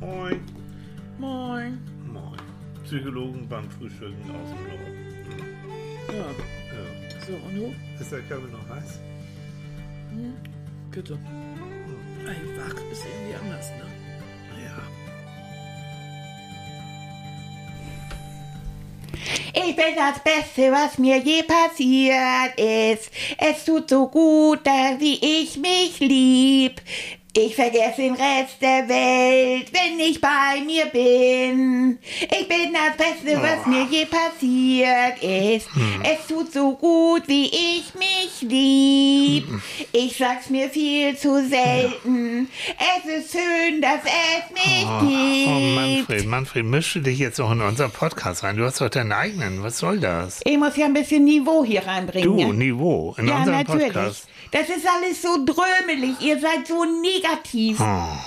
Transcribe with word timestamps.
Moin. 0.00 0.40
Moin. 1.18 1.78
Moin. 2.12 2.38
Psychologen 2.84 3.46
beim 3.48 3.68
Frühstücken 3.70 4.30
aus 4.30 4.48
dem 4.50 4.62
Norden. 4.68 4.96
Ja, 6.08 6.14
Ja. 6.14 7.26
so 7.26 7.32
und 7.34 7.54
du? 7.56 7.74
Ist 8.00 8.12
der 8.12 8.20
Körper 8.20 8.48
noch 8.48 8.68
heiß? 8.76 9.00
Bitte. 10.90 11.14
Ein 12.26 12.56
Wach 12.58 12.74
ist 12.92 13.04
irgendwie 13.04 13.34
anders, 13.34 13.70
ne? 13.70 13.86
Ja. 14.64 14.78
Ich 19.54 19.76
bin 19.76 19.94
das 19.96 20.18
Beste, 20.22 20.72
was 20.72 20.98
mir 20.98 21.18
je 21.18 21.42
passiert 21.42 22.58
ist. 22.58 23.10
Es 23.38 23.64
tut 23.64 23.90
so 23.90 24.08
gut, 24.08 24.66
dass 24.66 24.98
wie 25.00 25.18
ich 25.42 25.56
mich 25.58 26.00
lieb. 26.00 26.80
Ich 27.40 27.54
vergesse 27.54 27.98
den 28.02 28.14
Rest 28.14 28.60
der 28.60 28.88
Welt, 28.88 29.70
wenn 29.72 30.00
ich 30.00 30.20
bei 30.20 30.60
mir 30.66 30.86
bin. 30.86 31.96
Ich 32.20 32.48
bin 32.48 32.72
das 32.72 32.96
Beste, 32.96 33.40
was 33.40 33.64
mir 33.64 33.84
je 33.88 34.06
passiert 34.06 35.22
ist. 35.22 35.68
Es 36.02 36.26
tut 36.26 36.52
so 36.52 36.72
gut, 36.74 37.22
wie 37.28 37.44
ich 37.46 37.92
mich 37.94 38.42
lieb. 38.42 39.44
Ich 39.92 40.16
sag's 40.16 40.50
mir 40.50 40.68
viel 40.68 41.16
zu 41.16 41.46
selten. 41.48 42.48
Es 42.76 43.08
ist 43.22 43.30
schön, 43.32 43.80
dass 43.82 44.00
es 44.04 44.50
mich 44.52 44.84
Oh, 44.84 45.00
gibt. 45.06 45.48
oh, 45.48 45.60
Manfred, 45.76 46.26
Manfred, 46.26 46.64
mische 46.64 47.00
dich 47.00 47.20
jetzt 47.20 47.40
auch 47.40 47.52
in 47.52 47.60
unseren 47.60 47.92
Podcast 47.92 48.42
rein. 48.42 48.56
Du 48.56 48.64
hast 48.64 48.80
doch 48.80 48.88
deinen 48.88 49.12
eigenen. 49.12 49.62
Was 49.62 49.78
soll 49.78 50.00
das? 50.00 50.40
Ich 50.44 50.58
muss 50.58 50.76
ja 50.76 50.86
ein 50.86 50.92
bisschen 50.94 51.24
Niveau 51.24 51.64
hier 51.64 51.86
reinbringen. 51.86 52.24
Du? 52.28 52.52
Niveau, 52.52 53.14
in 53.16 53.28
Ja, 53.28 53.36
unserem 53.38 53.58
natürlich. 53.58 53.86
Podcast. 53.92 54.26
Das 54.50 54.62
ist 54.70 54.86
alles 54.88 55.20
so 55.20 55.44
drömelig. 55.44 56.20
Ihr 56.20 56.40
seid 56.40 56.66
so 56.66 56.82
negativ. 56.84 57.27
Oh. 57.80 58.18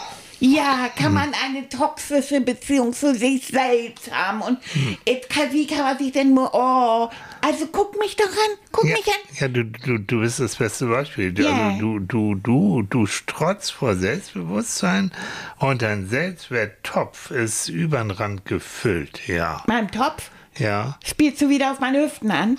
Ja, 0.43 0.89
kann 0.97 1.13
man 1.13 1.31
eine 1.45 1.69
toxische 1.69 2.41
Beziehung 2.41 2.93
zu 2.93 3.13
sich 3.13 3.45
selbst 3.47 4.11
haben? 4.11 4.41
Und 4.41 4.58
Hm. 4.73 4.97
jetzt 5.08 5.30
kann, 5.30 5.53
wie 5.53 5.67
kann 5.67 5.83
man 5.83 5.97
sich 5.99 6.11
denn 6.13 6.33
nur, 6.33 6.49
oh, 6.55 7.09
also 7.41 7.67
guck 7.71 7.99
mich 7.99 8.16
doch 8.16 8.25
an, 8.25 8.58
guck 8.71 8.85
Ja, 8.85 8.95
mich 8.95 9.05
an. 9.08 9.38
ja 9.39 9.47
du, 9.49 9.66
du, 9.66 9.99
du 9.99 10.21
bist 10.21 10.39
das 10.39 10.55
beste 10.55 10.88
Beispiel. 10.88 11.31
Du- 11.31 11.43
Ja. 11.43 11.67
Also 11.69 11.99
du, 11.99 11.99
du, 11.99 12.35
du, 12.35 12.81
du 12.81 13.05
strotzt 13.05 13.71
vor 13.71 13.95
Selbstbewusstsein 13.95 15.11
und 15.59 15.83
dein 15.83 16.08
Selbstwerttopf 16.09 17.30
ist 17.30 17.69
über 17.69 17.99
den 17.99 18.09
Rand 18.11 18.45
gefüllt. 18.45 19.27
Ja. 19.27 19.63
Meinem 19.67 19.91
Topf 19.91 20.31
Ja. 20.57 20.97
spielst 21.05 21.41
du 21.41 21.49
wieder 21.49 21.71
auf 21.71 21.80
meine 21.80 22.03
Hüften 22.03 22.31
an. 22.31 22.57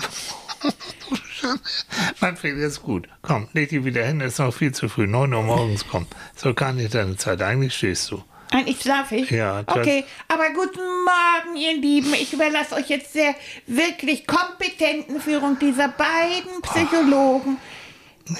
Manfred, 2.20 2.56
ist 2.58 2.82
gut. 2.82 3.08
Komm, 3.20 3.48
leg 3.52 3.68
dich 3.70 3.84
wieder 3.84 4.04
hin, 4.04 4.20
ist 4.20 4.38
noch 4.38 4.54
viel 4.54 4.72
zu 4.72 4.88
früh. 4.88 5.06
9 5.06 5.32
Uhr 5.34 5.42
morgens, 5.42 5.84
komm. 5.88 6.06
Doch 6.42 6.54
gar 6.54 6.72
nicht 6.72 6.94
deine 6.94 7.16
Zeit. 7.16 7.42
Eigentlich 7.42 7.74
stehst 7.74 8.10
du. 8.10 8.22
Eigentlich 8.50 8.80
schlafe 8.80 9.16
ich. 9.16 9.30
Ja, 9.30 9.62
Okay, 9.66 10.04
aber 10.28 10.50
guten 10.50 10.80
Morgen, 11.04 11.56
ihr 11.56 11.80
Lieben. 11.80 12.12
Ich 12.14 12.32
überlasse 12.32 12.74
euch 12.74 12.88
jetzt 12.88 13.14
der 13.14 13.34
wirklich 13.66 14.26
kompetenten 14.26 15.20
Führung 15.20 15.58
dieser 15.58 15.88
beiden 15.88 16.60
Psychologen. 16.62 17.56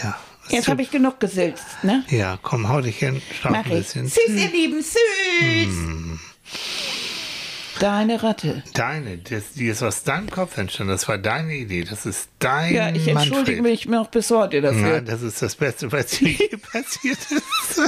Ja. 0.03 0.19
Jetzt 0.49 0.69
habe 0.69 0.83
ich 0.83 0.91
genug 0.91 1.21
gesülzt, 1.21 1.65
ne? 1.83 2.05
Ja, 2.09 2.39
komm, 2.43 2.69
hau 2.69 2.81
dich 2.81 2.99
hin, 2.99 3.23
schlaf 3.41 3.55
ein 3.55 3.63
ich. 3.65 3.71
bisschen. 3.79 4.09
Süß, 4.09 4.29
ihr 4.29 4.51
Lieben, 4.51 4.83
süß. 4.83 6.19
Deine 7.83 8.23
Ratte. 8.23 8.63
Deine, 8.75 9.19
das, 9.19 9.55
die 9.55 9.67
ist 9.67 9.83
aus 9.83 10.05
deinem 10.05 10.31
Kopf 10.31 10.57
entstanden. 10.57 10.93
Das 10.93 11.09
war 11.09 11.19
deine 11.19 11.53
Idee. 11.55 11.83
Das 11.83 12.07
ist 12.07 12.29
dein 12.39 12.73
Ja, 12.73 12.91
ich 12.91 13.09
entschuldige 13.09 13.61
Manfred. 13.61 13.63
mich 13.63 13.87
noch 13.89 14.07
bis 14.09 14.31
heute 14.31 14.61
dafür. 14.61 14.81
Nein, 14.81 15.05
das 15.05 15.21
ist 15.23 15.43
das 15.43 15.57
Beste, 15.57 15.91
was 15.91 16.07
dir 16.07 16.29
je 16.29 16.49
passiert 16.73 17.19
ist. 17.29 17.81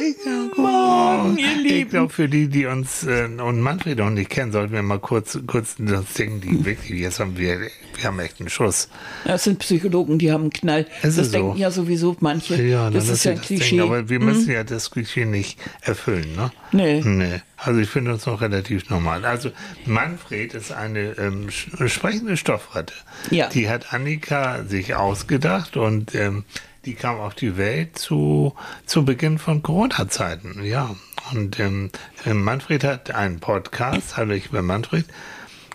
Ich, 0.00 0.16
Morgen, 0.56 1.38
ihr 1.38 1.52
ich 1.52 1.62
Lieben. 1.62 1.90
glaube, 1.90 2.12
für 2.12 2.28
die, 2.28 2.48
die 2.48 2.66
uns 2.66 3.04
äh, 3.04 3.26
und 3.26 3.60
Manfred 3.60 3.98
noch 3.98 4.10
nicht 4.10 4.30
kennen, 4.30 4.52
sollten 4.52 4.72
wir 4.72 4.82
mal 4.82 4.98
kurz, 4.98 5.38
kurz 5.46 5.76
das 5.78 6.12
Ding, 6.14 6.40
die 6.40 6.64
wirklich, 6.64 7.00
jetzt 7.00 7.20
haben 7.20 7.38
wir, 7.38 7.60
wir 7.60 8.04
haben 8.04 8.18
echt 8.18 8.40
einen 8.40 8.48
Schuss. 8.48 8.88
Das 9.24 9.44
sind 9.44 9.58
Psychologen, 9.60 10.18
die 10.18 10.32
haben 10.32 10.42
einen 10.42 10.52
Knall. 10.52 10.86
Ist 11.02 11.18
das 11.18 11.26
es 11.26 11.30
denken 11.30 11.52
so? 11.52 11.58
ja 11.58 11.70
sowieso 11.70 12.16
manche. 12.20 12.56
das 12.90 13.08
ist 13.08 13.24
ja 13.24 13.32
ein 13.32 13.38
das 13.38 13.46
Ding, 13.46 13.58
Klischee. 13.58 13.80
aber 13.80 14.08
wir 14.08 14.20
müssen 14.20 14.50
ja 14.50 14.64
das 14.64 14.90
Klischee 14.90 15.24
nicht 15.24 15.58
erfüllen, 15.82 16.34
ne? 16.34 16.50
Nee. 16.72 17.00
Nee. 17.04 17.42
Also 17.56 17.80
ich 17.80 17.88
finde 17.88 18.12
uns 18.12 18.26
noch 18.26 18.40
relativ 18.40 18.88
normal. 18.90 19.24
Also 19.24 19.50
Manfred 19.84 20.54
ist 20.54 20.72
eine 20.72 21.10
ähm, 21.18 21.48
sprechende 21.50 22.36
Stoffratte. 22.36 22.94
Ja. 23.30 23.48
Die 23.48 23.68
hat 23.68 23.92
Annika 23.92 24.64
sich 24.64 24.94
ausgedacht 24.94 25.76
und 25.76 26.14
ähm, 26.14 26.44
die 26.84 26.94
kam 26.94 27.20
auf 27.20 27.34
die 27.34 27.56
Welt 27.56 27.98
zu, 27.98 28.54
zu 28.86 29.04
Beginn 29.04 29.38
von 29.38 29.62
Corona-Zeiten. 29.62 30.64
Ja. 30.64 30.94
Und 31.32 31.60
ähm, 31.60 31.90
äh, 32.24 32.34
Manfred 32.34 32.84
hat 32.84 33.14
einen 33.14 33.40
Podcast, 33.40 34.16
hallo 34.16 34.32
ich 34.32 34.50
bin 34.50 34.64
Manfred, 34.64 35.04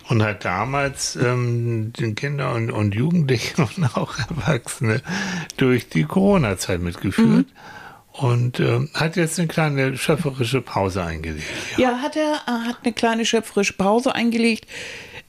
und 0.10 0.24
hat 0.24 0.46
damals 0.46 1.16
ähm, 1.16 1.94
den 1.94 2.16
Kinder 2.16 2.54
und, 2.54 2.72
und 2.72 2.96
Jugendliche 2.96 3.62
und 3.78 3.96
auch 3.96 4.18
Erwachsene 4.18 5.02
durch 5.58 5.90
die 5.90 6.04
Corona-Zeit 6.04 6.82
mitgeführt. 6.82 7.48
Und 8.12 8.62
ähm, 8.62 8.90
hat 8.94 9.18
jetzt 9.18 9.40
eine 9.40 9.50
kleine 9.50 9.98
schöpferische 9.98 10.62
Pause 10.62 11.04
eingelegt. 11.04 11.44
Ja, 11.76 11.98
hat 11.98 12.16
er, 12.16 12.40
er 12.48 12.64
hat 12.64 12.78
eine 12.84 12.94
kleine 12.94 13.26
schöpferische 13.26 13.74
Pause 13.74 14.16
eingelegt. 14.16 14.70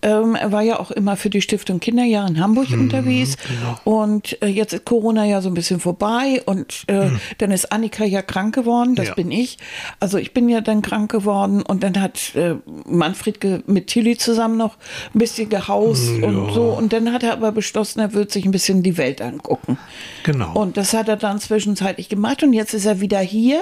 Ähm, 0.06 0.36
er 0.36 0.52
war 0.52 0.62
ja 0.62 0.78
auch 0.78 0.90
immer 0.92 1.16
für 1.16 1.30
die 1.30 1.42
Stiftung 1.42 1.80
Kinderjahr 1.80 2.28
in 2.28 2.40
Hamburg 2.40 2.70
Mhm, 2.70 2.82
unterwegs. 2.82 3.36
genau. 3.36 3.78
Und 3.84 4.40
äh, 4.40 4.46
jetzt 4.46 4.72
ist 4.72 4.84
Corona 4.84 5.24
ja 5.26 5.40
so 5.42 5.48
ein 5.48 5.54
bisschen 5.54 5.80
vorbei. 5.80 6.42
Und 6.46 6.84
äh, 6.86 7.10
dann 7.38 7.50
ist 7.50 7.72
Annika 7.72 8.04
ja 8.04 8.22
krank 8.22 8.54
geworden, 8.54 8.94
das 8.94 9.06
Mhm. 9.06 9.08
Ja. 9.08 9.14
bin 9.14 9.30
ich. 9.32 9.58
Also 10.00 10.18
ich 10.18 10.32
bin 10.32 10.48
ja 10.48 10.60
dann 10.60 10.80
krank 10.82 11.10
geworden. 11.10 11.62
Und 11.62 11.82
dann 11.82 12.00
hat 12.00 12.34
äh, 12.36 12.54
Manfred 12.86 13.68
mit 13.68 13.88
Tilly 13.88 14.16
zusammen 14.16 14.56
noch 14.56 14.76
ein 15.14 15.18
bisschen 15.18 15.48
gehaust 15.48 16.08
und 16.22 16.52
so. 16.52 16.62
Und 16.72 16.92
dann 16.92 17.12
hat 17.12 17.22
er 17.24 17.32
aber 17.32 17.50
beschlossen, 17.52 18.00
er 18.00 18.12
wird 18.12 18.30
sich 18.30 18.44
ein 18.44 18.52
bisschen 18.52 18.82
die 18.84 18.96
Welt 18.98 19.20
angucken. 19.20 19.76
Genau. 20.22 20.52
Und 20.54 20.76
das 20.76 20.92
hat 20.94 21.08
er 21.08 21.16
dann 21.16 21.40
zwischenzeitlich 21.40 22.08
gemacht. 22.08 22.42
Und 22.44 22.52
jetzt 22.52 22.74
ist 22.74 22.86
er 22.86 23.00
wieder 23.00 23.18
hier. 23.18 23.60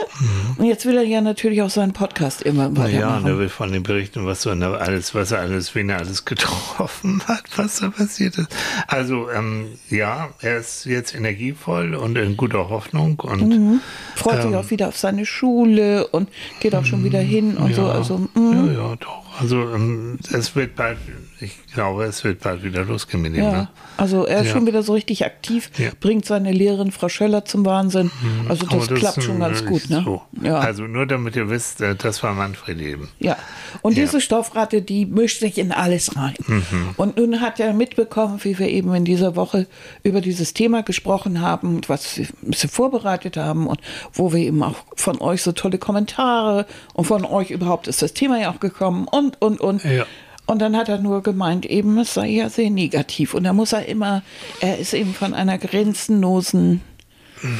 Und 0.58 0.66
jetzt 0.66 0.84
will 0.84 0.96
er 0.98 1.04
ja 1.04 1.20
natürlich 1.22 1.62
auch 1.62 1.70
seinen 1.70 1.92
Podcast 1.94 2.42
immer 2.42 2.68
Na 2.68 2.86
ja, 2.88 2.96
weitermachen. 2.98 3.22
und 3.24 3.30
er 3.30 3.38
will 3.38 3.48
von 3.48 3.72
dem 3.72 3.82
berichten, 3.82 4.26
was 4.26 4.42
so 4.42 4.50
alles, 4.50 5.14
was 5.14 5.30
er 5.32 5.38
alles, 5.40 5.74
wen 5.74 5.88
er 5.88 5.98
alles 5.98 6.24
getroffen 6.34 7.22
hat, 7.26 7.44
was 7.56 7.80
da 7.80 7.90
passiert 7.90 8.36
ist. 8.38 8.48
Also 8.86 9.30
ähm, 9.30 9.68
ja, 9.90 10.30
er 10.40 10.58
ist 10.58 10.84
jetzt 10.84 11.14
energievoll 11.14 11.94
und 11.94 12.16
in 12.16 12.36
guter 12.36 12.68
Hoffnung 12.68 13.20
und 13.20 13.80
freut 14.14 14.42
sich 14.42 14.54
auch 14.54 14.70
wieder 14.70 14.88
auf 14.88 14.98
seine 14.98 15.26
Schule 15.26 16.06
und 16.08 16.28
geht 16.60 16.74
auch 16.74 16.84
schon 16.84 17.04
wieder 17.04 17.20
hin 17.20 17.56
und 17.56 17.74
so. 17.74 17.82
ja, 17.82 17.92
Also, 17.92 18.18
mm, 18.18 18.66
ja, 18.66 18.72
ja, 18.72 18.96
doch. 18.96 19.40
Also 19.40 19.56
ähm, 19.74 20.18
es 20.32 20.54
wird 20.54 20.76
bald, 20.76 20.98
ich 21.44 21.72
glaube, 21.74 22.04
es 22.04 22.24
wird 22.24 22.40
bald 22.40 22.62
wieder 22.64 22.84
losgehen 22.84 23.22
mit 23.22 23.34
ihm. 23.34 23.42
ja. 23.44 23.52
Ne? 23.52 23.68
Also 23.96 24.24
er 24.26 24.40
ist 24.40 24.46
Ja. 24.48 24.52
schon 24.54 24.66
wieder 24.66 24.82
so 24.82 24.92
richtig 24.94 25.24
aktiv, 25.24 25.70
Ja. 25.78 25.90
bringt 26.00 26.24
seine 26.24 26.50
Lehrerin 26.50 26.90
Frau 26.90 27.08
Schöller 27.08 27.44
zum 27.44 27.64
Wahnsinn. 27.64 28.10
Also 28.48 28.66
das 28.66 28.88
Aber 28.88 28.94
klappt 28.98 29.22
schon 29.22 29.38
ganz 29.38 29.64
gut, 29.64 29.88
ne? 29.88 30.02
So. 30.04 30.22
Ja. 30.42 30.58
Also 30.58 30.82
nur 30.84 31.06
damit 31.06 31.36
ihr 31.36 31.48
wisst, 31.48 31.80
äh, 31.80 31.94
das 31.94 32.22
war 32.22 32.34
Manfred 32.34 32.80
eben. 32.80 33.08
Ja, 33.20 33.36
und 33.82 33.96
diese 33.96 34.20
Stoffratte, 34.20 34.82
die 34.82 35.06
mischt 35.06 35.38
sich 35.40 35.58
in 35.58 35.70
alles 35.70 36.16
rein. 36.16 36.34
Mhm. 36.46 36.62
Und 36.96 37.16
nun 37.16 37.40
hat 37.40 37.60
er 37.60 37.72
mitbekommen, 37.72 38.40
wie 38.42 38.58
wir 38.58 38.68
eben 38.68 38.92
in 38.94 39.04
dieser 39.04 39.36
Woche 39.36 39.66
über 40.02 40.20
dieses 40.20 40.54
Thema 40.54 40.82
gesprochen 40.82 41.40
haben 41.40 41.80
was 41.88 42.16
wir 42.18 42.26
ein 42.42 42.50
bisschen 42.50 42.70
vorbereitet 42.70 43.36
haben 43.36 43.66
und 43.66 43.78
wo 44.12 44.32
wir 44.32 44.40
eben 44.40 44.62
auch 44.62 44.76
von 44.96 45.20
euch 45.20 45.42
so 45.42 45.52
tolle 45.52 45.78
Kommentare 45.78 46.66
und 46.94 47.04
von 47.04 47.24
euch 47.24 47.50
überhaupt 47.50 47.88
ist 47.88 48.00
das 48.02 48.14
Thema 48.14 48.40
ja 48.40 48.50
auch 48.50 48.60
gekommen 48.60 49.06
und, 49.10 49.40
und, 49.42 49.60
und. 49.60 49.84
Ja. 49.84 50.06
Und 50.46 50.58
dann 50.60 50.76
hat 50.76 50.88
er 50.88 50.98
nur 50.98 51.22
gemeint, 51.22 51.64
eben, 51.64 51.98
es 51.98 52.14
sei 52.14 52.28
ja 52.28 52.50
sehr 52.50 52.70
negativ. 52.70 53.34
Und 53.34 53.44
da 53.44 53.52
muss 53.52 53.72
er 53.72 53.86
immer, 53.86 54.22
er 54.60 54.78
ist 54.78 54.92
eben 54.92 55.14
von 55.14 55.32
einer 55.32 55.56
grenzenlosen 55.58 56.82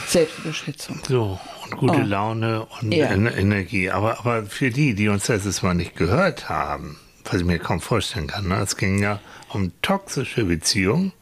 Selbstüberschätzung. 0.07 1.01
So, 1.09 1.39
und 1.65 1.77
gute 1.77 2.01
Oh. 2.01 2.05
Laune 2.05 2.67
und 2.81 2.93
Ja. 2.93 3.07
En 3.07 3.27
Energie. 3.27 3.91
Aber, 3.91 4.19
aber 4.19 4.45
für 4.45 4.71
die, 4.71 4.95
die 4.95 5.09
uns 5.09 5.29
letztes 5.29 5.63
Mal 5.63 5.75
nicht 5.75 5.97
gehört 5.97 6.49
haben, 6.49 6.99
was 7.25 7.41
ich 7.41 7.47
mir 7.47 7.59
kaum 7.59 7.81
vorstellen 7.81 8.27
kann, 8.27 8.49
ne? 8.49 8.57
es 8.61 8.77
ging 8.77 9.03
ja 9.03 9.21
um 9.51 9.73
toxische 9.83 10.45
Beziehungen, 10.45 11.13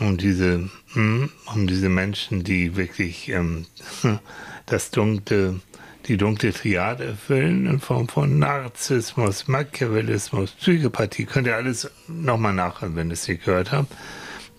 um 0.00 0.16
diese, 0.16 0.68
hm, 0.92 1.30
um 1.52 1.66
diese 1.66 1.88
Menschen, 1.88 2.44
die 2.44 2.76
wirklich 2.76 3.28
ähm, 3.28 3.66
das 4.66 4.90
dunkle, 4.90 5.60
die 6.06 6.16
dunkle 6.16 6.52
Triade 6.52 7.04
erfüllen 7.04 7.66
in 7.66 7.80
Form 7.80 8.08
von 8.08 8.38
Narzissmus, 8.38 9.48
Machiavellismus, 9.48 10.52
Psychopathie. 10.52 11.24
Könnt 11.24 11.46
ihr 11.46 11.56
alles 11.56 11.90
nochmal 12.08 12.52
nachhören, 12.52 12.96
wenn 12.96 13.08
ihr 13.08 13.14
es 13.14 13.26
nicht 13.28 13.44
gehört 13.44 13.72
habt. 13.72 13.92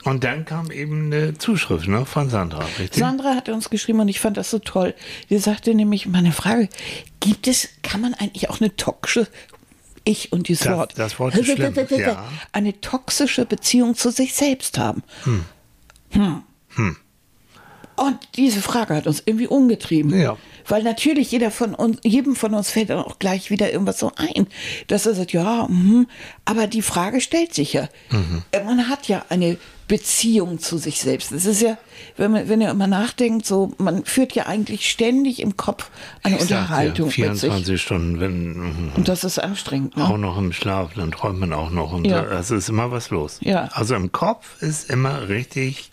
Und 0.04 0.24
dann 0.24 0.46
kam 0.46 0.70
eben 0.70 1.08
eine 1.08 1.36
Zuschrift 1.38 1.88
ne, 1.88 2.06
von 2.06 2.30
Sandra, 2.30 2.64
richtig? 2.80 3.00
Sandra 3.00 3.34
hat 3.36 3.50
uns 3.50 3.70
geschrieben 3.72 4.00
und 4.00 4.08
ich 4.08 4.20
fand 4.20 4.38
das 4.38 4.52
so 4.52 4.60
toll. 4.60 4.94
Sie 5.30 5.38
sagte 5.40 5.74
nämlich, 5.74 6.06
meine 6.08 6.32
Frage, 6.32 6.70
gibt 7.20 7.48
es, 7.48 7.70
kann 7.82 8.02
man 8.02 8.14
eigentlich 8.14 8.50
auch 8.52 8.62
eine 8.62 8.76
toxische, 8.76 9.28
ich 10.04 10.32
und 10.32 10.48
dieses 10.48 10.66
Das- 10.66 10.78
Wort, 10.78 10.94
das 10.98 11.18
Wort 11.20 11.36
ist 11.36 11.46
schlimm, 11.52 11.74
ja. 11.98 12.24
eine 12.52 12.80
toxische 12.82 13.46
Beziehung 13.46 13.96
zu 13.96 14.12
sich 14.12 14.36
selbst 14.36 14.78
haben? 14.78 15.02
Hm. 15.24 16.96
Und 17.96 18.18
diese 18.36 18.62
Frage 18.62 18.96
hat 18.96 19.08
uns 19.08 19.24
irgendwie 19.26 19.48
umgetrieben. 19.48 20.20
Ja. 20.20 20.38
Weil 20.68 20.84
natürlich 20.84 21.32
jeder 21.32 21.52
von 21.52 21.76
uns, 21.76 22.00
jedem 22.04 22.36
von 22.36 22.54
uns 22.54 22.72
fällt 22.72 22.90
dann 22.90 23.00
auch 23.00 23.20
gleich 23.20 23.52
wieder 23.52 23.72
irgendwas 23.72 24.00
so 24.00 24.12
ein, 24.16 24.48
dass 24.88 25.06
er 25.06 25.14
sagt, 25.14 25.32
ja, 25.34 25.68
mhm, 25.70 26.08
aber 26.44 26.68
die 26.68 26.82
Frage 26.82 27.22
stellt 27.22 27.54
sich 27.54 27.74
ja. 27.74 27.88
Äh, 28.52 28.64
Man 28.64 28.90
hat 28.90 29.08
ja 29.08 29.24
eine 29.30 29.58
Beziehung 29.88 30.58
zu 30.58 30.80
sich 30.80 31.00
selbst. 31.00 31.32
Es 31.32 31.46
ist 31.46 31.62
ja, 31.62 31.78
wenn 32.18 32.32
man, 32.32 32.50
wenn 32.50 32.60
ihr 32.60 32.72
immer 32.72 32.88
nachdenkt, 32.88 33.46
so, 33.46 33.74
man 33.78 34.04
führt 34.04 34.34
ja 34.34 34.48
eigentlich 34.48 34.90
ständig 34.90 35.40
im 35.40 35.56
Kopf 35.56 35.92
eine 36.24 36.38
Ich 36.38 36.42
Unterhaltung 36.42 37.06
mit 37.06 37.14
sich. 37.16 37.24
24 37.24 37.80
Stunden, 37.82 38.20
wenn 38.20 38.54
mhm, 38.58 38.92
Und 38.96 39.08
das 39.08 39.24
ist 39.24 39.38
anstrengend, 39.38 39.96
ne? 39.96 40.04
auch 40.06 40.18
noch 40.18 40.40
im 40.40 40.52
Schlaf, 40.52 40.94
dann 40.96 41.12
träumt 41.12 41.40
man 41.40 41.54
auch 41.54 41.70
noch. 41.70 41.94
Und 41.94 42.06
Ja. 42.06 42.24
da, 42.24 42.30
also 42.36 42.56
ist 42.56 42.68
immer 42.70 42.90
was 42.90 43.12
los. 43.12 43.38
Ja. 43.42 43.70
Also 43.74 43.94
im 43.94 44.12
Kopf 44.12 44.60
ist 44.64 44.90
immer 44.90 45.30
richtig 45.30 45.92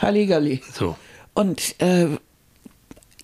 Halligalli. 0.00 0.62
so. 0.72 0.96
Und 1.34 1.80
äh, 1.80 2.08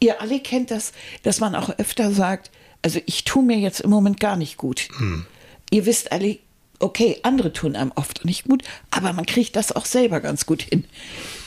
ihr 0.00 0.20
alle 0.20 0.40
kennt 0.40 0.70
das, 0.70 0.92
dass 1.22 1.40
man 1.40 1.54
auch 1.54 1.70
öfter 1.78 2.12
sagt, 2.12 2.50
also 2.82 3.00
ich 3.06 3.24
tue 3.24 3.42
mir 3.42 3.58
jetzt 3.58 3.80
im 3.80 3.90
Moment 3.90 4.20
gar 4.20 4.36
nicht 4.36 4.56
gut. 4.56 4.88
Ihr 5.70 5.86
wisst 5.86 6.12
alle, 6.12 6.38
okay, 6.78 7.18
andere 7.22 7.52
tun 7.52 7.76
einem 7.76 7.92
oft 7.96 8.24
nicht 8.24 8.44
gut, 8.44 8.62
aber 8.90 9.12
man 9.12 9.26
kriegt 9.26 9.56
das 9.56 9.72
auch 9.74 9.84
selber 9.84 10.20
ganz 10.20 10.46
gut 10.46 10.62
hin. 10.62 10.84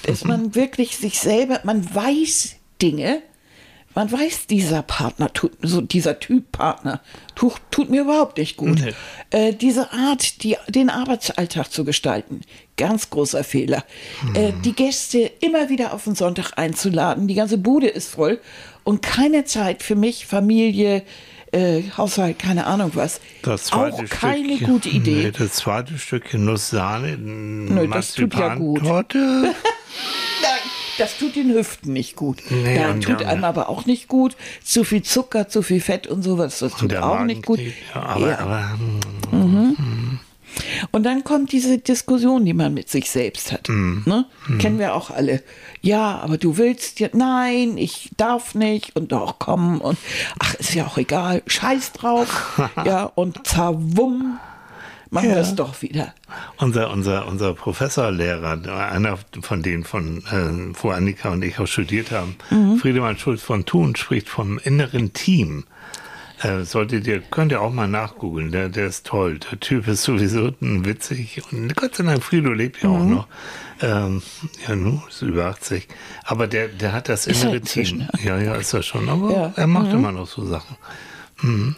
Dass 0.03 0.23
man 0.25 0.55
wirklich 0.55 0.97
sich 0.97 1.19
selber, 1.19 1.61
man 1.63 1.93
weiß 1.93 2.55
Dinge, 2.81 3.21
man 3.95 4.11
weiß, 4.11 4.47
dieser 4.47 4.81
Partner 4.81 5.31
tut, 5.33 5.51
so 5.61 5.81
dieser 5.81 6.19
Typ 6.19 6.51
Partner 6.51 7.01
tut, 7.35 7.53
tut 7.71 7.89
mir 7.89 8.01
überhaupt 8.01 8.37
nicht 8.37 8.57
gut. 8.57 8.79
Nee. 8.79 8.93
Äh, 9.29 9.53
diese 9.53 9.91
Art, 9.91 10.43
die, 10.43 10.57
den 10.67 10.89
Arbeitsalltag 10.89 11.71
zu 11.71 11.83
gestalten, 11.83 12.41
ganz 12.77 13.09
großer 13.09 13.43
Fehler. 13.43 13.83
Äh, 14.33 14.53
die 14.63 14.73
Gäste 14.73 15.19
immer 15.41 15.69
wieder 15.69 15.93
auf 15.93 16.05
den 16.05 16.15
Sonntag 16.15 16.53
einzuladen, 16.57 17.27
die 17.27 17.35
ganze 17.35 17.57
Bude 17.57 17.87
ist 17.87 18.09
voll 18.09 18.39
und 18.83 19.01
keine 19.01 19.45
Zeit 19.45 19.83
für 19.83 19.95
mich, 19.95 20.25
Familie, 20.25 21.03
äh, 21.51 21.83
Haushalt, 21.97 22.39
keine 22.39 22.65
Ahnung 22.65 22.91
was. 22.93 23.19
Das 23.41 23.65
zweite 23.65 23.95
Auch 23.97 24.09
keine 24.09 24.57
gute 24.57 24.89
Idee. 24.89 25.25
Nee, 25.25 25.31
das 25.31 25.53
zweite 25.53 25.97
Stückchen 25.97 26.45
Nusssahne, 26.45 27.17
tut 27.17 28.33
ja 28.35 28.55
gut. 28.55 28.81
Marzipantorte. 28.81 29.17
Nein, 30.41 30.60
das 30.97 31.17
tut 31.17 31.35
den 31.35 31.53
Hüften 31.53 31.93
nicht 31.93 32.15
gut. 32.15 32.39
Nee, 32.49 32.85
und 32.85 33.03
tut 33.03 33.23
einem 33.23 33.43
aber 33.43 33.69
auch 33.69 33.85
nicht 33.85 34.07
gut. 34.07 34.35
Zu 34.63 34.83
viel 34.83 35.01
Zucker, 35.03 35.47
zu 35.49 35.61
viel 35.61 35.81
Fett 35.81 36.07
und 36.07 36.23
sowas, 36.23 36.59
das 36.59 36.73
tut 36.73 36.95
auch 36.95 37.15
Magen 37.15 37.25
nicht 37.27 37.45
gut. 37.45 37.59
Ja, 37.59 38.01
aber, 38.01 38.29
Ja. 38.29 38.37
aber 38.39 38.69
hm, 39.31 40.19
Und 40.91 41.03
dann 41.03 41.23
kommt 41.23 41.51
diese 41.53 41.77
Diskussion, 41.77 42.43
die 42.45 42.53
man 42.53 42.73
mit 42.73 42.89
sich 42.89 43.09
selbst 43.09 43.51
hat. 43.51 43.69
Mhm. 43.69 44.03
Ne? 44.05 44.25
Kennen 44.59 44.79
wir 44.79 44.95
auch 44.95 45.09
alle. 45.09 45.41
Ja, 45.81 46.19
aber 46.19 46.37
du 46.37 46.57
willst 46.57 46.99
ja, 46.99 47.07
nein, 47.13 47.77
ich 47.77 48.09
darf 48.17 48.53
nicht 48.53 48.95
und 48.95 49.11
doch 49.13 49.39
komm 49.39 49.79
und 49.81 49.97
ach, 50.39 50.53
ist 50.55 50.73
ja 50.73 50.85
auch 50.85 50.97
egal, 50.97 51.41
scheiß 51.47 51.93
drauf. 51.93 52.59
ja, 52.85 53.05
und 53.15 53.47
zawumm, 53.47 54.39
machen 55.11 55.29
wir 55.29 55.37
es 55.37 55.53
doch 55.55 55.81
wieder. 55.83 56.13
unser, 56.57 56.89
unser, 56.91 57.27
unser 57.27 57.53
Professorlehrer, 57.53 58.59
einer 58.91 59.17
von 59.41 59.61
denen, 59.61 59.83
von, 59.83 60.17
äh, 60.31 60.73
wo 60.81 60.89
Annika 60.89 61.29
und 61.29 61.43
ich 61.43 61.59
auch 61.59 61.67
studiert 61.67 62.11
haben, 62.11 62.35
Mhm. 62.49 62.77
Friedemann 62.77 63.17
Schulz 63.17 63.43
von 63.43 63.65
Thun, 63.65 63.95
spricht 63.95 64.29
vom 64.29 64.57
inneren 64.57 65.13
Team. 65.13 65.65
Äh, 66.41 66.63
solltet 66.63 67.05
ihr, 67.05 67.19
könnt 67.21 67.51
ihr 67.51 67.61
auch 67.61 67.71
mal 67.71 67.87
nachgoogeln, 67.87 68.51
der, 68.51 68.69
der 68.69 68.87
ist 68.87 69.05
toll. 69.05 69.37
Der 69.51 69.59
Typ 69.59 69.87
ist 69.87 70.01
sowieso 70.01 70.51
witzig 70.59 71.39
und 71.51 71.75
Gott 71.75 71.93
sei 71.95 72.03
Dank, 72.03 72.23
Friedo 72.23 72.51
lebt 72.51 72.81
ja 72.81 72.89
auch 72.89 72.97
Mhm. 72.97 73.13
noch. 73.13 73.27
Ähm, 73.79 74.23
ja, 74.67 74.75
nun, 74.75 75.03
ist 75.07 75.21
über 75.21 75.45
80. 75.45 75.87
Aber 76.23 76.47
der, 76.47 76.69
der 76.69 76.93
hat 76.93 77.09
das 77.09 77.27
Ist 77.27 77.43
er 77.43 77.49
innere 77.51 77.61
Team. 77.61 78.07
Ja, 78.23 78.39
ja, 78.39 78.55
ist 78.55 78.73
er 78.73 78.81
schon. 78.81 79.07
Aber 79.09 79.31
Ja. 79.31 79.53
er 79.55 79.67
macht 79.67 79.91
immer 79.93 80.11
noch 80.11 80.27
so 80.27 80.43
Sachen. 80.45 80.77
Mhm. 81.41 81.75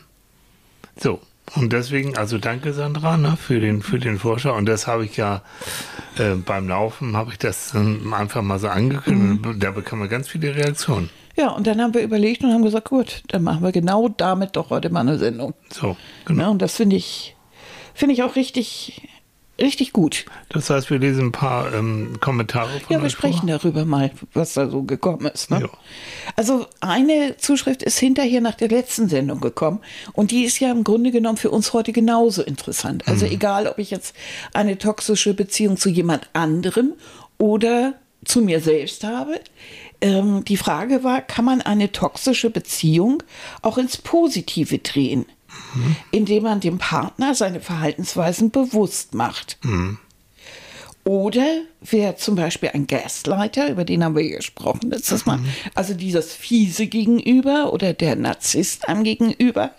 So, 0.97 1.19
und 1.55 1.73
deswegen, 1.73 2.17
also 2.17 2.37
danke 2.37 2.73
Sandra 2.73 3.17
ne, 3.17 3.37
für, 3.37 3.59
den, 3.59 3.81
für 3.81 3.99
den 3.99 4.17
Vorschau. 4.17 4.55
Und 4.55 4.65
das 4.65 4.87
habe 4.87 5.05
ich 5.05 5.17
ja 5.17 5.41
äh, 6.17 6.35
beim 6.35 6.67
Laufen, 6.67 7.15
habe 7.15 7.31
ich 7.31 7.37
das 7.37 7.73
ähm, 7.75 8.13
einfach 8.13 8.41
mal 8.41 8.59
so 8.59 8.69
angekündigt. 8.69 9.45
Mhm. 9.45 9.59
Da 9.59 9.71
bekam 9.71 9.99
man 9.99 10.09
ganz 10.09 10.29
viele 10.29 10.55
Reaktionen. 10.55 11.09
Ja, 11.35 11.49
und 11.49 11.67
dann 11.67 11.81
haben 11.81 11.93
wir 11.93 12.01
überlegt 12.01 12.43
und 12.43 12.53
haben 12.53 12.63
gesagt, 12.63 12.89
gut, 12.89 13.23
dann 13.27 13.43
machen 13.43 13.63
wir 13.63 13.71
genau 13.71 14.07
damit 14.07 14.55
doch 14.55 14.69
heute 14.69 14.89
mal 14.89 15.01
eine 15.01 15.17
Sendung. 15.17 15.53
So, 15.69 15.97
genau. 16.25 16.43
Ja, 16.43 16.49
und 16.49 16.61
das 16.61 16.75
finde 16.75 16.95
ich, 16.95 17.35
finde 17.93 18.13
ich 18.13 18.23
auch 18.23 18.35
richtig, 18.35 19.01
richtig 19.59 19.93
gut. 19.93 20.25
Das 20.49 20.69
heißt, 20.69 20.89
wir 20.89 20.99
lesen 20.99 21.27
ein 21.27 21.31
paar 21.31 21.73
ähm, 21.73 22.17
Kommentare 22.19 22.79
von 22.79 22.95
Ja, 22.95 23.01
wir 23.01 23.09
sprechen 23.09 23.47
vor. 23.47 23.57
darüber 23.59 23.85
mal, 23.85 24.11
was 24.33 24.53
da 24.53 24.69
so 24.69 24.83
gekommen 24.83 25.25
ist. 25.27 25.51
Ne? 25.51 25.61
Ja. 25.61 25.69
Also 26.35 26.65
eine 26.79 27.37
Zuschrift 27.37 27.83
ist 27.83 27.99
hinterher 27.99 28.41
nach 28.41 28.55
der 28.55 28.69
letzten 28.69 29.09
Sendung 29.09 29.41
gekommen 29.41 29.79
und 30.13 30.31
die 30.31 30.43
ist 30.43 30.59
ja 30.59 30.71
im 30.71 30.83
Grunde 30.83 31.11
genommen 31.11 31.37
für 31.37 31.51
uns 31.51 31.73
heute 31.73 31.91
genauso 31.91 32.41
interessant. 32.41 33.07
Also 33.07 33.25
egal, 33.25 33.67
ob 33.67 33.77
ich 33.77 33.91
jetzt 33.91 34.15
eine 34.53 34.77
toxische 34.77 35.33
Beziehung 35.33 35.77
zu 35.77 35.89
jemand 35.89 36.29
anderem 36.33 36.93
oder 37.37 37.93
zu 38.25 38.41
mir 38.41 38.59
selbst 38.61 39.03
habe. 39.03 39.39
Ähm, 40.01 40.43
die 40.45 40.57
Frage 40.57 41.03
war, 41.03 41.21
kann 41.21 41.45
man 41.45 41.61
eine 41.61 41.91
toxische 41.91 42.49
Beziehung 42.49 43.23
auch 43.61 43.77
ins 43.77 43.97
Positive 43.97 44.79
drehen, 44.79 45.25
indem 46.11 46.43
man 46.43 46.59
dem 46.59 46.77
Partner 46.77 47.33
seine 47.35 47.59
Verhaltensweisen 47.59 48.51
bewusst 48.51 49.13
macht? 49.13 49.57
Oder 51.05 51.63
wer 51.81 52.15
zum 52.15 52.35
Beispiel 52.35 52.69
ein 52.73 52.87
Gaslighter, 52.87 53.69
über 53.69 53.83
den 53.83 54.03
haben 54.03 54.15
wir 54.15 54.29
gesprochen 54.37 54.89
letztes 54.89 55.25
Mal, 55.25 55.39
also 55.75 55.93
dieses 55.93 56.33
fiese 56.33 56.87
Gegenüber 56.87 57.73
oder 57.73 57.93
der 57.93 58.15
Narzisst 58.15 58.87
einem 58.87 59.03
Gegenüber, 59.03 59.71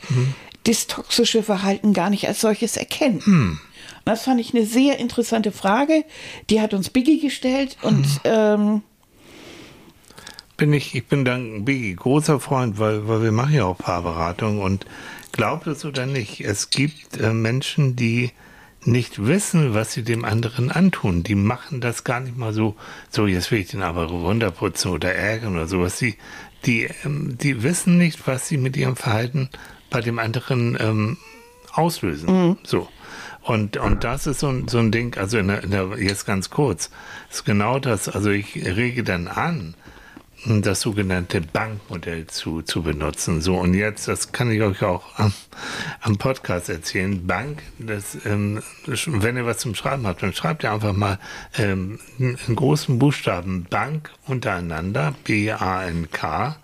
das 0.65 0.87
toxische 0.87 1.43
Verhalten 1.43 1.94
gar 1.94 2.11
nicht 2.11 2.29
als 2.29 2.41
solches 2.43 2.76
erkennt. 2.76 3.26
Und 3.26 3.61
Das 4.05 4.25
fand 4.25 4.38
ich 4.38 4.55
eine 4.55 4.67
sehr 4.67 4.99
interessante 4.99 5.50
Frage. 5.50 6.05
Die 6.50 6.61
hat 6.61 6.75
uns 6.75 6.91
Biggie 6.91 7.21
gestellt 7.21 7.79
und 7.81 8.06
ähm, 8.25 8.82
bin 10.59 10.73
ich, 10.75 10.94
ich 10.94 11.06
bin 11.06 11.25
dann 11.25 11.65
Biggie, 11.65 11.94
großer 11.94 12.38
Freund, 12.38 12.79
weil, 12.79 13.09
weil 13.09 13.23
wir 13.23 13.32
machen 13.32 13.55
ja 13.55 13.65
auch 13.65 13.79
Paarberatung 13.79 14.61
und 14.61 14.85
glaubt 15.34 15.66
es 15.66 15.84
oder 15.84 16.06
nicht, 16.06 16.40
es 16.40 16.70
gibt 16.70 17.20
äh, 17.20 17.32
Menschen, 17.32 17.96
die 17.96 18.31
nicht 18.84 19.26
wissen, 19.26 19.75
was 19.75 19.92
sie 19.92 20.02
dem 20.02 20.25
anderen 20.25 20.70
antun. 20.70 21.22
Die 21.22 21.34
machen 21.34 21.81
das 21.81 22.04
gar 22.04 22.20
nicht 22.20 22.36
mal 22.36 22.52
so, 22.52 22.76
so 23.10 23.26
jetzt 23.26 23.50
will 23.50 23.60
ich 23.60 23.69
den 23.69 23.82
aber 23.82 24.04
runterputzen 24.04 24.90
oder 24.90 25.14
ärgern 25.14 25.54
oder 25.54 25.66
sowas. 25.66 25.98
Die, 25.98 26.16
die, 26.64 26.88
ähm, 27.04 27.36
die 27.36 27.62
wissen 27.62 27.98
nicht, 27.98 28.26
was 28.26 28.49
sie 28.49 28.59
mit 28.59 28.76
ihrem 28.76 28.97
Verhalten 28.97 29.49
bei 29.90 30.00
dem 30.00 30.18
anderen 30.18 30.76
ähm, 30.80 31.16
auslösen. 31.73 32.56
So. 32.64 32.88
Und, 33.42 33.76
und 33.76 34.04
das 34.04 34.26
ist 34.26 34.40
so 34.40 34.49
ein, 34.49 34.68
so 34.68 34.78
ein 34.78 34.90
Ding, 34.90 35.18
also 35.18 35.38
in 35.38 35.49
der, 35.49 35.64
in 35.64 35.70
der, 35.70 35.99
jetzt 35.99 36.25
ganz 36.26 36.49
kurz, 36.49 36.90
ist 37.30 37.44
genau 37.44 37.78
das, 37.78 38.09
also 38.09 38.30
ich 38.30 38.54
rege 38.54 39.04
dann 39.04 39.28
an, 39.28 39.75
das 40.46 40.80
sogenannte 40.80 41.40
Bankmodell 41.40 42.26
zu, 42.26 42.62
zu 42.62 42.82
benutzen. 42.82 43.40
So, 43.40 43.56
und 43.56 43.74
jetzt, 43.74 44.08
das 44.08 44.32
kann 44.32 44.50
ich 44.50 44.60
euch 44.62 44.82
auch 44.82 45.18
am, 45.18 45.32
am 46.00 46.18
Podcast 46.18 46.68
erzählen. 46.68 47.26
Bank, 47.26 47.62
das, 47.78 48.18
ähm, 48.26 48.62
wenn 48.86 49.36
ihr 49.36 49.46
was 49.46 49.58
zum 49.58 49.74
Schreiben 49.74 50.06
habt, 50.06 50.22
dann 50.22 50.34
schreibt 50.34 50.64
ihr 50.64 50.72
einfach 50.72 50.92
mal 50.92 51.18
ähm, 51.56 51.98
in 52.18 52.54
großen 52.54 52.98
Buchstaben 52.98 53.64
Bank 53.70 54.10
untereinander, 54.26 55.14
B-A-N-K. 55.24 56.56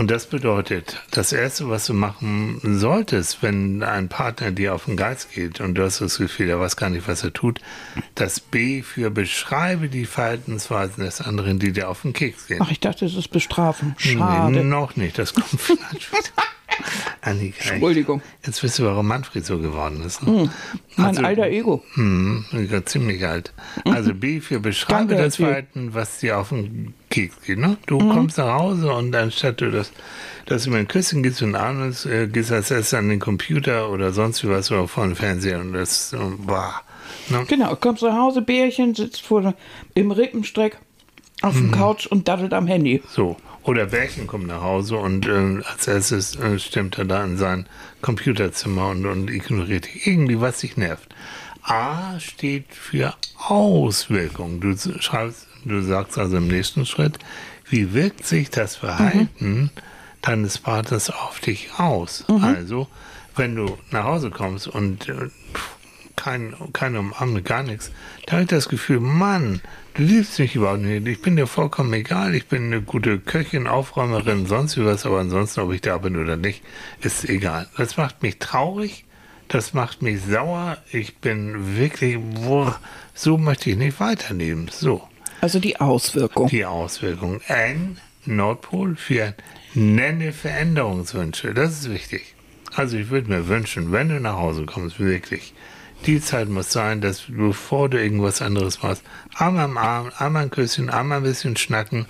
Und 0.00 0.10
das 0.10 0.24
bedeutet, 0.24 0.98
das 1.10 1.30
Erste, 1.30 1.68
was 1.68 1.84
du 1.84 1.92
machen 1.92 2.58
solltest, 2.78 3.42
wenn 3.42 3.82
ein 3.82 4.08
Partner 4.08 4.50
dir 4.50 4.74
auf 4.74 4.86
den 4.86 4.96
Geist 4.96 5.30
geht 5.34 5.60
und 5.60 5.74
du 5.74 5.84
hast 5.84 6.00
das 6.00 6.16
Gefühl, 6.16 6.48
er 6.48 6.58
weiß 6.58 6.76
gar 6.76 6.88
nicht, 6.88 7.06
was 7.06 7.22
er 7.22 7.34
tut, 7.34 7.60
das 8.14 8.40
B 8.40 8.80
für 8.80 9.10
beschreibe 9.10 9.90
die 9.90 10.06
Verhaltensweisen 10.06 11.04
des 11.04 11.20
anderen, 11.20 11.58
die 11.58 11.72
dir 11.72 11.90
auf 11.90 12.00
den 12.00 12.14
Keks 12.14 12.46
gehen. 12.46 12.60
ach, 12.62 12.70
ich 12.70 12.80
dachte, 12.80 13.04
das 13.04 13.14
ist 13.14 13.28
bestrafen. 13.28 13.94
Nee, 14.02 14.12
Schade. 14.16 14.64
noch 14.64 14.96
nicht, 14.96 15.18
das 15.18 15.34
kommt 15.34 15.48
vielleicht 15.60 16.10
wieder. 16.10 16.30
Annika, 17.20 17.68
Entschuldigung. 17.74 18.22
Jetzt 18.46 18.62
wisst 18.62 18.78
ihr, 18.78 18.86
warum 18.86 19.06
Manfred 19.06 19.44
so 19.44 19.58
geworden 19.58 20.02
ist. 20.02 20.22
Ne? 20.22 20.48
Mein 20.96 21.06
Also- 21.08 21.22
alter 21.24 21.46
Ego. 21.48 21.84
hm, 21.92 22.46
ja, 22.70 22.82
ziemlich 22.86 23.26
alt. 23.26 23.52
Also 23.84 24.14
B 24.14 24.40
für 24.40 24.60
beschreibe 24.60 25.08
Danke, 25.08 25.24
das. 25.24 25.36
Verhalten, 25.36 25.92
was 25.92 26.20
dir 26.20 26.38
auf 26.38 26.48
den 26.48 26.94
Geht. 27.10 27.32
Ne? 27.48 27.76
Du 27.86 27.98
kommst 27.98 28.38
nach 28.38 28.54
Hause 28.54 28.92
und 28.92 29.14
anstatt 29.16 29.60
du 29.60 29.72
das, 29.72 29.90
dass 30.46 30.64
du 30.64 30.70
mir 30.70 30.78
ein 30.78 30.88
Küsschen 30.88 31.24
gibst 31.24 31.42
und 31.42 31.56
abends 31.56 32.06
äh, 32.06 32.28
gehst 32.28 32.52
als 32.52 32.70
erstes 32.70 32.94
an 32.94 33.08
den 33.08 33.18
Computer 33.18 33.90
oder 33.90 34.12
sonst 34.12 34.44
wie 34.44 34.48
was 34.48 34.70
oder 34.70 34.86
vor 34.86 35.04
den 35.04 35.16
Fernseher 35.16 35.60
und 35.60 35.72
das, 35.72 36.14
boah, 36.38 36.82
ne? 37.28 37.44
Genau, 37.48 37.74
kommst 37.74 38.04
nach 38.04 38.16
Hause, 38.16 38.42
Bärchen, 38.42 38.94
sitzt 38.94 39.22
vor 39.22 39.42
der, 39.42 39.54
im 39.94 40.12
Rippenstreck 40.12 40.78
auf 41.42 41.54
dem 41.54 41.72
Couch 41.72 42.06
und 42.06 42.28
daddelt 42.28 42.52
am 42.52 42.66
Handy. 42.66 43.02
So. 43.08 43.36
Oder 43.62 43.86
Bärchen 43.86 44.26
kommt 44.26 44.46
nach 44.46 44.62
Hause 44.62 44.96
und 44.96 45.26
äh, 45.26 45.62
als 45.68 45.86
erstes 45.86 46.36
äh, 46.36 46.58
stimmt 46.58 46.96
er 46.96 47.04
da 47.04 47.24
in 47.24 47.36
sein 47.36 47.66
Computerzimmer 48.00 48.88
und, 48.88 49.04
und 49.04 49.30
ignoriert 49.30 49.86
irgendwie, 50.06 50.40
was 50.40 50.60
dich 50.60 50.76
nervt. 50.76 51.14
A 51.62 52.18
steht 52.20 52.72
für 52.72 53.14
Auswirkung. 53.36 54.60
Du 54.60 54.74
schreibst, 55.00 55.46
du 55.64 55.82
sagst 55.82 56.18
also 56.18 56.36
im 56.36 56.48
nächsten 56.48 56.86
Schritt, 56.86 57.18
wie 57.68 57.94
wirkt 57.94 58.26
sich 58.26 58.50
das 58.50 58.76
Verhalten 58.76 59.70
deines 60.22 60.58
Partners 60.58 61.10
auf 61.10 61.40
dich 61.40 61.70
aus. 61.78 62.24
Also, 62.42 62.88
wenn 63.36 63.56
du 63.56 63.78
nach 63.90 64.04
Hause 64.04 64.30
kommst 64.30 64.68
und 64.68 65.08
äh, 65.08 65.28
kein, 66.16 66.54
keine 66.72 66.98
Umarmung, 67.00 67.42
gar 67.42 67.62
nichts, 67.62 67.90
da 68.26 68.32
habe 68.32 68.42
ich 68.42 68.48
das 68.48 68.68
Gefühl, 68.68 69.00
Mann, 69.00 69.62
du 69.94 70.02
liebst 70.02 70.38
mich 70.38 70.54
überhaupt 70.54 70.82
nicht. 70.82 71.06
Ich 71.06 71.22
bin 71.22 71.36
dir 71.36 71.46
vollkommen 71.46 71.92
egal. 71.94 72.34
Ich 72.34 72.46
bin 72.46 72.64
eine 72.64 72.82
gute 72.82 73.18
Köchin, 73.18 73.66
Aufräumerin, 73.66 74.46
sonst 74.46 74.76
wie 74.76 74.84
was, 74.84 75.06
aber 75.06 75.20
ansonsten, 75.20 75.60
ob 75.60 75.72
ich 75.72 75.80
da 75.80 75.96
bin 75.98 76.16
oder 76.16 76.36
nicht, 76.36 76.62
ist 77.00 77.28
egal. 77.28 77.68
Das 77.76 77.96
macht 77.96 78.22
mich 78.22 78.38
traurig. 78.38 79.04
Das 79.48 79.74
macht 79.74 80.00
mich 80.00 80.20
sauer. 80.22 80.76
Ich 80.92 81.16
bin 81.16 81.76
wirklich, 81.76 82.18
boah, 82.20 82.78
so 83.14 83.36
möchte 83.36 83.70
ich 83.70 83.76
nicht 83.76 83.98
weiterleben. 83.98 84.68
So, 84.70 85.08
Also 85.40 85.58
die 85.58 85.80
Auswirkung. 85.80 86.48
die 86.48 86.64
Auswirkung. 86.64 87.40
N, 87.48 87.98
Nordpol 88.26 88.96
für 88.96 89.34
nenne 89.74 90.32
Veränderungswünsche. 90.32 91.54
Das 91.54 91.72
ist 91.72 91.90
wichtig. 91.90 92.34
Also 92.74 92.96
ich 92.96 93.10
würde 93.10 93.30
mir 93.30 93.48
wünschen, 93.48 93.92
wenn 93.92 94.08
du 94.08 94.20
nach 94.20 94.36
Hause 94.36 94.64
kommst, 94.66 95.00
wirklich, 95.00 95.54
die 96.06 96.20
Zeit 96.20 96.48
muss 96.48 96.70
sein, 96.70 97.00
dass 97.00 97.24
bevor 97.28 97.88
du 97.88 98.00
irgendwas 98.00 98.42
anderes 98.42 98.82
machst, 98.82 99.02
einmal 99.34 99.64
am 99.64 99.76
Arm, 99.76 100.10
einmal 100.16 100.44
ein 100.44 100.50
Küsschen, 100.50 100.88
einmal 100.88 101.18
ein 101.18 101.24
bisschen 101.24 101.56
schnacken, 101.56 102.06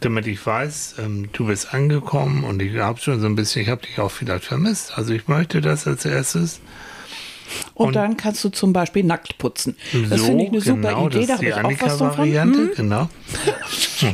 damit 0.00 0.26
ich 0.26 0.44
weiß, 0.44 0.96
ähm, 0.98 1.28
du 1.32 1.46
bist 1.46 1.72
angekommen 1.72 2.44
und 2.44 2.60
ich 2.60 2.76
habe 2.76 3.00
schon 3.00 3.20
so 3.20 3.26
ein 3.26 3.36
bisschen, 3.36 3.62
ich 3.62 3.68
habe 3.68 3.82
dich 3.82 3.98
auch 3.98 4.10
vielleicht 4.10 4.44
vermisst. 4.44 4.96
Also 4.98 5.14
ich 5.14 5.28
möchte 5.28 5.60
das 5.60 5.86
als 5.86 6.04
erstes. 6.04 6.60
Und, 7.74 7.88
Und- 7.88 7.96
dann 7.96 8.16
kannst 8.16 8.42
du 8.44 8.48
zum 8.50 8.72
Beispiel 8.72 9.04
nackt 9.04 9.38
putzen. 9.38 9.76
Das 10.10 10.22
finde 10.22 10.44
ich 10.44 10.50
eine 10.50 10.60
super 10.60 10.88
genau, 10.90 11.06
Idee. 11.08 11.26
Das 11.26 11.40
Da 11.40 11.46
ist 11.46 11.56
habe 11.56 11.72
ich 11.72 11.82
auch 11.82 11.86
was. 11.86 12.00
Annika-Variante, 12.02 12.58
Hm? 12.58 12.70
genau. 12.76 13.08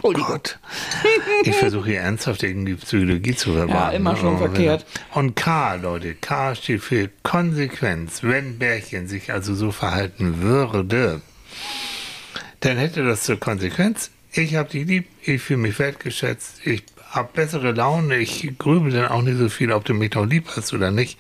Oh 0.02 0.12
Gott. 0.12 0.58
Ich 1.42 1.54
versuche 1.56 1.90
hier 1.90 2.00
ernsthaft 2.00 2.42
irgendwie 2.42 2.74
Psychologie 2.74 3.34
zu 3.34 3.52
verbannen. 3.52 3.74
Ja, 3.74 3.90
immer 3.90 4.16
schon 4.16 4.36
Oh, 4.36 4.38
verkehrt. 4.38 4.86
Und 5.12 5.36
K, 5.36 5.74
Leute, 5.74 6.14
K 6.14 6.54
steht 6.54 6.80
für 6.82 7.10
Konsequenz. 7.22 8.22
Wenn 8.22 8.58
Bärchen 8.58 9.08
sich 9.08 9.30
also 9.30 9.54
so 9.54 9.72
verhalten 9.72 10.40
würde, 10.40 11.20
dann 12.60 12.78
hätte 12.78 13.04
das 13.04 13.24
zur 13.24 13.38
Konsequenz, 13.38 14.10
ich 14.32 14.54
habe 14.54 14.70
dich 14.70 14.86
lieb, 14.86 15.06
ich 15.22 15.42
fühle 15.42 15.58
mich 15.58 15.78
wertgeschätzt, 15.78 16.60
ich 16.66 16.82
habe 17.10 17.28
bessere 17.34 17.72
Laune, 17.72 18.16
ich 18.16 18.52
grübel 18.58 18.90
dann 18.90 19.08
auch 19.08 19.22
nicht 19.22 19.38
so 19.38 19.48
viel, 19.50 19.70
ob 19.70 19.84
du 19.84 19.92
mich 19.94 20.14
noch 20.14 20.24
lieb 20.24 20.46
hast 20.56 20.72
oder 20.72 20.90
nicht. 20.90 21.18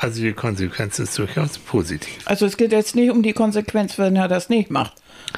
Also 0.00 0.20
die 0.22 0.32
Konsequenz 0.32 0.98
ist 0.98 1.18
durchaus 1.18 1.58
positiv. 1.58 2.18
Also 2.24 2.46
es 2.46 2.56
geht 2.56 2.72
jetzt 2.72 2.94
nicht 2.94 3.10
um 3.10 3.22
die 3.22 3.32
Konsequenz, 3.32 3.98
wenn 3.98 4.14
er 4.16 4.28
das 4.28 4.48
nicht 4.48 4.70
macht. 4.70 4.94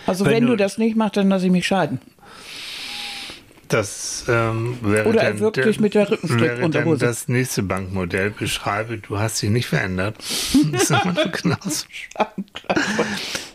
Also 0.06 0.24
Wenn 0.24 0.32
wenn, 0.34 0.42
du- 0.44 0.48
du 0.50 0.56
das 0.56 0.76
nicht 0.78 0.96
machst, 0.96 1.16
dann 1.16 1.28
lasse 1.30 1.46
ich 1.46 1.52
mich 1.52 1.66
scheiden. 1.66 2.00
Das 3.68 4.24
ähm, 4.28 4.78
wäre 4.82 5.08
Oder 5.08 5.20
dann, 5.22 5.38
wirklich 5.38 5.78
mit 5.78 5.94
der 5.94 6.10
Rückenstrick 6.10 6.40
wäre 6.40 6.54
dann 6.56 6.64
Unterhose. 6.64 7.06
das 7.06 7.28
nächste 7.28 7.62
Bankmodell. 7.62 8.30
Beschreibe, 8.30 8.98
du 8.98 9.18
hast 9.20 9.40
dich 9.40 9.50
nicht 9.50 9.66
verändert. 9.66 10.16
Das 10.72 10.90
noch 10.90 11.32
genauso. 11.32 11.84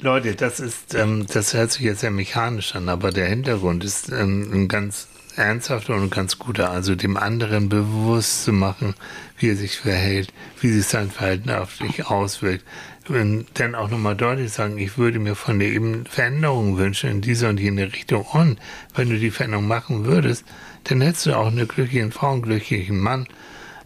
Leute, 0.02 0.36
das 0.36 0.60
ist, 0.62 0.94
ähm, 0.96 1.26
das 1.32 1.54
hört 1.54 1.72
sich 1.74 1.82
jetzt 1.82 2.00
sehr 2.00 2.12
mechanisch 2.12 2.76
an, 2.76 2.88
aber 2.88 3.12
der 3.12 3.28
Hintergrund 3.28 3.84
ist 3.84 4.10
ähm, 4.10 4.50
ein 4.54 4.68
ganz 4.70 5.08
ernsthafter 5.38 5.96
und 5.96 6.12
ganz 6.12 6.40
guter. 6.40 6.70
Also 6.72 6.96
dem 6.96 7.18
anderen 7.18 7.70
bewusst 7.70 8.44
zu 8.46 8.54
machen, 8.54 8.94
wie 9.38 9.50
er 9.50 9.56
sich 9.56 9.78
verhält, 9.78 10.34
wie 10.62 10.70
sich 10.70 10.86
sein 10.86 11.12
Verhalten 11.12 11.50
auf 11.52 11.78
dich 11.78 12.06
auswirkt. 12.08 12.64
Und 13.08 13.46
dann 13.56 13.76
auch 13.76 13.90
nochmal 13.90 14.16
deutlich 14.16 14.52
sagen, 14.52 14.78
ich 14.80 14.98
würde 14.98 15.20
mir 15.20 15.36
von 15.36 15.60
dir 15.60 15.68
eben 15.68 16.06
Veränderungen 16.08 16.78
wünschen 16.78 17.10
in 17.12 17.22
diese 17.22 17.48
und 17.50 17.60
jene 17.60 17.94
Richtung. 17.94 18.24
Und 18.24 18.58
wenn 18.96 19.10
du 19.10 19.20
die 19.20 19.30
Veränderung 19.32 19.68
machen 19.68 20.06
würdest, 20.06 20.44
dann 20.86 21.02
hättest 21.02 21.28
du 21.28 21.38
auch 21.38 21.48
eine 21.48 21.68
glückliche 21.68 22.10
Frau, 22.12 22.34
einen 22.34 22.42
glücklichen 22.42 23.00
Mann 23.00 23.28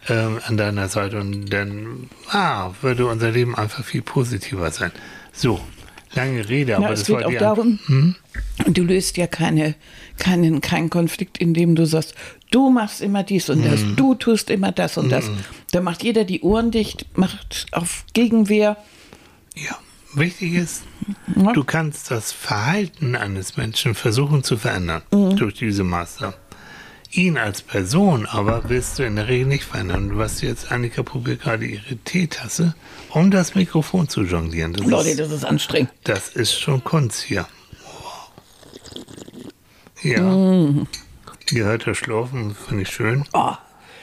ähm, 0.08 0.40
an 0.46 0.56
deiner 0.56 0.88
Seite 0.88 1.20
und 1.20 1.48
dann 1.50 2.10
ah, 2.30 2.72
würde 2.82 3.08
unser 3.08 3.32
Leben 3.32 3.56
einfach 3.56 3.84
viel 3.84 4.02
positiver 4.02 4.72
sein. 4.72 4.92
So, 5.34 5.60
lange 6.14 6.48
Rede, 6.48 6.76
aber 6.78 6.86
Ja, 6.86 6.90
das 6.92 7.02
es 7.02 7.08
geht 7.08 7.18
war 7.18 7.28
auch 7.28 7.34
darum, 7.34 7.80
Hm? 7.88 8.16
du 8.68 8.84
löst 8.84 9.18
ja 9.18 9.28
keine, 9.28 9.76
keinen, 10.20 10.62
keinen 10.62 10.90
Konflikt, 10.90 11.38
indem 11.38 11.76
du 11.76 11.86
sagst, 11.86 12.14
du 12.52 12.70
machst 12.70 13.02
immer 13.02 13.24
dies 13.24 13.50
und 13.50 13.64
Hm. 13.64 13.72
das, 13.72 13.82
du 13.96 14.16
tust 14.16 14.50
immer 14.50 14.72
das 14.72 14.98
und 14.98 15.10
das. 15.10 15.30
Da 15.72 15.82
macht 15.82 16.04
jeder 16.04 16.24
die 16.26 16.42
Ohren 16.42 16.72
dicht, 16.72 17.06
macht 17.18 17.68
auf 17.72 18.06
Gegenwehr. 18.14 18.78
Ja, 19.56 19.78
wichtig 20.14 20.54
ist, 20.54 20.84
Ja. 21.36 21.54
du 21.54 21.64
kannst 21.64 22.12
das 22.12 22.32
Verhalten 22.32 23.16
eines 23.16 23.58
Menschen 23.58 23.96
versuchen 23.96 24.44
zu 24.44 24.58
verändern 24.58 25.02
Mhm. 25.12 25.36
durch 25.38 25.56
diese 25.56 25.84
Maßnahmen. 25.84 26.36
Ihn 27.12 27.40
als 27.40 27.64
Person 27.64 28.28
aber 28.28 28.70
willst 28.70 29.00
du 29.00 29.04
in 29.04 29.16
der 29.16 29.28
Regel 29.28 29.48
nicht 29.48 29.64
verändern. 29.64 30.20
Was 30.20 30.42
jetzt 30.42 30.72
Annika 30.72 31.02
probiert 31.02 31.42
gerade 31.42 31.66
ihre 31.66 31.98
Teetasse, 32.06 32.76
um 33.10 33.32
das 33.32 33.56
Mikrofon 33.56 34.08
zu 34.08 34.22
jonglieren. 34.22 34.74
Das, 34.74 34.86
Leute, 34.86 35.10
ist, 35.10 35.20
das 35.20 35.32
ist 35.32 35.44
anstrengend. 35.44 35.90
das 36.04 36.30
ist 36.30 36.54
schon 36.60 36.84
Kunst 36.84 37.24
hier. 37.24 37.48
Ja. 40.04 40.22
Hört 41.52 41.88
das 41.88 41.98
Schlurfen, 41.98 42.56
finde 42.56 42.84
ich 42.84 42.90
schön. 42.90 43.26
Oh, 43.34 43.54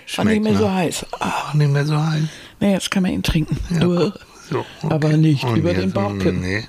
Schmeckt, 0.07 0.31
nicht 0.31 0.43
mehr 0.43 0.53
ne? 0.53 0.59
so 0.59 0.71
heiß. 0.73 1.07
Ah, 1.13 1.33
Ach, 1.49 1.55
nicht 1.55 1.71
mehr 1.71 1.87
so 1.87 1.97
heiß. 1.97 2.23
nee, 2.61 2.73
jetzt 2.73 2.91
kann 2.91 3.03
man 3.03 3.13
ihn 3.13 3.23
trinken. 3.23 3.57
Ja, 3.71 4.13
so, 4.51 4.65
Aber 4.83 5.17
nicht 5.17 5.45
Und 5.45 5.57
über 5.57 5.75
den 5.75 5.91
Bauch 5.93 6.13
kippen. 6.19 6.41
Nee. 6.41 6.65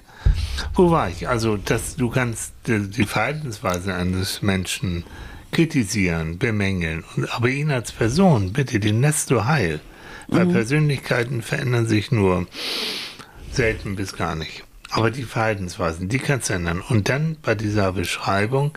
Wo 0.74 0.90
war 0.92 1.10
ich? 1.10 1.28
Also, 1.28 1.58
dass 1.58 1.96
du 1.96 2.10
kannst 2.10 2.54
die, 2.66 3.06
Verhaltensweise 3.06 3.94
eines 3.94 4.42
Menschen 4.42 5.04
kritisieren, 5.52 6.38
bemängeln, 6.40 7.04
aber 7.32 7.50
ihn 7.50 7.72
als 7.72 7.92
Person, 7.92 8.54
bitte, 8.54 8.80
den 8.80 9.02
lässt 9.02 9.30
du 9.32 9.46
heil. 9.46 9.80
Weil 10.28 10.46
Mhm. 10.46 10.52
Persönlichkeiten 10.54 11.42
verändern 11.42 11.88
sich 11.88 12.12
nur 12.12 12.48
selten 13.52 13.96
bis 13.96 14.14
gar 14.16 14.36
nicht. 14.36 14.64
Aber 14.90 15.10
die 15.12 15.24
Verhaltensweisen, 15.24 16.10
die 16.10 16.20
kannst 16.20 16.50
du 16.50 16.54
ändern. 16.54 16.82
Und 16.82 17.08
dann 17.10 17.38
bei 17.42 17.56
dieser 17.56 17.92
Beschreibung 17.94 18.72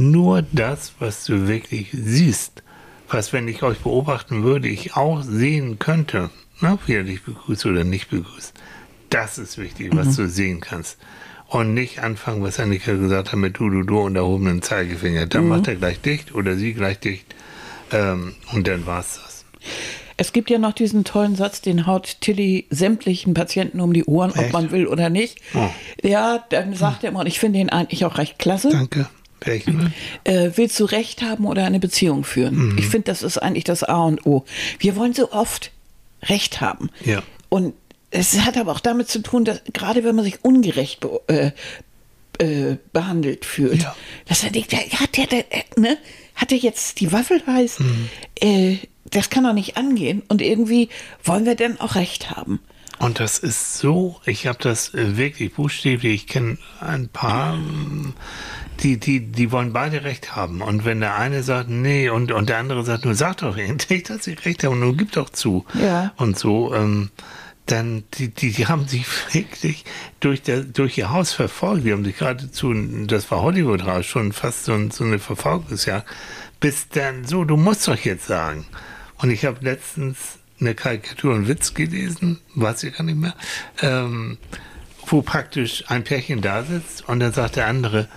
nur 0.00 0.42
das, 0.52 0.94
was 0.98 1.24
du 1.24 1.46
wirklich 1.46 1.88
siehst. 1.92 2.62
Was, 3.08 3.32
wenn 3.32 3.48
ich 3.48 3.62
euch 3.62 3.78
beobachten 3.78 4.42
würde, 4.42 4.68
ich 4.68 4.96
auch 4.96 5.22
sehen 5.22 5.78
könnte, 5.78 6.30
na, 6.60 6.78
wie 6.86 6.94
er 6.94 7.04
dich 7.04 7.22
begrüßt 7.22 7.66
oder 7.66 7.84
nicht 7.84 8.10
begrüßt. 8.10 8.54
Das 9.10 9.38
ist 9.38 9.58
wichtig, 9.58 9.90
was 9.92 10.16
du 10.16 10.28
sehen 10.28 10.60
kannst. 10.60 10.98
Und 11.48 11.74
nicht 11.74 11.98
anfangen, 11.98 12.42
was 12.42 12.60
Annika 12.60 12.92
gesagt 12.92 13.32
hat, 13.32 13.38
mit 13.38 13.58
du, 13.58 13.68
du, 13.68 13.82
du 13.82 13.98
und 14.00 14.14
erhobenen 14.14 14.62
Zeigefinger. 14.62 15.26
Dann 15.26 15.48
macht 15.48 15.66
er 15.66 15.74
gleich 15.74 16.00
dicht 16.00 16.32
oder 16.32 16.54
sie 16.54 16.74
gleich 16.74 17.00
dicht. 17.00 17.26
Ähm, 17.90 18.34
und 18.52 18.68
dann 18.68 18.86
war's 18.86 19.20
das. 19.24 19.44
Es 20.16 20.32
gibt 20.32 20.50
ja 20.50 20.58
noch 20.58 20.72
diesen 20.72 21.02
tollen 21.02 21.34
Satz, 21.34 21.60
den 21.60 21.86
haut 21.86 22.20
Tilly 22.20 22.66
sämtlichen 22.70 23.34
Patienten 23.34 23.80
um 23.80 23.92
die 23.92 24.04
Ohren, 24.04 24.30
ob 24.30 24.38
Echt? 24.38 24.52
man 24.52 24.70
will 24.70 24.86
oder 24.86 25.10
nicht. 25.10 25.40
Oh. 25.54 25.68
Ja, 26.02 26.44
dann 26.50 26.74
sagt 26.74 27.02
er 27.02 27.10
immer, 27.10 27.20
und 27.20 27.26
ich 27.26 27.40
finde 27.40 27.58
ihn 27.58 27.70
eigentlich 27.70 28.04
auch 28.04 28.18
recht 28.18 28.38
klasse. 28.38 28.68
Danke. 28.70 29.08
Welchen? 29.40 29.94
Äh, 30.24 30.50
willst 30.56 30.78
du 30.80 30.84
Recht 30.84 31.22
haben 31.22 31.46
oder 31.46 31.64
eine 31.64 31.80
Beziehung 31.80 32.24
führen? 32.24 32.72
Mhm. 32.72 32.78
Ich 32.78 32.86
finde, 32.86 33.04
das 33.06 33.22
ist 33.22 33.38
eigentlich 33.38 33.64
das 33.64 33.82
A 33.82 34.02
und 34.04 34.26
O. 34.26 34.44
Wir 34.78 34.96
wollen 34.96 35.14
so 35.14 35.32
oft 35.32 35.70
Recht 36.24 36.60
haben. 36.60 36.90
Ja. 37.04 37.22
Und 37.48 37.74
es 38.10 38.40
hat 38.40 38.56
aber 38.56 38.72
auch 38.72 38.80
damit 38.80 39.08
zu 39.08 39.20
tun, 39.22 39.44
dass 39.44 39.62
gerade 39.72 40.04
wenn 40.04 40.14
man 40.16 40.24
sich 40.24 40.44
ungerecht 40.44 41.00
be 41.00 41.20
äh, 41.28 41.50
äh, 42.38 42.76
behandelt 42.92 43.44
fühlt, 43.44 43.82
Ja. 43.82 43.94
dass 44.26 44.44
er 44.44 44.50
denkt, 44.50 44.72
hat 44.72 45.16
der, 45.16 45.26
der 45.26 45.52
äh, 45.52 45.62
ne, 45.76 45.98
hat 46.34 46.52
er 46.52 46.58
jetzt 46.58 47.00
die 47.00 47.12
Waffel 47.12 47.42
heiß? 47.46 47.80
Mhm. 47.80 48.08
Äh, 48.40 48.76
das 49.10 49.30
kann 49.30 49.44
doch 49.44 49.52
nicht 49.52 49.76
angehen. 49.76 50.22
Und 50.28 50.40
irgendwie 50.42 50.88
wollen 51.24 51.44
wir 51.46 51.54
dann 51.54 51.80
auch 51.80 51.94
Recht 51.96 52.30
haben. 52.30 52.60
Und 52.98 53.18
das 53.18 53.38
ist 53.38 53.78
so, 53.78 54.20
ich 54.26 54.46
habe 54.46 54.58
das 54.60 54.92
äh, 54.94 55.16
wirklich 55.16 55.54
buchstäblich, 55.54 56.14
ich 56.14 56.26
kenne 56.26 56.58
ein 56.80 57.08
paar, 57.08 57.54
ähm, 57.54 58.12
die, 58.82 58.98
die, 58.98 59.20
die 59.20 59.52
wollen 59.52 59.72
beide 59.72 60.04
Recht 60.04 60.34
haben. 60.36 60.62
Und 60.62 60.84
wenn 60.84 61.00
der 61.00 61.16
eine 61.16 61.42
sagt, 61.42 61.68
nee, 61.68 62.08
und, 62.08 62.32
und 62.32 62.48
der 62.48 62.58
andere 62.58 62.84
sagt, 62.84 63.04
nun 63.04 63.14
sag 63.14 63.38
doch 63.38 63.56
endlich, 63.58 64.04
dass 64.04 64.24
sie 64.24 64.32
Recht 64.34 64.64
haben, 64.64 64.80
nun 64.80 64.96
gib 64.96 65.12
doch 65.12 65.30
zu. 65.30 65.64
Ja. 65.74 66.12
Und 66.16 66.38
so, 66.38 66.74
ähm, 66.74 67.10
dann, 67.66 68.02
die, 68.14 68.28
die, 68.28 68.52
die 68.52 68.66
haben 68.66 68.88
sich 68.88 69.04
wirklich 69.34 69.84
durch, 70.20 70.42
der, 70.42 70.62
durch 70.62 70.96
ihr 70.98 71.10
Haus 71.10 71.32
verfolgt. 71.32 71.84
Die 71.84 71.92
haben 71.92 72.04
sich 72.04 72.16
geradezu, 72.18 72.72
das 73.06 73.30
war 73.30 73.42
Hollywood 73.42 73.84
raus, 73.86 74.06
schon 74.06 74.32
fast 74.32 74.64
so, 74.64 74.72
ein- 74.72 74.90
so 74.90 75.04
eine 75.04 75.18
Verfolgungsjagd. 75.18 76.06
Bis 76.58 76.88
dann, 76.88 77.24
so, 77.26 77.44
du 77.44 77.56
musst 77.56 77.86
doch 77.88 77.96
jetzt 77.98 78.26
sagen. 78.26 78.66
Und 79.18 79.30
ich 79.30 79.44
habe 79.44 79.58
letztens 79.62 80.16
eine 80.60 80.74
Karikatur 80.74 81.34
und 81.34 81.48
Witz 81.48 81.72
gelesen, 81.74 82.38
weiß 82.54 82.82
ich 82.84 82.94
gar 82.96 83.04
nicht 83.04 83.18
mehr, 83.18 83.34
ähm, 83.82 84.36
wo 85.06 85.22
praktisch 85.22 85.84
ein 85.88 86.04
Pärchen 86.04 86.40
da 86.42 86.62
sitzt 86.64 87.08
und 87.08 87.20
dann 87.20 87.32
sagt 87.32 87.56
der 87.56 87.66
andere, 87.66 88.08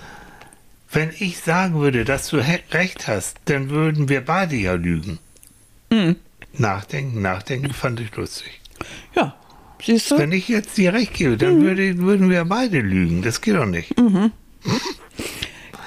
wenn 0.93 1.11
ich 1.19 1.39
sagen 1.39 1.79
würde, 1.79 2.05
dass 2.05 2.27
du 2.27 2.37
recht 2.37 3.07
hast, 3.07 3.37
dann 3.45 3.69
würden 3.69 4.09
wir 4.09 4.21
beide 4.21 4.55
ja 4.55 4.73
lügen. 4.73 5.19
Nachdenken, 6.53 7.21
nachdenken 7.21 7.73
fand 7.73 7.99
ich 7.99 8.15
lustig. 8.15 8.61
Ja, 9.15 9.35
siehst 9.83 10.11
du? 10.11 10.17
Wenn 10.17 10.31
ich 10.31 10.47
jetzt 10.47 10.77
dir 10.77 10.93
recht 10.93 11.13
gebe, 11.13 11.37
dann 11.37 11.61
würde, 11.61 11.97
würden 11.97 12.29
wir 12.29 12.45
beide 12.45 12.79
lügen. 12.79 13.21
Das 13.21 13.41
geht 13.41 13.55
doch 13.55 13.65
nicht. 13.65 13.93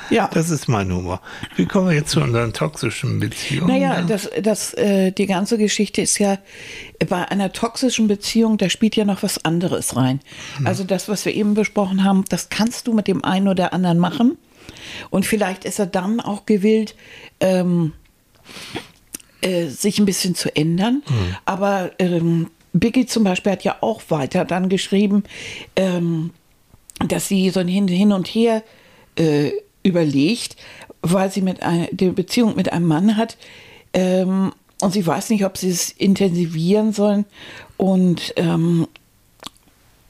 Ja. 0.08 0.30
Das 0.32 0.50
ist 0.50 0.68
mein 0.68 0.92
Humor. 0.92 1.20
Wie 1.56 1.66
kommen 1.66 1.88
wir 1.88 1.96
jetzt 1.96 2.10
zu 2.10 2.20
unseren 2.20 2.52
toxischen 2.52 3.18
Beziehungen? 3.18 3.66
Naja, 3.66 4.02
das, 4.02 4.30
das, 4.40 4.72
äh, 4.74 5.10
die 5.10 5.26
ganze 5.26 5.58
Geschichte 5.58 6.02
ist 6.02 6.18
ja, 6.18 6.38
bei 7.08 7.28
einer 7.28 7.52
toxischen 7.52 8.06
Beziehung, 8.06 8.56
da 8.56 8.70
spielt 8.70 8.94
ja 8.94 9.04
noch 9.04 9.24
was 9.24 9.44
anderes 9.44 9.96
rein. 9.96 10.20
Also 10.64 10.84
das, 10.84 11.08
was 11.08 11.24
wir 11.24 11.34
eben 11.34 11.54
besprochen 11.54 12.04
haben, 12.04 12.24
das 12.28 12.50
kannst 12.50 12.86
du 12.86 12.92
mit 12.92 13.08
dem 13.08 13.24
einen 13.24 13.48
oder 13.48 13.72
anderen 13.72 13.98
machen. 13.98 14.38
Und 15.10 15.26
vielleicht 15.26 15.64
ist 15.64 15.78
er 15.78 15.86
dann 15.86 16.20
auch 16.20 16.46
gewillt, 16.46 16.94
ähm, 17.40 17.92
äh, 19.40 19.66
sich 19.66 19.98
ein 19.98 20.06
bisschen 20.06 20.34
zu 20.34 20.54
ändern. 20.54 21.02
Aber 21.44 21.90
ähm, 21.98 22.50
Biggie 22.72 23.06
zum 23.06 23.24
Beispiel 23.24 23.52
hat 23.52 23.64
ja 23.64 23.76
auch 23.80 24.02
weiter 24.08 24.44
dann 24.44 24.68
geschrieben, 24.68 25.24
ähm, 25.76 26.30
dass 27.06 27.28
sie 27.28 27.50
so 27.50 27.60
ein 27.60 27.68
Hin, 27.68 27.88
hin 27.88 28.12
und 28.12 28.26
Her 28.28 28.62
äh, 29.16 29.52
überlegt, 29.82 30.56
weil 31.02 31.30
sie 31.30 31.42
mit 31.42 31.62
einer, 31.62 31.88
die 31.92 32.10
Beziehung 32.10 32.56
mit 32.56 32.72
einem 32.72 32.86
Mann 32.86 33.16
hat 33.16 33.36
ähm, 33.92 34.52
und 34.80 34.92
sie 34.92 35.06
weiß 35.06 35.30
nicht, 35.30 35.44
ob 35.44 35.56
sie 35.56 35.70
es 35.70 35.90
intensivieren 35.92 36.92
sollen 36.92 37.24
und 37.76 38.34
ähm, 38.36 38.88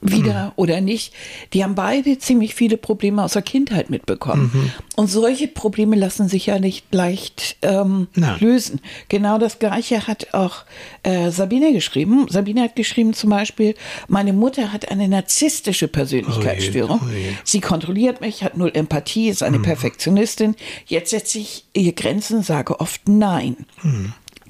wieder 0.01 0.53
oder 0.55 0.81
nicht. 0.81 1.13
Die 1.53 1.63
haben 1.63 1.75
beide 1.75 2.17
ziemlich 2.19 2.53
viele 2.55 2.77
Probleme 2.77 3.23
aus 3.23 3.33
der 3.33 3.41
Kindheit 3.41 3.89
mitbekommen. 3.89 4.71
Und 4.95 5.07
solche 5.07 5.47
Probleme 5.47 5.95
lassen 5.95 6.27
sich 6.27 6.47
ja 6.47 6.59
nicht 6.59 6.93
leicht 6.93 7.57
ähm, 7.61 8.07
lösen. 8.39 8.81
Genau 9.09 9.37
das 9.37 9.59
Gleiche 9.59 10.07
hat 10.07 10.33
auch 10.33 10.65
äh, 11.03 11.31
Sabine 11.31 11.73
geschrieben. 11.73 12.27
Sabine 12.29 12.61
hat 12.63 12.75
geschrieben 12.75 13.13
zum 13.13 13.31
Beispiel, 13.31 13.75
meine 14.07 14.33
Mutter 14.33 14.71
hat 14.71 14.89
eine 14.91 15.07
narzisstische 15.07 15.87
Persönlichkeitsstörung. 15.87 17.01
Oh 17.03 17.09
je, 17.09 17.15
oh 17.15 17.29
je. 17.29 17.35
Sie 17.43 17.61
kontrolliert 17.61 18.21
mich, 18.21 18.43
hat 18.43 18.57
null 18.57 18.71
Empathie, 18.73 19.29
ist 19.29 19.43
eine 19.43 19.59
Perfektionistin. 19.59 20.55
Jetzt 20.85 21.09
setze 21.09 21.39
ich 21.39 21.65
ihr 21.73 21.93
Grenzen, 21.93 22.43
sage 22.43 22.79
oft 22.79 23.07
Nein. 23.07 23.65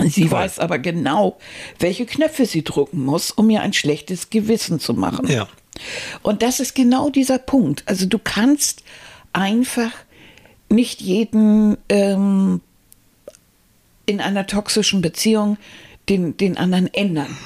Sie 0.06 0.32
weiß 0.32 0.60
aber 0.60 0.80
genau, 0.80 1.38
welche 1.80 2.06
Knöpfe 2.06 2.46
sie 2.46 2.63
drücken 2.63 3.04
muss, 3.04 3.32
um 3.32 3.48
mir 3.48 3.62
ein 3.62 3.74
schlechtes 3.74 4.30
Gewissen 4.30 4.80
zu 4.80 4.94
machen. 4.94 5.27
Ja. 5.27 5.48
Und 6.22 6.42
das 6.42 6.60
ist 6.60 6.75
genau 6.75 7.10
dieser 7.10 7.39
Punkt. 7.39 7.84
Also 7.86 8.06
du 8.06 8.20
kannst 8.20 8.84
einfach 9.34 9.92
nicht 10.70 11.01
jeden 11.01 11.77
ähm, 11.89 12.62
in 14.06 14.22
einer 14.22 14.48
toxischen 14.48 15.01
Beziehung 15.01 15.58
den, 16.10 16.38
den 16.38 16.58
anderen 16.58 16.94
ändern. 16.94 17.38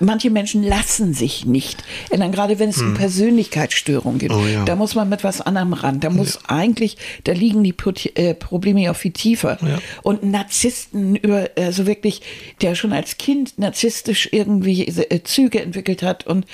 Manche 0.00 0.30
Menschen 0.30 0.62
lassen 0.62 1.14
sich 1.14 1.44
nicht 1.46 1.84
ändern, 2.10 2.32
gerade 2.32 2.58
wenn 2.58 2.70
es 2.70 2.80
um 2.80 2.94
Persönlichkeitsstörungen 2.94 4.18
geht. 4.18 4.32
Hm. 4.32 4.38
Oh 4.38 4.46
ja. 4.46 4.64
Da 4.64 4.76
muss 4.76 4.94
man 4.94 5.08
mit 5.08 5.24
was 5.24 5.40
anderem 5.40 5.72
ran. 5.72 6.00
Da 6.00 6.10
muss 6.10 6.38
eigentlich, 6.48 6.96
da 7.24 7.32
liegen 7.32 7.62
die 7.62 7.74
äh, 8.14 8.34
Probleme 8.34 8.82
ja 8.82 8.94
viel 8.94 9.12
tiefer. 9.12 9.58
Ja. 9.60 9.78
Und 10.02 10.22
Narzissten 10.22 11.16
über, 11.16 11.50
also 11.56 11.86
wirklich, 11.86 12.22
der 12.60 12.74
schon 12.74 12.92
als 12.92 13.18
Kind 13.18 13.58
narzisstisch 13.58 14.28
irgendwie 14.32 14.86
äh, 14.86 15.22
Züge 15.22 15.62
entwickelt 15.62 16.02
hat 16.02 16.26
und 16.26 16.46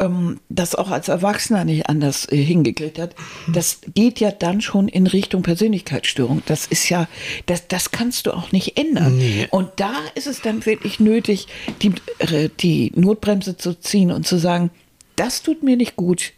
ähm, 0.00 0.40
das 0.48 0.74
auch 0.74 0.90
als 0.90 1.08
Erwachsener 1.08 1.64
nicht 1.64 1.88
anders 1.88 2.26
äh, 2.30 2.36
hingekriegt 2.36 2.98
hat, 2.98 3.14
das 3.52 3.80
geht 3.94 4.18
ja 4.20 4.30
dann 4.30 4.60
schon 4.60 4.88
in 4.88 5.06
Richtung 5.06 5.42
Persönlichkeitsstörung. 5.42 6.42
Das 6.46 6.66
ist 6.66 6.88
ja, 6.88 7.08
das, 7.46 7.68
das 7.68 7.90
kannst 7.90 8.26
du 8.26 8.32
auch 8.32 8.52
nicht 8.52 8.78
ändern. 8.78 9.18
Nee. 9.18 9.46
Und 9.50 9.68
da 9.76 9.92
ist 10.14 10.26
es 10.26 10.40
dann 10.40 10.66
wirklich 10.66 11.00
nötig, 11.00 11.46
die, 11.82 11.92
äh, 12.18 12.48
die 12.60 12.92
Notbremse 12.94 13.56
zu 13.56 13.78
ziehen 13.78 14.10
und 14.10 14.26
zu 14.26 14.38
sagen, 14.38 14.70
das 15.16 15.42
tut 15.42 15.62
mir 15.62 15.76
nicht 15.76 15.96
gut. 15.96 16.32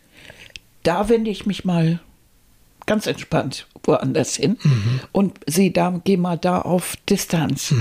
Da 0.83 1.09
wende 1.09 1.31
ich 1.31 1.47
mich 1.47 1.64
mal 1.64 2.00
ganz 2.93 3.07
entspannt 3.07 3.67
woanders 3.85 4.37
hin 4.37 4.59
und 5.13 5.41
sehe 5.47 5.71
da, 5.73 6.01
geh 6.05 6.17
mal 6.17 6.37
da 6.39 6.61
auf 6.61 6.95
Distanz. 7.09 7.75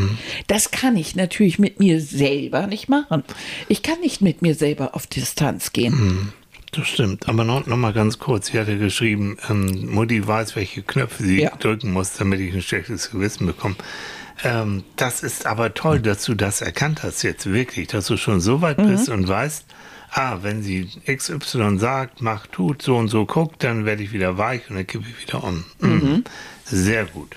Das 0.48 0.72
kann 0.72 0.96
ich 0.96 1.16
natürlich 1.16 1.60
mit 1.60 1.80
mir 1.80 2.00
selber 2.02 2.66
nicht 2.66 2.88
machen. 2.90 3.24
Ich 3.68 3.84
kann 3.84 4.00
nicht 4.00 4.22
mit 4.22 4.42
mir 4.42 4.56
selber 4.56 4.96
auf 4.96 5.06
Distanz 5.06 5.74
gehen. 5.74 6.32
Das 6.72 6.88
stimmt. 6.88 7.28
Aber 7.28 7.44
noch, 7.44 7.68
noch 7.68 7.76
mal 7.78 7.92
ganz 7.94 8.18
kurz. 8.18 8.48
Sie 8.48 8.58
hatte 8.60 8.78
geschrieben, 8.78 9.38
ähm, 9.50 9.94
Mutti 9.94 10.26
weiß, 10.26 10.56
welche 10.56 10.82
Knöpfe 10.82 11.24
sie 11.24 11.42
Ja. 11.42 11.52
drücken 11.58 11.92
muss, 11.92 12.14
damit 12.14 12.40
ich 12.40 12.54
ein 12.54 12.62
schlechtes 12.62 13.12
Gewissen 13.12 13.46
bekomme. 13.46 13.76
Ähm, 14.44 14.84
das 14.96 15.22
ist 15.22 15.46
aber 15.46 15.74
toll, 15.74 16.00
dass 16.00 16.24
du 16.24 16.34
das 16.34 16.62
erkannt 16.62 17.04
hast 17.04 17.22
jetzt 17.24 17.46
wirklich, 17.52 17.90
dass 17.90 18.08
du 18.08 18.16
schon 18.18 18.40
so 18.40 18.62
weit 18.62 18.78
bist 18.78 19.10
und 19.10 19.28
weißt, 19.28 19.66
ah, 20.12 20.40
wenn 20.42 20.62
sie 20.62 20.90
XY 21.08 21.80
sagt, 21.80 22.22
macht, 22.22 22.52
tut, 22.52 22.82
so 22.82 22.98
und 22.98 23.08
so 23.08 23.26
guckt, 23.26 23.64
dann 23.64 23.86
werde 23.86 24.04
ich 24.04 24.12
wieder 24.12 24.38
weich 24.38 24.70
und 24.70 24.76
dann 24.76 24.88
kippe 24.88 25.06
ich 25.10 25.28
wieder 25.28 25.44
um. 25.44 25.64
Mhm. 25.80 26.24
Sehr 26.66 27.06
gut. 27.06 27.36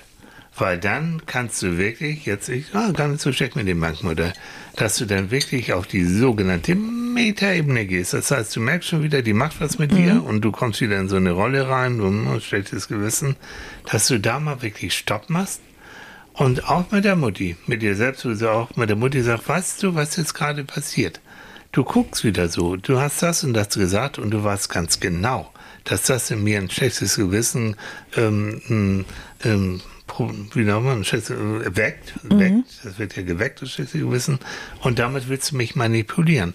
Weil 0.57 0.77
dann 0.77 1.21
kannst 1.25 1.61
du 1.63 1.77
wirklich, 1.77 2.25
jetzt 2.25 2.47
ich, 2.47 2.73
ah, 2.73 2.91
gar 2.91 3.09
nicht 3.09 3.21
so 3.21 3.33
schlecht 3.33 3.57
mit 3.57 3.67
dem 3.67 3.81
Bankmodell, 3.81 4.33
dass 4.77 4.95
du 4.97 5.05
dann 5.05 5.29
wirklich 5.29 5.73
auf 5.73 5.85
die 5.85 6.05
sogenannte 6.05 6.75
Metaebene 6.75 7.85
gehst. 7.85 8.13
Das 8.13 8.31
heißt, 8.31 8.55
du 8.55 8.61
merkst 8.61 8.89
schon 8.89 9.03
wieder, 9.03 9.21
die 9.21 9.33
macht 9.33 9.59
was 9.59 9.79
mit 9.79 9.91
dir 9.91 10.23
und 10.23 10.41
du 10.41 10.51
kommst 10.51 10.79
wieder 10.79 10.97
in 10.97 11.09
so 11.09 11.17
eine 11.17 11.31
Rolle 11.31 11.67
rein, 11.67 11.97
du 11.97 12.05
hast 12.05 12.35
ein 12.35 12.41
schlechtes 12.41 12.87
Gewissen, 12.87 13.35
dass 13.91 14.07
du 14.07 14.19
da 14.19 14.39
mal 14.39 14.61
wirklich 14.61 14.93
Stopp 14.93 15.29
machst 15.29 15.59
und 16.33 16.69
auch 16.69 16.89
mit 16.91 17.03
der 17.03 17.15
Mutti, 17.15 17.57
mit 17.67 17.81
dir 17.81 17.95
selbst, 17.95 18.23
du 18.23 18.51
auch 18.51 18.75
mit 18.75 18.89
der 18.89 18.97
Mutti 18.97 19.21
sagst, 19.21 19.47
weißt 19.47 19.83
du, 19.83 19.95
was 19.95 20.15
jetzt 20.15 20.33
gerade 20.33 20.63
passiert? 20.63 21.19
Du 21.75 21.83
guckst 21.83 22.23
wieder 22.23 22.47
so, 22.47 22.77
du 22.77 23.01
hast 23.01 23.21
das 23.21 23.43
und 23.43 23.51
das 23.51 23.67
gesagt 23.67 24.17
und 24.17 24.31
du 24.31 24.41
weißt 24.41 24.69
ganz 24.69 25.01
genau, 25.01 25.51
dass 25.83 26.03
das 26.03 26.31
in 26.31 26.41
mir 26.41 26.57
ein 26.57 26.69
schlechtes 26.69 27.17
Gewissen 27.17 27.75
ähm, 28.15 29.03
ähm, 29.43 29.81
wie 30.53 30.63
nennt 30.63 30.85
man, 30.85 31.01
äh, 31.01 31.75
weckt, 31.75 32.13
weckt, 32.23 32.79
das 32.81 32.97
wird 32.97 33.17
ja 33.17 33.23
geweckt, 33.23 33.61
das 33.61 33.73
schlechte 33.73 33.99
Gewissen, 33.99 34.39
und 34.83 34.99
damit 34.99 35.27
willst 35.27 35.51
du 35.51 35.57
mich 35.57 35.75
manipulieren. 35.75 36.53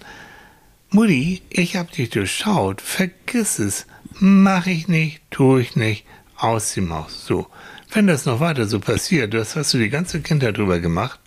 Mutti, 0.89 1.43
ich 1.51 1.75
hab 1.75 1.91
dich 1.91 2.09
durchschaut, 2.09 2.81
vergiss 2.81 3.59
es, 3.59 3.85
mach 4.13 4.65
ich 4.65 4.87
nicht, 4.87 5.21
tue 5.29 5.61
ich 5.61 5.75
nicht, 5.75 6.03
aus 6.35 6.73
die 6.73 6.81
Maus, 6.81 7.27
so. 7.27 7.45
Wenn 7.93 8.07
das 8.07 8.25
noch 8.25 8.39
weiter 8.39 8.65
so 8.65 8.79
passiert, 8.79 9.35
das 9.35 9.55
hast 9.55 9.71
du 9.75 9.77
die 9.77 9.89
ganze 9.89 10.21
Kindheit 10.21 10.57
drüber 10.57 10.79
gemacht, 10.79 11.19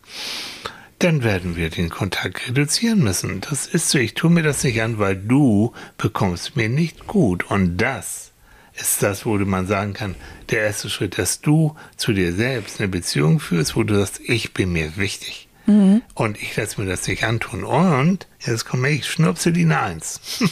dann 0.99 1.23
werden 1.23 1.57
wir 1.57 1.71
den 1.71 1.91
Kontakt 1.91 2.49
reduzieren 2.49 3.03
müssen. 3.03 3.41
Das 3.41 3.67
ist 3.67 3.91
so, 3.91 3.99
ich 3.99 4.15
tue 4.15 4.31
mir 4.31 4.43
das 4.43 4.65
nicht 4.65 4.81
an, 4.83 4.99
weil 4.99 5.17
du 5.17 5.73
bekommst 5.99 6.57
mir 6.57 6.69
nicht 6.69 7.07
gut. 7.07 7.51
Und 7.51 7.79
das 7.79 8.33
ist 8.75 9.03
das, 9.03 9.25
wo 9.25 9.37
man 9.37 9.67
sagen 9.67 9.93
kann, 9.93 10.15
der 10.51 10.63
erste 10.63 10.91
Schritt, 10.91 11.19
dass 11.19 11.41
du 11.41 11.75
zu 11.97 12.13
dir 12.13 12.33
selbst 12.33 12.81
eine 12.81 12.89
Beziehung 12.89 13.41
führst, 13.41 13.77
wo 13.77 13.83
du 13.83 13.97
sagst, 13.97 14.21
ich 14.25 14.55
bin 14.55 14.73
mir 14.73 14.97
wichtig. 14.97 15.49
Und 15.67 16.43
ich 16.43 16.55
lasse 16.57 16.79
mir 16.79 16.87
das 16.87 17.09
nicht 17.09 17.25
antun. 17.25 17.65
Und 17.65 18.27
jetzt 18.45 18.67
komme 18.67 18.91
ich, 18.91 19.07
Schnurpseline 19.07 19.79
1. 19.79 20.21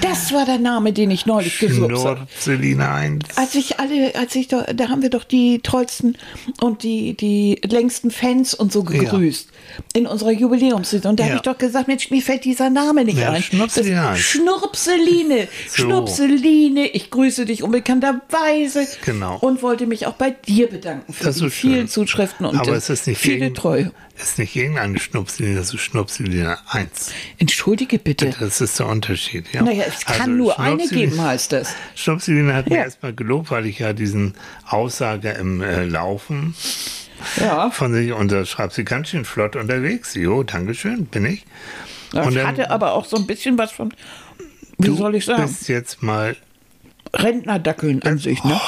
Das 0.00 0.32
war 0.32 0.46
der 0.46 0.58
Name, 0.58 0.92
den 0.92 1.10
ich 1.10 1.26
neulich 1.26 1.58
gesucht 1.58 1.92
habe. 1.92 2.16
Schnurpseline 2.16 2.88
1. 2.88 3.36
Als 3.36 3.54
ich 3.54 3.78
alle, 3.78 4.14
als 4.14 4.34
ich 4.34 4.48
da, 4.48 4.62
da 4.62 4.88
haben 4.88 5.02
wir 5.02 5.10
doch 5.10 5.24
die 5.24 5.60
tollsten 5.60 6.16
und 6.60 6.82
die, 6.82 7.14
die 7.14 7.60
längsten 7.64 8.10
Fans 8.10 8.54
und 8.54 8.72
so 8.72 8.82
gegrüßt. 8.82 9.50
In 9.92 10.06
unserer 10.06 10.30
Jubiläumssitzung. 10.32 11.10
Und 11.12 11.20
da 11.20 11.24
Ja. 11.24 11.28
habe 11.30 11.36
ich 11.36 11.42
doch 11.42 11.58
gesagt, 11.58 11.88
Mensch, 11.88 12.10
mir 12.10 12.22
fällt 12.22 12.44
dieser 12.44 12.70
Name 12.70 13.04
nicht 13.04 13.18
Ja, 13.18 13.30
ein. 13.32 13.42
Das- 13.50 13.76
heißt. 13.76 14.20
Schnurpseline. 14.22 15.48
So. 15.68 15.82
Schnurpseline, 15.84 16.86
ich 16.88 17.10
grüße 17.10 17.44
dich 17.44 17.62
unbekannterweise. 17.62 18.86
Genau. 19.04 19.38
Und 19.38 19.62
wollte 19.62 19.86
mich 19.86 20.06
auch 20.06 20.14
bei 20.14 20.30
dir 20.30 20.68
bedanken 20.68 21.12
für 21.12 21.24
Das 21.24 21.36
die 21.36 21.50
vielen 21.50 21.88
Zuschriften 21.88 22.46
und 22.46 22.56
Aber 22.58 22.72
es 22.76 22.88
ist 22.90 23.06
nicht 23.06 23.20
viele 23.20 23.52
Treue. 23.52 23.92
Es 24.18 24.30
ist 24.30 24.38
nicht 24.38 24.56
irgendeine 24.56 24.98
Schnupseline, 24.98 25.56
das 25.56 25.74
ist 25.74 25.80
Schnupseline 25.80 26.56
1. 26.70 27.10
Entschuldige 27.38 27.98
bitte. 27.98 28.34
Das 28.40 28.60
ist 28.62 28.78
der 28.78 28.86
Unterschied. 28.86 29.44
Ja. 29.52 29.62
Naja, 29.62 29.84
es 29.86 30.06
kann 30.06 30.20
Also 30.22 30.30
nur 30.32 30.58
eine 30.58 30.76
Schnupseline- 30.84 30.88
geben, 31.10 31.20
heißt 31.22 31.52
das. 31.52 31.74
Schnupseline 31.94 32.54
hat 32.54 32.70
mir 32.70 32.76
Ja. 32.76 32.84
erstmal 32.84 33.12
gelobt, 33.12 33.50
weil 33.50 33.66
ich 33.66 33.78
ja 33.80 33.92
diesen 33.92 34.34
Aussage 34.66 35.30
im 35.32 35.60
äh, 35.60 35.84
Laufen 35.84 36.54
Ja. 37.36 37.70
von 37.70 37.92
sich 37.92 38.12
und 38.12 38.30
da 38.32 38.44
schreibt 38.44 38.72
sie 38.74 38.84
ganz 38.84 39.08
schön 39.08 39.24
flott 39.24 39.56
unterwegs. 39.56 40.14
Jo, 40.14 40.42
Dankeschön, 40.42 41.06
bin 41.06 41.24
ich. 41.26 41.44
Das 42.12 42.26
Und 42.26 42.34
dann- 42.36 42.46
hatte 42.46 42.70
aber 42.70 42.92
auch 42.92 43.04
so 43.04 43.16
ein 43.16 43.26
bisschen 43.26 43.58
was 43.58 43.72
von, 43.72 43.92
wie 44.78 44.86
Du 44.88 44.96
soll 44.96 45.14
ich 45.16 45.24
sagen, 45.24 45.42
bist 45.42 45.68
jetzt 45.68 46.02
mal, 46.02 46.36
Rentnerdackeln 47.14 48.02
an 48.02 48.18
sich, 48.18 48.42
ne? 48.44 48.60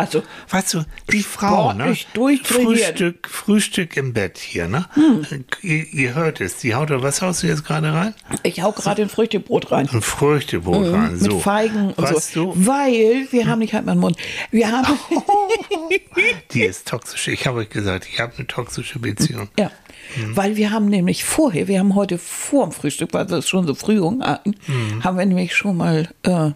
Also, 0.00 0.22
weißt 0.48 0.74
du, 0.74 0.84
die 1.12 1.22
Frau, 1.22 1.74
ne? 1.74 1.94
Frühstück, 2.42 3.28
Frühstück 3.28 3.98
im 3.98 4.14
Bett 4.14 4.38
hier, 4.38 4.66
ne? 4.66 4.86
Hm. 4.94 5.26
Ihr, 5.60 5.92
ihr 5.92 6.14
hört 6.14 6.40
es, 6.40 6.56
die 6.56 6.74
haut, 6.74 6.88
was 6.90 7.20
haust 7.20 7.42
du 7.42 7.48
jetzt 7.48 7.64
gerade 7.66 7.92
rein? 7.92 8.14
ich 8.42 8.62
hau 8.62 8.72
gerade 8.72 9.02
ein 9.02 9.10
Früchtebrot 9.10 9.70
rein. 9.70 9.90
Ein 9.92 10.00
Früchtebrot 10.00 10.90
rein, 10.90 11.18
so. 11.18 11.34
Mit 11.34 11.42
Feigen 11.42 11.92
und 11.92 11.98
weißt 11.98 12.32
so. 12.32 12.54
du, 12.54 12.66
Weil, 12.66 13.28
wir 13.30 13.46
haben 13.46 13.58
nicht 13.58 13.74
halt 13.74 13.84
meinen 13.84 14.00
Mund. 14.00 14.16
Wir 14.50 14.72
haben. 14.72 14.98
die 16.52 16.62
ist 16.62 16.88
toxisch. 16.88 17.28
Ich 17.28 17.46
habe 17.46 17.58
euch 17.58 17.68
gesagt, 17.68 18.08
ich 18.10 18.20
habe 18.20 18.32
eine 18.38 18.46
toxische 18.46 18.98
Beziehung. 18.98 19.48
ja. 19.58 19.70
Weil 20.34 20.56
wir 20.56 20.72
haben 20.72 20.86
nämlich 20.86 21.22
vorher, 21.22 21.68
wir 21.68 21.78
haben 21.78 21.94
heute 21.94 22.18
vor 22.18 22.64
dem 22.66 22.72
Frühstück, 22.72 23.12
weil 23.12 23.28
wir 23.30 23.36
es 23.38 23.48
schon 23.48 23.64
so 23.68 23.76
früh 23.76 24.00
hatten, 24.20 24.56
haben 25.04 25.16
wir 25.16 25.24
nämlich 25.24 25.54
schon 25.54 25.76
mal. 25.76 26.08
Äh, 26.24 26.28
wir 26.30 26.54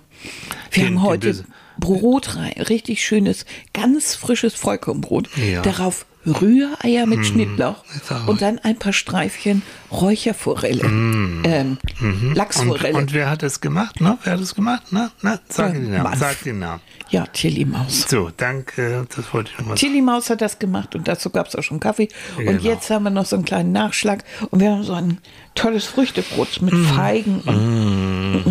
Den- 0.73 0.87
haben 0.87 1.03
heute. 1.03 1.35
den, 1.35 1.45
Brot 1.79 2.37
rein, 2.37 2.53
richtig 2.69 3.05
schönes, 3.05 3.45
ganz 3.73 4.15
frisches 4.15 4.55
Vollkornbrot. 4.55 5.29
Ja. 5.37 5.63
Darauf 5.63 6.07
Rühreier 6.27 7.05
mit 7.05 7.27
Schnittlauch 7.27 7.85
ist 7.95 8.11
auch- 8.11 8.27
und 8.29 8.41
dann 8.41 8.59
ein 8.61 8.79
paar 8.79 8.95
Streifchen 8.95 9.61
Räucherforelle, 9.93 10.83
ähm, 10.85 11.77
Und, 12.01 12.35
Lachsforelle. 12.35 12.97
und 12.97 13.13
wer 13.13 13.29
hat 13.29 13.43
das 13.43 13.61
gemacht? 13.61 14.01
Ne? 14.01 14.17
Wer 14.25 14.33
hat 14.33 14.41
das 14.41 14.55
gemacht? 14.55 14.85
Na, 14.91 15.11
na, 15.21 15.39
sag 15.51 15.75
Ja, 15.75 15.81
den 15.81 15.91
Namen. 15.93 16.19
Sag 16.19 16.43
den 16.43 16.59
Namen. 16.61 16.81
ja, 17.11 17.27
Chili 17.33 17.65
Maus. 17.67 18.07
So, 18.09 18.31
danke. 18.35 19.07
Das 19.15 19.35
wollte 19.35 19.51
ich 19.53 19.59
nochmal. 19.59 19.77
Chili 19.77 20.01
Maus 20.01 20.31
hat 20.31 20.41
das 20.41 20.59
gemacht 20.59 20.95
und 20.95 21.07
dazu 21.09 21.29
gab 21.29 21.47
es 21.49 21.57
auch 21.57 21.63
schon 21.63 21.79
Kaffee. 21.79 22.09
Genau. 22.39 22.53
Und 22.53 22.63
jetzt 22.63 22.89
haben 22.91 23.03
wir 23.05 23.11
noch 23.11 23.27
so 23.27 23.37
einen 23.37 23.45
kleinen 23.45 23.73
Nachschlag 23.73 24.25
und 24.51 24.61
wir 24.61 24.71
haben 24.71 24.83
so 24.83 24.95
ein 24.95 25.19
tolles 25.55 25.85
Früchtebrot 25.85 26.63
mit 26.63 26.73
Mhm. 26.73 26.85
Feigen 26.87 27.41
und 27.41 28.47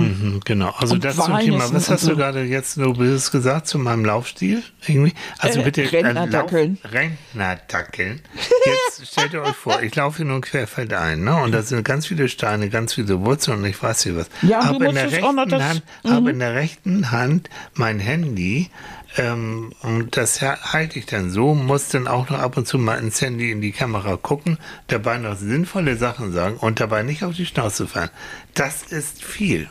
Mhm, 0.00 0.40
Genau. 0.44 0.70
Also 0.78 0.94
Und 0.94 1.04
das 1.04 1.16
zum 1.16 1.38
Thema. 1.38 1.72
Was 1.72 1.90
hast 1.90 2.02
so. 2.02 2.10
du 2.10 2.16
gerade 2.16 2.42
jetzt 2.44 2.74
so 2.74 2.92
böses 2.92 3.30
gesagt 3.30 3.66
zu 3.66 3.78
meinem 3.78 4.04
Laufstil? 4.04 4.62
Irgendwie? 4.86 5.14
Also 5.38 5.60
Äh, 5.60 5.64
bitte. 5.64 5.92
Rentnerdackeln. 5.92 6.78
Lauf- 6.82 6.92
Rentnerdackeln. 6.92 8.20
Jetzt 8.64 9.12
stellt 9.12 9.32
ihr 9.32 9.42
euch 9.42 9.54
vor, 9.56 9.82
ich 9.82 9.94
laufe 9.94 10.24
nur 10.24 10.40
querfeldein, 10.40 11.22
ne? 11.24 11.36
Und 11.36 11.52
da 11.52 11.62
sind 11.62 11.84
ganz 11.84 12.06
viele 12.06 12.28
Steine, 12.28 12.68
ganz 12.68 12.94
viele 12.94 13.20
Wurzeln 13.20 13.58
und 13.58 13.64
ich 13.66 13.82
weiß 13.82 14.06
nicht 14.06 14.16
was. 14.16 14.28
Ja, 14.42 14.60
und 14.70 14.80
du 14.80 14.84
Hab 14.86 14.88
in 14.90 14.94
der 14.94 15.10
rechten 15.12 15.48
das- 15.50 15.62
Hand, 15.62 15.82
habe 16.04 16.30
in 16.30 16.38
der 16.38 16.54
rechten 16.54 17.10
Hand 17.10 17.50
mein 17.74 17.98
Handy. 17.98 18.70
Ähm, 19.16 19.72
und 19.82 20.16
das 20.18 20.42
ha- 20.42 20.58
halte 20.74 20.98
ich 20.98 21.06
dann 21.06 21.30
so, 21.30 21.54
muss 21.54 21.88
dann 21.88 22.06
auch 22.06 22.28
noch 22.28 22.38
ab 22.38 22.56
und 22.58 22.68
zu 22.68 22.76
mal 22.78 22.96
ins 22.98 23.20
Handy 23.22 23.50
in 23.50 23.62
die 23.62 23.72
Kamera 23.72 24.16
gucken, 24.16 24.58
dabei 24.88 25.16
noch 25.16 25.34
sinnvolle 25.36 25.96
Sachen 25.96 26.32
sagen 26.32 26.56
und 26.58 26.78
dabei 26.78 27.02
nicht 27.02 27.24
auf 27.24 27.34
die 27.34 27.46
Schnauze 27.46 27.86
fallen. 27.88 28.10
Das 28.54 28.82
ist 28.82 29.24
viel. 29.24 29.70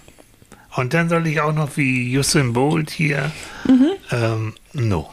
Und 0.77 0.93
dann 0.93 1.09
soll 1.09 1.27
ich 1.27 1.41
auch 1.41 1.53
noch 1.53 1.75
wie 1.75 2.17
Usain 2.17 2.53
Bolt 2.53 2.89
hier. 2.91 3.31
Ähm, 4.11 4.53
no. 4.73 5.11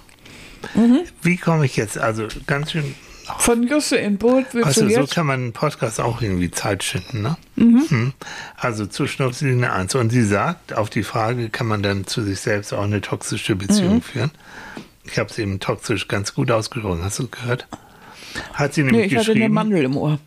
Wie 1.22 1.37
komme 1.37 1.64
ich 1.66 1.77
jetzt? 1.77 1.98
Also 1.98 2.27
ganz 2.46 2.72
schön. 2.72 2.94
von 3.38 3.62
Jusse 3.62 3.96
in 3.96 4.18
Boot 4.18 4.44
willst 4.53 4.66
Also 4.66 4.83
du 4.83 4.90
so 4.94 5.00
jetzt? 5.00 5.14
kann 5.14 5.27
man 5.27 5.40
einen 5.40 5.53
Podcast 5.53 6.00
auch 6.00 6.20
irgendwie 6.22 6.50
Zeit 6.50 6.85
schinden, 6.85 7.22
ne? 7.22 7.37
Mhm. 7.57 8.12
Also 8.57 8.85
zu 8.87 9.07
Schnupflinie 9.07 9.72
1. 9.72 9.94
Und 9.94 10.11
sie 10.11 10.22
sagt, 10.24 10.74
auf 10.74 10.90
die 10.90 11.03
Frage, 11.03 11.48
kann 11.48 11.66
man 11.66 11.83
dann 11.83 12.07
zu 12.07 12.22
sich 12.22 12.40
selbst 12.40 12.72
auch 12.74 12.83
eine 12.85 13.00
toxische 13.00 13.57
Beziehung 13.57 13.96
Mhm. 13.96 14.03
führen? 14.03 14.31
Ich 15.05 15.18
habe 15.18 15.31
es 15.31 15.38
eben 15.38 15.61
toxisch 15.61 16.09
ganz 16.09 16.35
gut 16.35 16.50
ausgesprochen. 16.50 17.03
Hast 17.03 17.18
du 17.18 17.29
gehört? 17.29 17.66
Hat 18.55 18.74
sie 18.74 18.83
Nee, 18.83 18.90
nämlich 18.92 19.12
ich 19.12 19.18
hatte 19.18 19.31
eine 19.31 19.35
geschrieben. 19.40 19.55
Mandel 19.55 19.85
im 19.85 19.96
Ohr. 19.96 20.18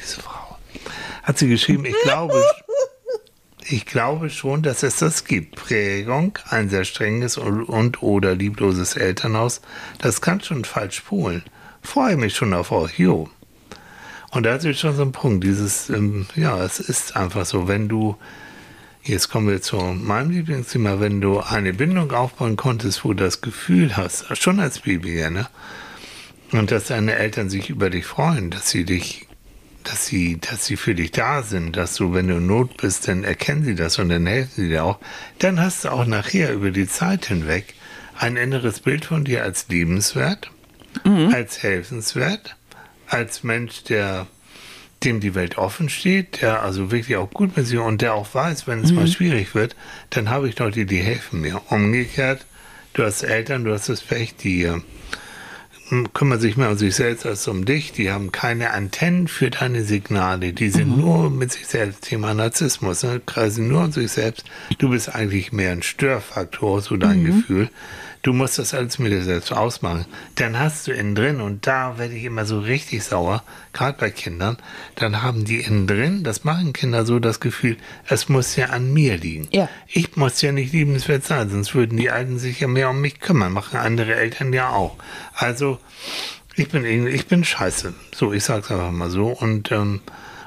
diese 0.00 0.20
Frau. 0.20 0.58
Hat 1.22 1.38
sie 1.38 1.48
geschrieben, 1.48 1.84
ich 1.84 1.94
glaube, 2.02 2.42
ich 3.70 3.84
glaube 3.84 4.30
schon, 4.30 4.62
dass 4.62 4.82
es 4.82 4.96
das 4.96 5.24
gibt. 5.24 5.56
Prägung, 5.56 6.38
ein 6.48 6.70
sehr 6.70 6.84
strenges 6.84 7.36
und, 7.36 7.64
und 7.64 8.02
oder 8.02 8.34
liebloses 8.34 8.96
Elternhaus, 8.96 9.60
das 9.98 10.20
kann 10.20 10.40
schon 10.40 10.64
falsch 10.64 10.96
spulen. 10.96 11.42
Freue 11.82 12.16
mich 12.16 12.34
schon 12.34 12.54
auf 12.54 12.72
euch, 12.72 12.98
jo. 12.98 13.28
Und 14.30 14.44
da 14.44 14.54
ist 14.54 14.64
jetzt 14.64 14.80
schon 14.80 14.96
so 14.96 15.02
ein 15.02 15.12
Punkt, 15.12 15.44
dieses, 15.44 15.90
ähm, 15.90 16.26
ja, 16.34 16.62
es 16.62 16.80
ist 16.80 17.16
einfach 17.16 17.46
so, 17.46 17.68
wenn 17.68 17.88
du, 17.88 18.16
jetzt 19.02 19.30
kommen 19.30 19.48
wir 19.48 19.62
zu 19.62 19.76
meinem 19.76 20.30
Lieblingsthema, 20.30 21.00
wenn 21.00 21.20
du 21.20 21.40
eine 21.40 21.72
Bindung 21.72 22.10
aufbauen 22.12 22.56
konntest, 22.56 23.04
wo 23.04 23.12
du 23.12 23.24
das 23.24 23.40
Gefühl 23.40 23.96
hast, 23.96 24.36
schon 24.36 24.60
als 24.60 24.80
Baby, 24.80 25.18
ja, 25.18 25.30
ne? 25.30 25.46
Und 26.52 26.70
dass 26.70 26.86
deine 26.86 27.14
Eltern 27.14 27.50
sich 27.50 27.68
über 27.68 27.90
dich 27.90 28.06
freuen, 28.06 28.50
dass 28.50 28.70
sie 28.70 28.84
dich, 28.84 29.27
dass 29.84 30.06
sie, 30.06 30.38
dass 30.38 30.66
sie 30.66 30.76
für 30.76 30.94
dich 30.94 31.12
da 31.12 31.42
sind, 31.42 31.76
dass 31.76 31.94
du, 31.94 32.12
wenn 32.12 32.28
du 32.28 32.36
in 32.36 32.46
Not 32.46 32.76
bist, 32.76 33.08
dann 33.08 33.24
erkennen 33.24 33.64
sie 33.64 33.74
das 33.74 33.98
und 33.98 34.08
dann 34.08 34.26
helfen 34.26 34.52
sie 34.56 34.68
dir 34.68 34.84
auch. 34.84 34.98
Dann 35.38 35.60
hast 35.60 35.84
du 35.84 35.90
auch 35.90 36.06
nachher 36.06 36.52
über 36.52 36.70
die 36.70 36.88
Zeit 36.88 37.26
hinweg 37.26 37.74
ein 38.18 38.36
inneres 38.36 38.80
Bild 38.80 39.04
von 39.04 39.24
dir 39.24 39.42
als 39.44 39.68
liebenswert, 39.68 40.50
als 41.32 41.62
helfenswert, 41.62 42.56
als 43.06 43.44
Mensch, 43.44 43.84
der 43.84 44.26
dem 45.04 45.20
die 45.20 45.34
Welt 45.34 45.58
offen 45.58 45.88
steht, 45.88 46.42
der 46.42 46.62
also 46.62 46.90
wirklich 46.90 47.16
auch 47.16 47.30
gut 47.30 47.56
mit 47.56 47.66
sich 47.66 47.78
und 47.78 48.02
der 48.02 48.14
auch 48.14 48.34
weiß, 48.34 48.66
wenn 48.66 48.82
es 48.82 48.90
mal 48.90 49.06
schwierig 49.06 49.54
wird, 49.54 49.76
dann 50.10 50.28
habe 50.28 50.48
ich 50.48 50.58
Leute, 50.58 50.86
die 50.86 50.98
helfen 50.98 51.40
mir. 51.40 51.60
Umgekehrt, 51.70 52.44
du 52.94 53.04
hast 53.04 53.22
Eltern, 53.22 53.64
du 53.64 53.72
hast 53.72 53.88
das 53.88 54.00
Pech, 54.00 54.34
die 54.36 54.68
kümmern 56.12 56.40
sich 56.40 56.56
mehr 56.56 56.70
um 56.70 56.76
sich 56.76 56.94
selbst 56.94 57.24
als 57.26 57.48
um 57.48 57.64
dich. 57.64 57.92
Die 57.92 58.10
haben 58.10 58.32
keine 58.32 58.70
Antennen 58.72 59.28
für 59.28 59.50
deine 59.50 59.84
Signale. 59.84 60.52
Die 60.52 60.68
sind 60.68 60.96
nur 60.96 61.30
mit 61.30 61.52
sich 61.52 61.66
selbst. 61.66 62.02
Thema 62.02 62.34
Narzissmus. 62.34 63.02
Ne? 63.02 63.20
Kreisen 63.24 63.68
nur 63.68 63.84
um 63.84 63.92
sich 63.92 64.10
selbst. 64.10 64.44
Du 64.78 64.90
bist 64.90 65.14
eigentlich 65.14 65.52
mehr 65.52 65.72
ein 65.72 65.82
Störfaktor, 65.82 66.82
so 66.82 66.96
dein 66.96 67.24
Gefühl. 67.24 67.70
Du 68.22 68.32
musst 68.32 68.58
das 68.58 68.74
alles 68.74 68.98
mit 68.98 69.12
dir 69.12 69.22
selbst 69.22 69.52
ausmachen. 69.52 70.06
Dann 70.34 70.58
hast 70.58 70.86
du 70.86 70.92
innen 70.92 71.14
drin, 71.14 71.40
und 71.40 71.66
da 71.66 71.98
werde 71.98 72.14
ich 72.14 72.24
immer 72.24 72.44
so 72.44 72.60
richtig 72.60 73.04
sauer, 73.04 73.42
gerade 73.72 73.96
bei 73.98 74.10
Kindern, 74.10 74.56
dann 74.96 75.22
haben 75.22 75.44
die 75.44 75.60
innen 75.60 75.86
drin, 75.86 76.24
das 76.24 76.44
machen 76.44 76.72
Kinder 76.72 77.06
so, 77.06 77.18
das 77.18 77.40
Gefühl, 77.40 77.76
es 78.08 78.28
muss 78.28 78.56
ja 78.56 78.66
an 78.66 78.92
mir 78.92 79.16
liegen. 79.16 79.48
Ja. 79.52 79.68
Ich 79.86 80.16
muss 80.16 80.42
ja 80.42 80.52
nicht 80.52 80.72
liebenswert 80.72 81.24
sein, 81.24 81.48
sonst 81.50 81.74
würden 81.74 81.96
die 81.96 82.10
Alten 82.10 82.38
sich 82.38 82.60
ja 82.60 82.68
mehr 82.68 82.90
um 82.90 83.00
mich 83.00 83.20
kümmern, 83.20 83.52
machen 83.52 83.78
andere 83.78 84.14
Eltern 84.14 84.52
ja 84.52 84.70
auch. 84.70 84.96
Also, 85.34 85.78
ich 86.56 86.68
bin 86.68 86.84
irgendwie, 86.84 87.12
ich 87.12 87.26
bin 87.26 87.44
scheiße. 87.44 87.94
So, 88.14 88.32
ich 88.32 88.42
sag's 88.42 88.70
einfach 88.70 88.90
mal 88.90 89.10
so. 89.10 89.28
Und, 89.28 89.70
ähm, 89.70 90.00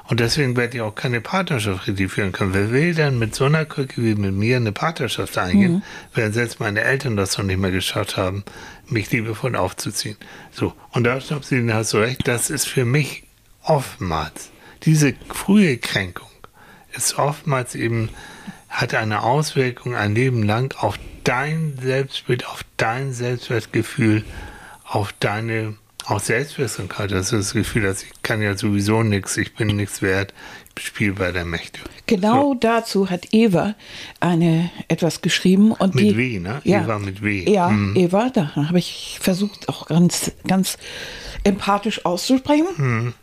und 0.08 0.20
deswegen 0.20 0.56
werde 0.56 0.76
ich 0.76 0.82
auch 0.82 0.94
keine 0.94 1.20
Partnerschaft 1.20 1.86
richtig 1.86 2.12
führen 2.12 2.32
können. 2.32 2.54
Wer 2.54 2.70
will 2.70 2.94
denn 2.94 3.18
mit 3.18 3.34
so 3.34 3.44
einer 3.44 3.64
Krücke 3.64 4.02
wie 4.02 4.14
mit 4.14 4.34
mir 4.34 4.56
eine 4.56 4.72
Partnerschaft 4.72 5.38
eingehen, 5.38 5.82
wenn 6.14 6.32
selbst 6.32 6.60
meine 6.60 6.82
Eltern 6.82 7.16
das 7.16 7.38
noch 7.38 7.44
nicht 7.44 7.58
mehr 7.58 7.70
geschafft 7.70 8.16
haben, 8.16 8.44
mich 8.86 9.10
liebevoll 9.10 9.56
aufzuziehen? 9.56 10.16
So, 10.50 10.74
und 10.90 11.04
da 11.04 11.20
stopp 11.20 11.44
sie, 11.44 11.72
hast 11.72 11.92
du 11.92 11.98
recht, 11.98 12.26
das 12.26 12.50
ist 12.50 12.66
für 12.66 12.84
mich 12.84 13.24
oftmals, 13.62 14.50
diese 14.82 15.14
frühe 15.32 15.78
Kränkung 15.78 16.28
ist 16.92 17.18
oftmals 17.18 17.74
eben, 17.74 18.10
hat 18.68 18.94
eine 18.94 19.22
Auswirkung 19.22 19.94
ein 19.94 20.14
Leben 20.14 20.42
lang 20.42 20.74
auf 20.78 20.98
dein 21.24 21.78
Selbstbild, 21.80 22.46
auf 22.46 22.64
dein 22.76 23.12
Selbstwertgefühl, 23.12 24.24
auf 24.84 25.12
deine 25.20 25.76
auch 26.06 26.20
Selbstwirksamkeit. 26.20 27.10
Das 27.10 27.32
ist 27.32 27.32
das 27.32 27.52
Gefühl, 27.52 27.82
dass 27.82 28.02
ich 28.02 28.10
kann 28.22 28.42
ja 28.42 28.56
sowieso 28.56 29.02
nichts, 29.02 29.36
ich 29.36 29.54
bin 29.54 29.68
nichts 29.76 30.02
wert, 30.02 30.34
ich 30.78 30.86
spiele 30.86 31.12
bei 31.12 31.32
der 31.32 31.44
Mächte. 31.44 31.80
Genau 32.06 32.54
dazu 32.54 33.10
hat 33.10 33.28
Eva 33.32 33.74
eine 34.20 34.70
etwas 34.88 35.22
geschrieben 35.22 35.72
und 35.72 35.94
Mit 35.94 36.04
die, 36.04 36.16
W, 36.16 36.38
ne? 36.40 36.60
Ja, 36.64 36.82
Eva 36.82 36.98
mit 36.98 37.22
W. 37.22 37.50
Ja, 37.50 37.68
Mhm. 37.68 37.96
Eva, 37.96 38.30
da 38.30 38.54
habe 38.56 38.78
ich 38.78 39.18
versucht 39.20 39.68
auch 39.68 39.86
ganz 39.86 40.32
ganz 40.46 40.78
empathisch 41.44 42.04
auszusprechen. 42.04 42.66
Mhm. 42.76 43.14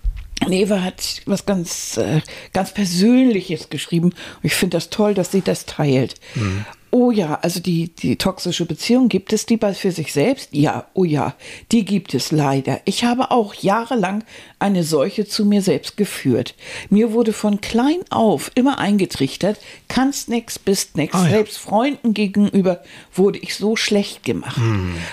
Und 0.46 0.54
Eva 0.54 0.82
hat 0.82 1.22
was 1.26 1.46
ganz 1.46 1.98
äh, 1.98 2.22
ganz 2.54 2.74
Persönliches 2.74 3.70
geschrieben. 3.70 4.08
Und 4.12 4.44
ich 4.44 4.56
finde 4.56 4.78
das 4.78 4.90
toll, 4.90 5.14
dass 5.14 5.32
sie 5.32 5.42
das 5.42 5.66
teilt. 5.66 6.16
Mhm. 6.36 6.66
Oh 6.92 7.12
ja, 7.12 7.40
also 7.42 7.60
die, 7.60 7.90
die 7.90 8.16
toxische 8.16 8.66
Beziehung, 8.66 9.10
gibt 9.10 9.32
es 9.32 9.46
die 9.46 9.58
bei 9.58 9.74
für 9.74 9.92
sich 9.92 10.12
selbst? 10.12 10.50
Ja, 10.52 10.88
oh 10.94 11.04
ja, 11.04 11.36
die 11.72 11.86
gibt 11.86 12.14
es 12.16 12.32
leider. 12.32 12.82
Ich 12.86 13.04
habe 13.04 13.30
auch 13.30 13.54
jahrelang 13.54 14.24
eine 14.58 14.84
solche 14.84 15.28
zu 15.28 15.46
mir 15.46 15.62
selbst 15.62 15.98
geführt. 15.98 16.56
Mir 16.90 17.14
wurde 17.14 17.32
von 17.32 17.62
klein 17.62 18.00
auf 18.10 18.52
immer 18.56 18.80
eingetrichtert, 18.80 19.60
kannst 19.88 20.30
nix, 20.30 20.58
bist 20.58 20.98
nix. 20.98 21.14
Ah 21.14 21.26
ja. 21.26 21.30
Selbst 21.30 21.60
Freunden 21.60 22.14
gegenüber 22.16 22.82
wurde 23.14 23.38
ich 23.40 23.56
so 23.56 23.76
schlecht 23.76 24.24
gemacht. 24.24 24.60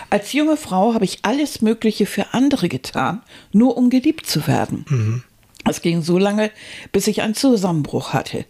Als 0.08 0.32
junge 0.32 0.56
Frau 0.56 0.94
habe 0.94 1.04
ich 1.04 1.18
alles 1.22 1.60
Mögliche 1.60 2.06
für 2.06 2.32
andere 2.32 2.68
getan, 2.68 3.22
nur 3.52 3.76
um 3.76 3.90
geliebt 3.90 4.26
zu 4.26 4.46
werden. 4.46 5.22
Es 5.68 5.82
ging 5.82 6.00
so 6.00 6.16
lange, 6.16 6.50
bis 6.92 7.06
ich 7.06 7.22
einen 7.22 7.34
Zusammenbruch 7.34 8.12
hatte. 8.12 8.44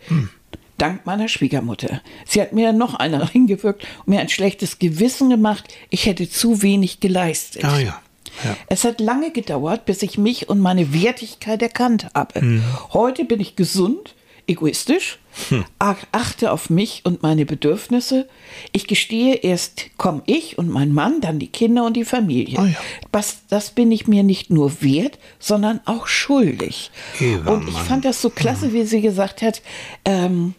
Dank 0.79 1.07
meiner 1.07 1.29
Schwiegermutter. 1.29 2.01
Sie 2.27 2.41
hat 2.41 2.53
mir 2.53 2.73
noch 2.73 2.95
eine 2.95 3.33
reingewirkt 3.35 3.85
und 4.01 4.09
mir 4.09 4.21
ein 4.21 4.29
schlechtes 4.29 4.79
Gewissen 4.79 5.31
gemacht, 5.31 5.65
ich 5.91 6.07
hätte 6.07 6.29
zu 6.29 6.63
wenig 6.63 7.01
geleistet. 7.01 7.65
Ah 7.65 7.79
ja. 7.79 8.01
ja. 8.45 8.57
Es 8.69 8.85
hat 8.85 9.01
lange 9.01 9.31
gedauert, 9.31 9.85
bis 9.87 10.03
ich 10.03 10.19
mich 10.19 10.49
und 10.49 10.61
meine 10.61 10.93
Wertigkeit 10.93 11.63
erkannt 11.63 12.09
habe. 12.15 12.43
Mhm. 12.43 12.63
Heute 12.93 13.25
bin 13.25 13.41
ich 13.41 13.57
gesund, 13.57 14.15
egoistisch, 14.47 15.19
Hm. 15.51 15.67
ach- 15.79 16.07
achte 16.13 16.51
auf 16.51 16.71
mich 16.71 17.03
und 17.05 17.23
meine 17.23 17.45
Bedürfnisse. 17.45 18.27
Ich 18.73 18.87
gestehe, 18.87 19.35
erst 19.35 19.91
komme 19.99 20.23
ich 20.25 20.57
und 20.57 20.71
mein 20.71 20.93
Mann, 20.95 21.21
dann 21.21 21.39
die 21.39 21.49
Kinder 21.49 21.85
und 21.85 21.95
die 21.95 22.07
Familie. 22.07 22.59
Ah 22.59 22.65
ja. 22.69 22.77
Was, 23.13 23.41
das 23.51 23.69
bin 23.73 23.93
ich 23.93 24.07
mir 24.09 24.23
nicht 24.23 24.49
nur 24.49 24.81
wert, 24.81 25.19
sondern 25.39 25.81
auch 25.85 26.07
schuldig. 26.07 26.91
Eva, 27.21 27.51
und 27.53 27.69
ich 27.69 27.75
Mann. 27.75 27.85
fand 27.85 28.05
das 28.07 28.23
so 28.23 28.31
klasse, 28.31 28.73
wie 28.73 28.85
sie 28.85 29.03
gesagt 29.03 29.43
hat, 29.43 29.61
ähm, 30.07 30.55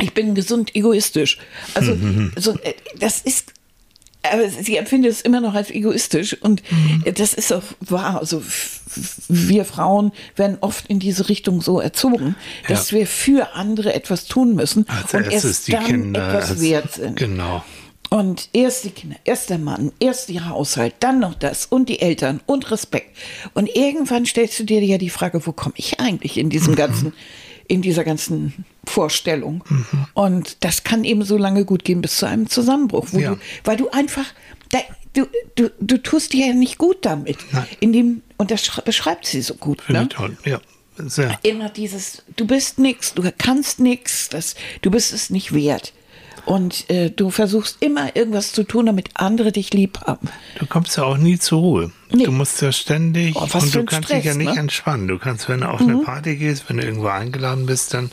ich 0.00 0.12
bin 0.14 0.34
gesund 0.34 0.74
egoistisch. 0.76 1.38
Also, 1.74 1.94
Mhm. 1.94 2.32
so, 2.36 2.52
äh, 2.60 2.74
das 2.98 3.20
ist 3.20 3.52
aber 4.22 4.50
sie 4.50 4.76
empfindet 4.76 5.12
es 5.12 5.22
immer 5.22 5.40
noch 5.40 5.54
als 5.54 5.70
egoistisch 5.70 6.36
und 6.42 6.62
Mhm. 6.70 7.04
das 7.14 7.32
ist 7.32 7.50
auch 7.54 7.62
wahr. 7.80 8.18
Also 8.20 8.42
wir 9.28 9.64
Frauen 9.64 10.12
werden 10.36 10.58
oft 10.60 10.86
in 10.88 10.98
diese 10.98 11.30
Richtung 11.30 11.62
so 11.62 11.80
erzogen, 11.80 12.34
dass 12.68 12.90
Ja. 12.90 12.98
wir 12.98 13.06
für 13.06 13.54
andere 13.54 13.94
etwas 13.94 14.26
tun 14.26 14.54
müssen 14.54 14.86
Als 14.88 15.14
und 15.14 15.30
erst 15.32 15.68
die 15.68 15.72
dann 15.72 15.84
Kinder. 15.86 16.28
etwas 16.34 16.50
als- 16.50 16.60
wert 16.60 16.92
sind. 16.92 17.16
Genau. 17.16 17.64
Und 18.10 18.50
erst 18.52 18.84
die 18.84 18.90
Kinder, 18.90 19.16
erst 19.24 19.48
der 19.48 19.58
Mann, 19.58 19.90
erst 20.00 20.28
ihr 20.28 20.46
Haushalt, 20.48 20.94
dann 21.00 21.20
noch 21.20 21.34
das 21.34 21.64
und 21.64 21.88
die 21.88 22.00
Eltern 22.02 22.40
und 22.44 22.70
Respekt. 22.70 23.16
Und 23.54 23.74
irgendwann 23.74 24.26
stellst 24.26 24.58
du 24.58 24.64
dir 24.64 24.82
ja 24.84 24.98
die 24.98 25.10
Frage, 25.10 25.46
wo 25.46 25.52
komme 25.52 25.74
ich 25.78 25.98
eigentlich 25.98 26.36
in 26.36 26.50
diesem 26.50 26.74
ganzen, 26.76 27.14
in 27.70 27.82
dieser 27.82 28.04
ganzen 28.04 28.64
Vorstellung? 28.84 29.62
Und 30.14 30.56
das 30.64 30.82
kann 30.84 31.04
eben 31.04 31.22
so 31.24 31.36
lange 31.36 31.64
gut 31.64 31.84
gehen 31.84 32.00
bis 32.02 32.16
zu 32.16 32.26
einem 32.26 32.48
Zusammenbruch, 32.48 33.06
wo 33.12 33.18
Ja. 33.18 33.30
du, 33.34 33.40
weil 33.64 33.76
du 33.76 33.88
einfach, 33.90 34.24
da, 34.70 34.78
du, 35.14 35.26
du, 35.54 35.70
du 35.80 35.98
tust 36.02 36.32
dir 36.32 36.48
ja 36.48 36.52
nicht 36.54 36.78
gut 36.78 36.98
damit. 37.02 37.38
Nein. 37.52 37.66
In 37.80 37.92
dem, 37.92 38.22
und 38.36 38.50
das 38.50 38.64
schre- 38.64 38.82
beschreibt 38.82 39.26
sie 39.26 39.40
so 39.42 39.54
gut. 39.54 39.82
Finde 39.82 40.02
Ne? 40.02 40.08
toll. 40.08 40.36
Ja, 40.44 40.60
sehr. 40.98 41.38
Immer 41.42 41.68
dieses, 41.70 42.22
du 42.36 42.46
bist 42.46 42.78
nix, 42.78 43.14
du 43.14 43.22
kannst 43.38 43.78
nix, 43.80 44.28
das, 44.28 44.54
du 44.82 44.90
bist 44.90 45.12
es 45.12 45.30
nicht 45.30 45.54
wert. 45.54 45.92
Und 46.46 46.88
äh, 46.90 47.10
du 47.10 47.30
versuchst 47.30 47.76
immer 47.80 48.16
irgendwas 48.16 48.52
zu 48.52 48.64
tun, 48.64 48.86
damit 48.86 49.10
andere 49.14 49.52
dich 49.52 49.72
lieb 49.72 50.00
haben. 50.06 50.28
Du 50.58 50.66
kommst 50.66 50.96
ja 50.96 51.04
auch 51.04 51.16
nie 51.18 51.38
zur 51.38 51.60
Ruhe. 51.60 51.92
Nee. 52.12 52.24
Du 52.24 52.32
musst 52.32 52.60
ja 52.62 52.72
ständig 52.72 53.36
Oh, 53.36 53.46
was 53.50 53.64
und 53.64 53.74
du 53.74 53.84
kannst 53.84 54.08
Stress, 54.08 54.22
dich 54.22 54.26
ja 54.26 54.34
nicht 54.34 54.54
ne? 54.54 54.60
entspannen. 54.60 55.06
Du 55.08 55.18
kannst, 55.18 55.48
wenn 55.48 55.60
du 55.60 55.68
auf 55.68 55.80
eine 55.80 55.98
Party 55.98 56.36
gehst, 56.36 56.68
wenn 56.68 56.78
du 56.78 56.84
irgendwo 56.84 57.06
eingeladen 57.08 57.66
bist, 57.66 57.94
dann 57.94 58.10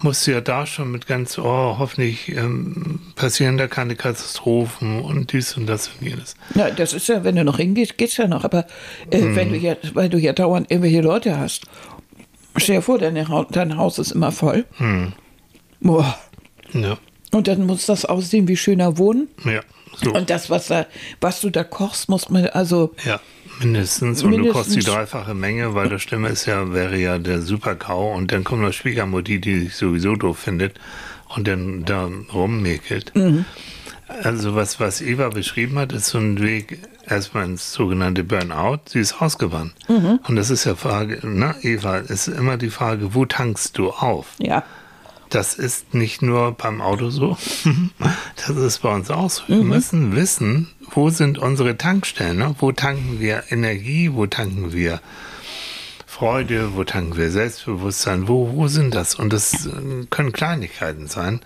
musst 0.00 0.26
du 0.26 0.32
ja 0.32 0.40
da 0.40 0.64
schon 0.66 0.92
mit 0.92 1.06
ganz, 1.06 1.38
oh, 1.38 1.76
hoffentlich 1.78 2.28
ähm, 2.28 3.00
passieren 3.16 3.56
da 3.58 3.66
keine 3.66 3.96
Katastrophen 3.96 5.00
und 5.00 5.32
dies 5.32 5.56
und 5.56 5.66
das 5.66 5.88
und 5.88 6.06
jenes. 6.06 6.34
Ja, 6.54 6.70
das 6.70 6.92
ist 6.92 7.08
ja, 7.08 7.24
wenn 7.24 7.36
du 7.36 7.44
noch 7.44 7.56
hingehst, 7.56 7.96
geht's 7.98 8.16
ja 8.16 8.28
noch. 8.28 8.44
Aber 8.44 8.66
äh, 9.10 9.20
Mhm. 9.20 9.36
wenn 9.36 9.48
du 9.50 9.56
ja, 9.56 9.76
weil 9.94 10.08
du 10.08 10.18
ja 10.18 10.32
dauernd 10.32 10.70
irgendwelche 10.70 11.00
Leute 11.00 11.38
hast, 11.38 11.62
stell 12.56 12.76
dir 12.76 12.82
vor, 12.82 12.98
deine, 12.98 13.26
dein 13.50 13.76
Haus 13.76 13.98
ist 13.98 14.12
immer 14.12 14.30
voll. 14.30 14.66
Mhm. 14.78 15.14
Boah. 15.80 16.18
Ja, 16.72 16.98
Und 17.32 17.46
dann 17.48 17.66
muss 17.66 17.86
das 17.86 18.04
aussehen 18.04 18.48
wie 18.48 18.56
schöner 18.56 18.96
Wohnen. 18.98 19.28
ja, 19.44 19.60
so. 20.02 20.12
Und 20.12 20.30
das, 20.30 20.48
was, 20.50 20.68
da, 20.68 20.86
was 21.20 21.40
du 21.40 21.50
da 21.50 21.64
kochst, 21.64 22.08
muss 22.08 22.28
man, 22.30 22.46
also, 22.46 22.94
Ja, 23.04 23.20
mindestens. 23.60 24.22
Und 24.22 24.32
du 24.32 24.48
kostest 24.52 24.68
die 24.68 24.78
Mindestens. 24.78 24.94
dreifache 24.94 25.34
Menge, 25.34 25.74
weil 25.74 25.88
das 25.88 26.02
Schlimme 26.02 26.28
ist 26.28 26.46
ja, 26.46 26.72
wäre 26.72 26.96
ja 26.96 27.18
der 27.18 27.42
Superkau 27.42 28.14
und 28.14 28.30
dann 28.32 28.44
kommt 28.44 28.62
noch 28.62 28.72
Schwiegermutti, 28.72 29.40
die 29.40 29.60
sich 29.60 29.74
sowieso 29.76 30.14
doof 30.16 30.38
findet 30.38 30.74
und 31.34 31.48
dann 31.48 31.84
da 31.84 32.08
rummäkelt. 32.32 33.12
Also 34.06 34.54
was, 34.54 34.80
was 34.80 35.02
Eva 35.02 35.28
beschrieben 35.28 35.78
hat, 35.78 35.92
ist 35.92 36.06
so 36.06 36.18
ein 36.18 36.40
Weg 36.40 36.78
erstmal 37.06 37.44
ins 37.44 37.72
sogenannte 37.74 38.24
Burnout. 38.24 38.78
Sie 38.86 39.00
ist 39.00 39.20
ausgewandt. 39.20 39.72
Und 39.88 40.36
das 40.36 40.48
ist 40.48 40.64
ja 40.64 40.76
Frage, 40.76 41.18
na 41.24 41.54
Eva, 41.62 41.98
ist 41.98 42.28
immer 42.28 42.56
die 42.56 42.70
Frage, 42.70 43.14
wo 43.14 43.26
tankst 43.26 43.76
du 43.76 43.90
auf? 43.90 44.28
ja. 44.38 44.62
Das 45.30 45.54
ist 45.54 45.94
nicht 45.94 46.22
nur 46.22 46.52
beim 46.52 46.80
Auto 46.80 47.10
so, 47.10 47.36
das 48.46 48.56
ist 48.56 48.78
bei 48.78 48.94
uns 48.94 49.10
auch 49.10 49.28
so. 49.28 49.42
Wir 49.46 49.62
müssen 49.62 50.16
wissen, 50.16 50.70
wo 50.90 51.10
sind 51.10 51.38
unsere 51.38 51.76
Tankstellen, 51.76 52.38
ne? 52.38 52.54
wo 52.58 52.72
tanken 52.72 53.20
wir 53.20 53.44
Energie, 53.50 54.10
wo 54.12 54.26
tanken 54.26 54.72
wir 54.72 55.00
Freude, 56.06 56.74
wo 56.74 56.84
tanken 56.84 57.16
wir 57.16 57.30
Selbstbewusstsein, 57.30 58.26
wo, 58.26 58.52
wo 58.54 58.68
sind 58.68 58.94
das? 58.94 59.14
Und 59.14 59.32
das 59.32 59.66
äh, 59.66 60.06
können 60.10 60.32
Kleinigkeiten 60.32 61.06
sein. 61.06 61.40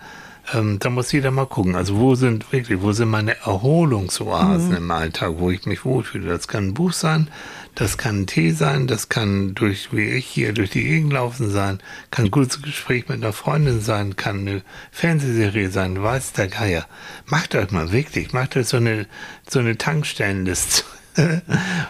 Ähm, 0.51 0.79
da 0.79 0.89
muss 0.89 1.11
jeder 1.11 1.31
mal 1.31 1.45
gucken. 1.45 1.75
Also 1.75 1.97
wo 1.97 2.15
sind 2.15 2.51
wirklich, 2.51 2.81
wo 2.81 2.91
sind 2.91 3.09
meine 3.09 3.37
Erholungsoasen 3.41 4.75
im 4.75 4.91
Alltag, 4.91 5.33
wo 5.37 5.51
ich 5.51 5.65
mich 5.65 5.85
wohlfühle? 5.85 6.29
Das 6.29 6.47
kann 6.47 6.69
ein 6.69 6.73
Buch 6.73 6.91
sein, 6.93 7.27
das 7.75 7.97
kann 7.97 8.21
ein 8.21 8.27
Tee 8.27 8.51
sein, 8.51 8.87
das 8.87 9.09
kann 9.09 9.55
durch, 9.55 9.93
wie 9.93 10.05
ich 10.09 10.25
hier, 10.25 10.53
durch 10.53 10.69
die 10.69 10.83
Gegend 10.83 11.13
laufen 11.13 11.49
sein, 11.49 11.79
kann 12.11 12.25
ein 12.25 12.31
gutes 12.31 12.61
Gespräch 12.61 13.07
mit 13.07 13.23
einer 13.23 13.33
Freundin 13.33 13.81
sein, 13.81 14.15
kann 14.15 14.39
eine 14.47 14.61
Fernsehserie 14.91 15.69
sein, 15.69 16.01
weiß 16.01 16.33
der 16.33 16.47
Geier. 16.49 16.85
Macht 17.25 17.55
euch 17.55 17.71
mal 17.71 17.91
wirklich, 17.91 18.31
macht 18.33 18.55
euch 18.57 18.67
so 18.67 18.77
eine, 18.77 19.07
so 19.49 19.59
eine 19.59 19.77
Tankstellenliste 19.77 20.83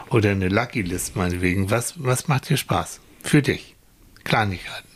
oder 0.09 0.31
eine 0.31 0.47
Lucky 0.49 0.81
List 0.81 1.15
meinetwegen. 1.15 1.69
Was, 1.69 1.95
was 1.97 2.27
macht 2.27 2.49
dir 2.49 2.57
Spaß? 2.57 2.99
Für 3.21 3.41
dich. 3.41 3.75
Kleinigkeiten. 4.23 4.87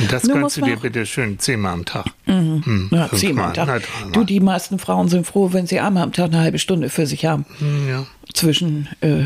Und 0.00 0.12
das 0.12 0.24
Nur 0.24 0.38
gönnst 0.38 0.56
du 0.56 0.62
dir 0.62 0.76
bitte 0.76 1.06
schön 1.06 1.38
zehnmal 1.38 1.72
am 1.72 1.84
Tag. 1.84 2.06
Hm, 2.24 2.88
Ja, 2.90 3.08
zehnmal 3.10 3.48
am 3.48 3.54
Tag. 3.54 3.82
Na. 4.04 4.10
Du, 4.10 4.24
die 4.24 4.40
meisten 4.40 4.78
Frauen 4.78 5.08
sind 5.08 5.26
froh, 5.26 5.52
wenn 5.52 5.66
sie 5.66 5.80
einmal 5.80 6.02
am 6.02 6.12
Tag 6.12 6.26
eine 6.26 6.38
halbe 6.40 6.58
Stunde 6.58 6.90
für 6.90 7.06
sich 7.06 7.24
haben. 7.24 7.46
Hm, 7.58 7.88
ja. 7.88 8.06
Zwischen 8.34 8.88
äh, 9.00 9.24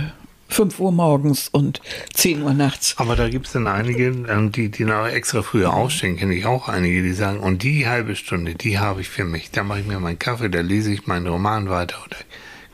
5 0.51 0.79
Uhr 0.81 0.93
morgens 0.93 1.49
und 1.49 1.81
10 2.15 2.43
Uhr 2.43 2.55
nachts. 2.55 2.95
Aber 2.99 3.17
da 3.17 3.29
gibt 3.29 3.47
es 3.47 3.53
dann 3.53 3.67
einige, 3.67 4.07
ähm, 4.07 4.53
die, 4.53 4.69
die 4.71 4.85
noch 4.85 5.07
extra 5.07 5.43
früher 5.43 5.73
aufstehen, 5.73 6.17
kenne 6.17 6.35
ich 6.35 6.47
auch 6.47 6.69
einige, 6.69 7.03
die 7.03 7.13
sagen, 7.13 7.41
und 7.41 7.63
die 7.63 7.87
halbe 7.87 8.17
Stunde, 8.17 8.55
die 8.55 8.79
habe 8.79 9.01
ich 9.01 9.09
für 9.09 9.25
mich. 9.25 9.51
Da 9.51 9.63
mache 9.63 9.81
ich 9.81 9.87
mir 9.87 10.01
meinen 10.01 10.19
Kaffee, 10.19 10.49
da 10.49 10.61
lese 10.61 10.93
ich 10.93 11.07
meinen 11.07 11.27
Roman 11.27 11.69
weiter 11.69 11.97
oder 12.05 12.17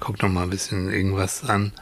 gucke 0.00 0.26
noch 0.26 0.32
mal 0.32 0.42
ein 0.42 0.50
bisschen 0.50 0.92
irgendwas 0.92 1.44
an. 1.44 1.72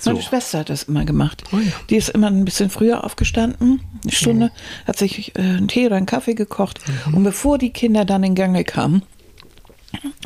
So. 0.00 0.10
Meine 0.10 0.22
Schwester 0.22 0.60
hat 0.60 0.70
das 0.70 0.84
immer 0.84 1.04
gemacht. 1.04 1.44
Oh 1.52 1.58
ja. 1.58 1.72
Die 1.88 1.96
ist 1.96 2.08
immer 2.10 2.26
ein 2.26 2.44
bisschen 2.44 2.70
früher 2.70 3.04
aufgestanden, 3.04 3.80
eine 4.02 4.12
Stunde, 4.12 4.50
hat 4.86 4.98
sich 4.98 5.36
äh, 5.36 5.40
einen 5.40 5.68
Tee 5.68 5.86
oder 5.86 5.96
einen 5.96 6.06
Kaffee 6.06 6.34
gekocht. 6.34 6.80
Mhm. 7.06 7.14
Und 7.14 7.24
bevor 7.24 7.58
die 7.58 7.70
Kinder 7.70 8.04
dann 8.04 8.24
in 8.24 8.34
Gange 8.34 8.64
kamen, 8.64 9.02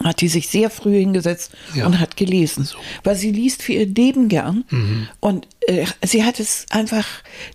hat 0.02 0.20
die 0.20 0.28
sich 0.28 0.48
sehr 0.48 0.70
früh 0.70 0.98
hingesetzt 0.98 1.52
Ja. 1.74 1.86
und 1.86 1.98
hat 2.00 2.16
gelesen. 2.16 2.68
Weil 3.02 3.16
sie 3.16 3.30
liest 3.30 3.62
für 3.62 3.72
ihr 3.72 3.86
Leben 3.86 4.28
gern. 4.28 4.64
Mhm. 4.70 5.08
Und 5.20 5.48
äh, 5.66 5.86
sie 6.04 6.24
hat 6.24 6.40
es 6.40 6.66
einfach, 6.70 7.06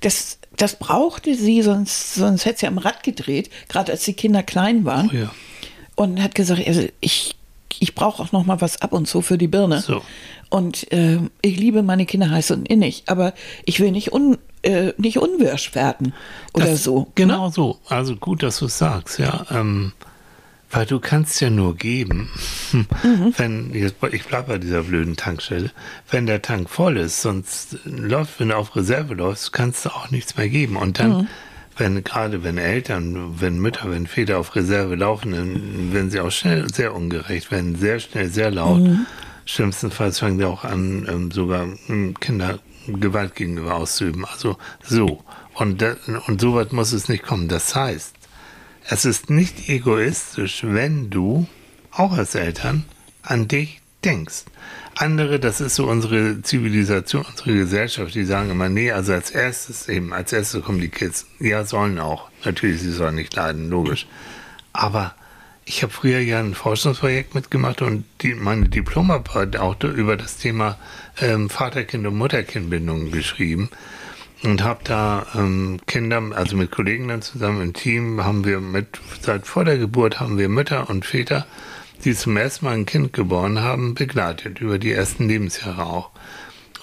das, 0.02 0.40
das 0.58 0.78
brauchte 0.78 1.36
sie, 1.36 1.62
sonst, 1.62 2.16
sonst 2.16 2.46
hätte 2.46 2.60
sie 2.62 2.68
am 2.68 2.78
Rad 2.78 3.04
gedreht, 3.04 3.50
gerade 3.68 3.92
als 3.92 4.04
die 4.04 4.14
Kinder 4.14 4.44
klein 4.44 4.86
waren. 4.86 5.10
Oh 5.14 5.16
ja. 5.16 5.32
Und 5.96 6.22
hat 6.24 6.34
gesagt, 6.36 6.66
also 6.68 6.88
ich, 7.02 7.36
ich 7.80 7.94
brauche 7.94 8.24
auch 8.24 8.32
noch 8.32 8.46
mal 8.46 8.62
was 8.62 8.82
ab 8.82 8.94
und 8.94 9.08
zu 9.08 9.22
für 9.22 9.38
die 9.38 9.48
Birne. 9.48 9.82
So. 9.82 10.02
Und 10.50 10.92
äh, 10.92 11.20
ich 11.42 11.58
liebe 11.58 11.84
meine 11.84 12.06
Kinder 12.06 12.30
heiß 12.32 12.52
und 12.52 12.68
innig, 12.68 13.04
aber 13.06 13.34
ich 13.66 13.80
will 13.80 13.92
nicht, 13.92 14.12
un, 14.14 14.38
äh, 14.64 14.94
nicht 14.98 15.18
unwirsch 15.20 15.76
werden 15.76 16.14
oder 16.56 16.66
Das- 16.66 16.84
so. 16.84 17.00
ne? 17.02 17.08
Genau 17.16 17.50
so. 17.52 17.78
Also 17.88 18.16
gut, 18.16 18.42
dass 18.42 18.58
du 18.60 18.66
es 18.66 18.78
sagst, 18.80 19.20
ja. 19.20 19.46
Ähm, 19.52 19.92
weil 20.72 20.86
du 20.86 21.00
kannst 21.00 21.42
ja 21.42 21.50
nur 21.50 21.76
geben, 21.76 22.30
Mhm. 22.72 23.34
wenn, 23.38 23.74
jetzt, 23.74 23.96
ich 24.12 24.26
bleibe 24.26 24.50
bei 24.50 24.58
dieser 24.60 24.84
blöden 24.84 25.16
Tankstelle, 25.16 25.72
wenn 26.12 26.26
der 26.28 26.42
Tank 26.42 26.70
voll 26.70 26.98
ist, 26.98 27.22
sonst 27.22 27.78
läuft, 27.86 28.40
wenn 28.40 28.50
du 28.50 28.58
auf 28.58 28.76
Reserve 28.76 29.16
läufst, 29.16 29.52
kannst 29.54 29.86
du 29.86 29.90
auch 29.90 30.12
nichts 30.12 30.38
mehr 30.38 30.50
geben. 30.50 30.76
Und 30.76 31.00
dann, 31.00 31.12
Mhm. 31.22 31.28
wenn, 31.78 32.04
gerade 32.04 32.44
wenn 32.44 32.58
Eltern, 32.60 33.40
wenn 33.42 33.58
Mütter, 33.58 33.90
wenn 33.90 34.06
Väter 34.06 34.38
auf 34.38 34.56
Reserve 34.56 34.96
laufen, 34.96 35.32
dann 35.32 35.94
werden 35.94 36.12
sie 36.12 36.20
auch 36.20 36.32
schnell 36.32 36.72
sehr 36.72 36.94
ungerecht, 36.94 37.52
werden 37.52 37.76
sehr 37.76 38.00
schnell 38.00 38.30
sehr 38.30 38.52
laut. 38.52 38.82
Mhm. 38.82 39.06
Schlimmstenfalls 39.46 40.20
fangen 40.20 40.38
sie 40.38 40.46
auch 40.46 40.64
an, 40.64 41.08
ähm, 41.10 41.32
sogar 41.32 41.66
ähm, 41.88 42.14
Kinder 42.20 42.60
Gewalt 42.88 43.36
gegenüber 43.36 43.76
auszuüben. 43.76 44.26
Also 44.26 44.58
so. 44.84 45.24
Und, 45.56 45.84
und 46.28 46.40
so 46.42 46.54
weit 46.56 46.72
muss 46.74 46.92
es 46.94 47.10
nicht 47.10 47.24
kommen. 47.24 47.48
Das 47.48 47.76
heißt, 47.76 48.16
es 48.88 49.06
ist 49.06 49.30
nicht 49.30 49.70
egoistisch, 49.70 50.64
wenn 50.64 51.10
du, 51.10 51.48
auch 51.92 52.14
als 52.14 52.36
Eltern, 52.36 52.86
an 53.24 53.48
dich 53.48 53.82
denkst. 54.04 54.46
Andere, 54.96 55.40
das 55.40 55.62
ist 55.62 55.76
so 55.76 55.88
unsere 55.88 56.42
Zivilisation, 56.42 57.26
unsere 57.30 57.54
Gesellschaft, 57.54 58.16
die 58.16 58.26
sagen 58.26 58.50
immer, 58.50 58.70
nee, 58.70 58.92
also 58.92 59.14
als 59.14 59.32
erstes 59.32 59.88
eben, 59.88 60.14
als 60.14 60.34
erstes 60.34 60.64
kommen 60.64 60.82
die 60.82 60.90
Kids. 60.90 61.26
Ja, 61.40 61.64
sollen 61.64 62.00
auch. 62.00 62.30
Natürlich, 62.44 62.82
sie 62.82 62.92
sollen 62.92 63.16
nicht 63.16 63.36
leiden, 63.36 63.70
logisch. 63.70 64.08
Aber 64.74 65.16
ich 65.66 65.84
habe 65.84 65.94
früher 65.94 66.20
ja 66.20 66.40
ein 66.40 66.54
Forschungsprojekt 66.54 67.36
mitgemacht 67.36 67.82
und 67.82 68.04
die, 68.22 68.34
meine 68.34 68.70
Diplomarbeit 68.70 69.56
auch 69.58 69.82
über 69.84 70.18
das 70.18 70.38
Thema 70.38 70.78
ähm, 71.22 71.50
Vaterkind- 71.50 72.08
und 72.08 72.18
Mutterkindbindung 72.18 73.12
geschrieben 73.12 73.70
und 74.44 74.64
habe 74.64 74.82
da 74.84 75.26
ähm, 75.36 75.80
Kinder, 75.86 76.22
also 76.34 76.56
mit 76.56 76.72
Kollegen 76.72 77.08
dann 77.08 77.22
zusammen 77.22 77.62
im 77.62 77.74
Team, 77.74 78.24
haben 78.24 78.46
wir 78.46 78.60
mit, 78.60 79.00
seit 79.22 79.46
vor 79.46 79.66
der 79.66 79.78
Geburt 79.78 80.20
haben 80.20 80.38
wir 80.38 80.50
Mütter 80.50 80.90
und 80.90 81.06
Väter, 81.06 81.46
die 82.06 82.16
zum 82.16 82.38
ersten 82.38 82.66
Mal 82.66 82.76
ein 82.76 82.86
Kind 82.86 83.12
geboren 83.12 83.60
haben, 83.60 83.96
begleitet, 83.96 84.62
über 84.62 84.80
die 84.80 84.92
ersten 84.92 85.28
Lebensjahre 85.28 85.86
auch. 85.86 86.12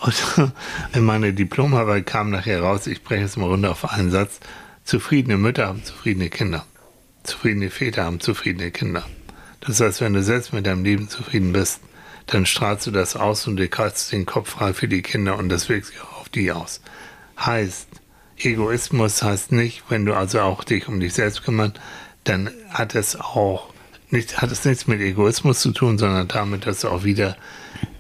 Und 0.01 0.53
in 0.93 1.05
meiner 1.05 1.33
Diplomarbeit 1.33 2.07
kam 2.07 2.31
nachher 2.31 2.61
raus, 2.61 2.87
ich 2.87 3.03
breche 3.03 3.25
es 3.25 3.37
mal 3.37 3.47
runter 3.47 3.71
auf 3.71 3.91
einen 3.91 4.11
Satz, 4.11 4.41
zufriedene 4.85 5.39
Mütter 5.39 5.67
haben 5.67 5.83
zufriedene 5.85 6.29
Kinder. 6.29 6.67
Zufriedene 7.23 7.71
Väter 7.71 8.05
haben 8.05 8.21
zufriedene 8.21 8.71
Kinder. 8.71 9.05
Das 9.61 9.81
heißt, 9.81 10.01
wenn 10.01 10.13
du 10.13 10.23
selbst 10.23 10.53
mit 10.53 10.67
deinem 10.67 10.85
Leben 10.85 11.09
zufrieden 11.09 11.53
bist, 11.53 11.81
dann 12.27 12.45
strahlst 12.45 12.87
du 12.87 12.91
das 12.91 13.17
aus 13.17 13.47
und 13.47 13.57
du 13.57 13.69
kannst 13.69 14.13
den 14.13 14.27
Kopf 14.27 14.51
frei 14.51 14.75
für 14.75 14.89
die 14.89 15.03
Kinder 15.03 15.39
und 15.39 15.49
das 15.49 15.69
wirkt 15.69 15.87
sich 15.87 16.01
auch 16.01 16.21
auf 16.21 16.29
die 16.29 16.53
aus. 16.53 16.81
Heißt, 17.39 17.89
Egoismus 18.39 19.23
heißt 19.23 19.53
nicht, 19.53 19.85
wenn 19.89 20.05
du 20.05 20.15
also 20.15 20.41
auch 20.41 20.65
dich 20.65 20.89
um 20.89 21.01
dich 21.01 21.15
selbst 21.15 21.45
kümmerst, 21.45 21.81
dann 22.25 22.51
hat 22.71 22.95
es 22.95 23.17
auch 23.19 23.73
nicht, 24.11 24.41
hat 24.41 24.51
es 24.51 24.65
nichts 24.65 24.87
mit 24.87 25.01
Egoismus 25.01 25.61
zu 25.61 25.73
tun, 25.73 25.99
sondern 25.99 26.29
damit, 26.29 26.67
dass 26.67 26.81
du 26.81 26.89
auch 26.89 27.05
wieder 27.05 27.37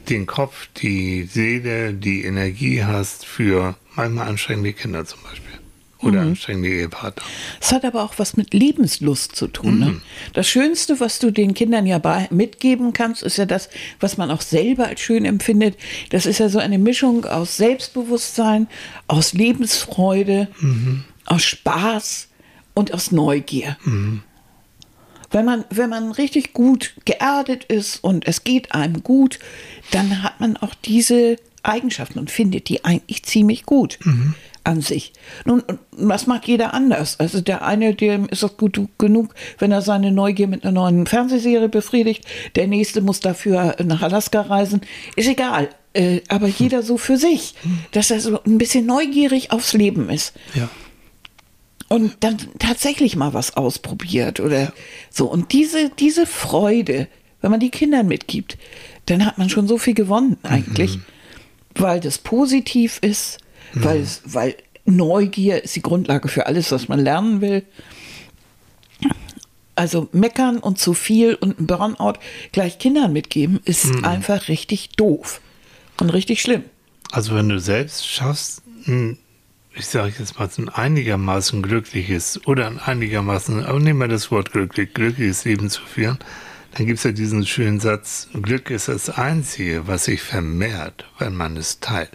den 0.08 0.26
Kopf, 0.26 0.68
die 0.76 1.24
Seele, 1.24 1.92
die 1.94 2.24
Energie 2.24 2.84
hast 2.84 3.26
für 3.26 3.76
manchmal 3.94 4.28
anstrengende 4.28 4.72
Kinder 4.72 5.04
zum 5.04 5.20
Beispiel. 5.22 5.45
Oder 6.02 6.22
Mhm. 6.22 6.28
anstrengende 6.28 6.68
Ehepartner. 6.68 7.22
Es 7.60 7.72
hat 7.72 7.84
aber 7.86 8.02
auch 8.04 8.14
was 8.18 8.36
mit 8.36 8.52
Lebenslust 8.52 9.34
zu 9.34 9.46
tun. 9.48 9.78
Ne? 9.78 10.00
Das 10.34 10.46
Schönste, 10.46 11.00
was 11.00 11.18
du 11.18 11.30
den 11.30 11.54
Kindern 11.54 11.86
ja 11.86 12.00
mitgeben 12.30 12.92
kannst, 12.92 13.22
ist 13.22 13.38
ja 13.38 13.46
das, 13.46 13.70
was 13.98 14.18
man 14.18 14.30
auch 14.30 14.42
selber 14.42 14.86
als 14.88 15.00
schön 15.00 15.24
empfindet. 15.24 15.76
Das 16.10 16.26
ist 16.26 16.38
ja 16.38 16.50
so 16.50 16.58
eine 16.58 16.78
Mischung 16.78 17.24
aus 17.24 17.56
Selbstbewusstsein, 17.56 18.68
aus 19.08 19.32
Lebensfreude, 19.32 20.48
aus 21.24 21.42
Spaß 21.42 22.28
und 22.74 22.92
aus 22.92 23.10
Neugier. 23.10 23.78
Wenn 25.30 25.44
man, 25.44 25.64
wenn 25.70 25.90
man 25.90 26.12
richtig 26.12 26.52
gut 26.52 26.94
geerdet 27.04 27.64
ist 27.64 28.04
und 28.04 28.26
es 28.28 28.44
geht 28.44 28.72
einem 28.72 29.02
gut, 29.02 29.38
dann 29.90 30.22
hat 30.22 30.40
man 30.40 30.56
auch 30.58 30.74
diese 30.74 31.36
Eigenschaften 31.62 32.18
und 32.18 32.30
findet 32.30 32.68
die 32.68 32.84
eigentlich 32.84 33.24
ziemlich 33.24 33.64
gut 33.64 33.98
an 34.66 34.80
sich. 34.80 35.12
Nun, 35.44 35.62
was 35.92 36.26
mag 36.26 36.46
jeder 36.48 36.74
anders? 36.74 37.18
Also 37.20 37.40
der 37.40 37.64
eine, 37.64 37.94
dem 37.94 38.26
ist 38.28 38.42
es 38.42 38.56
gut 38.56 38.80
genug, 38.98 39.34
wenn 39.58 39.72
er 39.72 39.80
seine 39.82 40.10
Neugier 40.12 40.48
mit 40.48 40.64
einer 40.64 40.72
neuen 40.72 41.06
Fernsehserie 41.06 41.68
befriedigt. 41.68 42.24
Der 42.56 42.66
nächste 42.66 43.00
muss 43.00 43.20
dafür 43.20 43.76
nach 43.84 44.02
Alaska 44.02 44.40
reisen. 44.42 44.80
Ist 45.14 45.28
egal. 45.28 45.68
Äh, 45.94 46.20
aber 46.28 46.48
jeder 46.48 46.82
so 46.82 46.98
für 46.98 47.16
sich, 47.16 47.54
dass 47.92 48.10
er 48.10 48.20
so 48.20 48.42
ein 48.44 48.58
bisschen 48.58 48.84
neugierig 48.86 49.50
aufs 49.52 49.72
Leben 49.72 50.10
ist 50.10 50.34
Ja. 50.54 50.68
und 51.88 52.16
dann 52.20 52.36
tatsächlich 52.58 53.16
mal 53.16 53.32
was 53.32 53.56
ausprobiert 53.56 54.40
oder 54.40 54.72
so. 55.10 55.26
Und 55.30 55.52
diese, 55.52 55.90
diese 55.98 56.26
Freude, 56.26 57.08
wenn 57.40 57.50
man 57.50 57.60
die 57.60 57.70
Kindern 57.70 58.08
mitgibt, 58.08 58.58
dann 59.06 59.24
hat 59.24 59.38
man 59.38 59.48
schon 59.48 59.68
so 59.68 59.78
viel 59.78 59.94
gewonnen 59.94 60.36
eigentlich, 60.42 60.98
weil 61.74 62.00
das 62.00 62.18
positiv 62.18 62.98
ist, 63.00 63.38
weil, 63.84 64.00
es, 64.00 64.22
weil 64.24 64.56
Neugier 64.84 65.62
ist 65.62 65.76
die 65.76 65.82
Grundlage 65.82 66.28
für 66.28 66.46
alles, 66.46 66.72
was 66.72 66.88
man 66.88 67.00
lernen 67.00 67.40
will. 67.40 67.64
Also 69.74 70.08
meckern 70.12 70.58
und 70.58 70.78
zu 70.78 70.94
viel 70.94 71.34
und 71.34 71.60
ein 71.60 71.66
Burnout 71.66 72.14
gleich 72.52 72.78
Kindern 72.78 73.12
mitgeben, 73.12 73.60
ist 73.64 74.04
einfach 74.04 74.48
richtig 74.48 74.90
doof 74.96 75.40
und 75.98 76.10
richtig 76.10 76.40
schlimm. 76.40 76.64
Also 77.12 77.34
wenn 77.34 77.48
du 77.48 77.60
selbst 77.60 78.06
schaffst, 78.06 78.62
ich 79.74 79.86
sage 79.86 80.14
jetzt 80.18 80.38
mal, 80.38 80.48
ein 80.56 80.68
einigermaßen 80.70 81.60
glückliches 81.60 82.40
oder 82.46 82.66
ein 82.66 82.78
einigermaßen, 82.78 83.64
aber 83.66 83.78
nehmen 83.78 84.00
wir 84.00 84.08
das 84.08 84.30
Wort 84.30 84.52
glücklich, 84.52 84.94
glückliches 84.94 85.44
Leben 85.44 85.68
zu 85.68 85.82
führen, 85.82 86.18
dann 86.74 86.86
gibt 86.86 86.98
es 86.98 87.04
ja 87.04 87.12
diesen 87.12 87.46
schönen 87.46 87.80
Satz, 87.80 88.28
Glück 88.42 88.70
ist 88.70 88.88
das 88.88 89.10
Einzige, 89.10 89.86
was 89.86 90.04
sich 90.04 90.22
vermehrt, 90.22 91.04
wenn 91.18 91.34
man 91.34 91.56
es 91.56 91.80
teilt. 91.80 92.10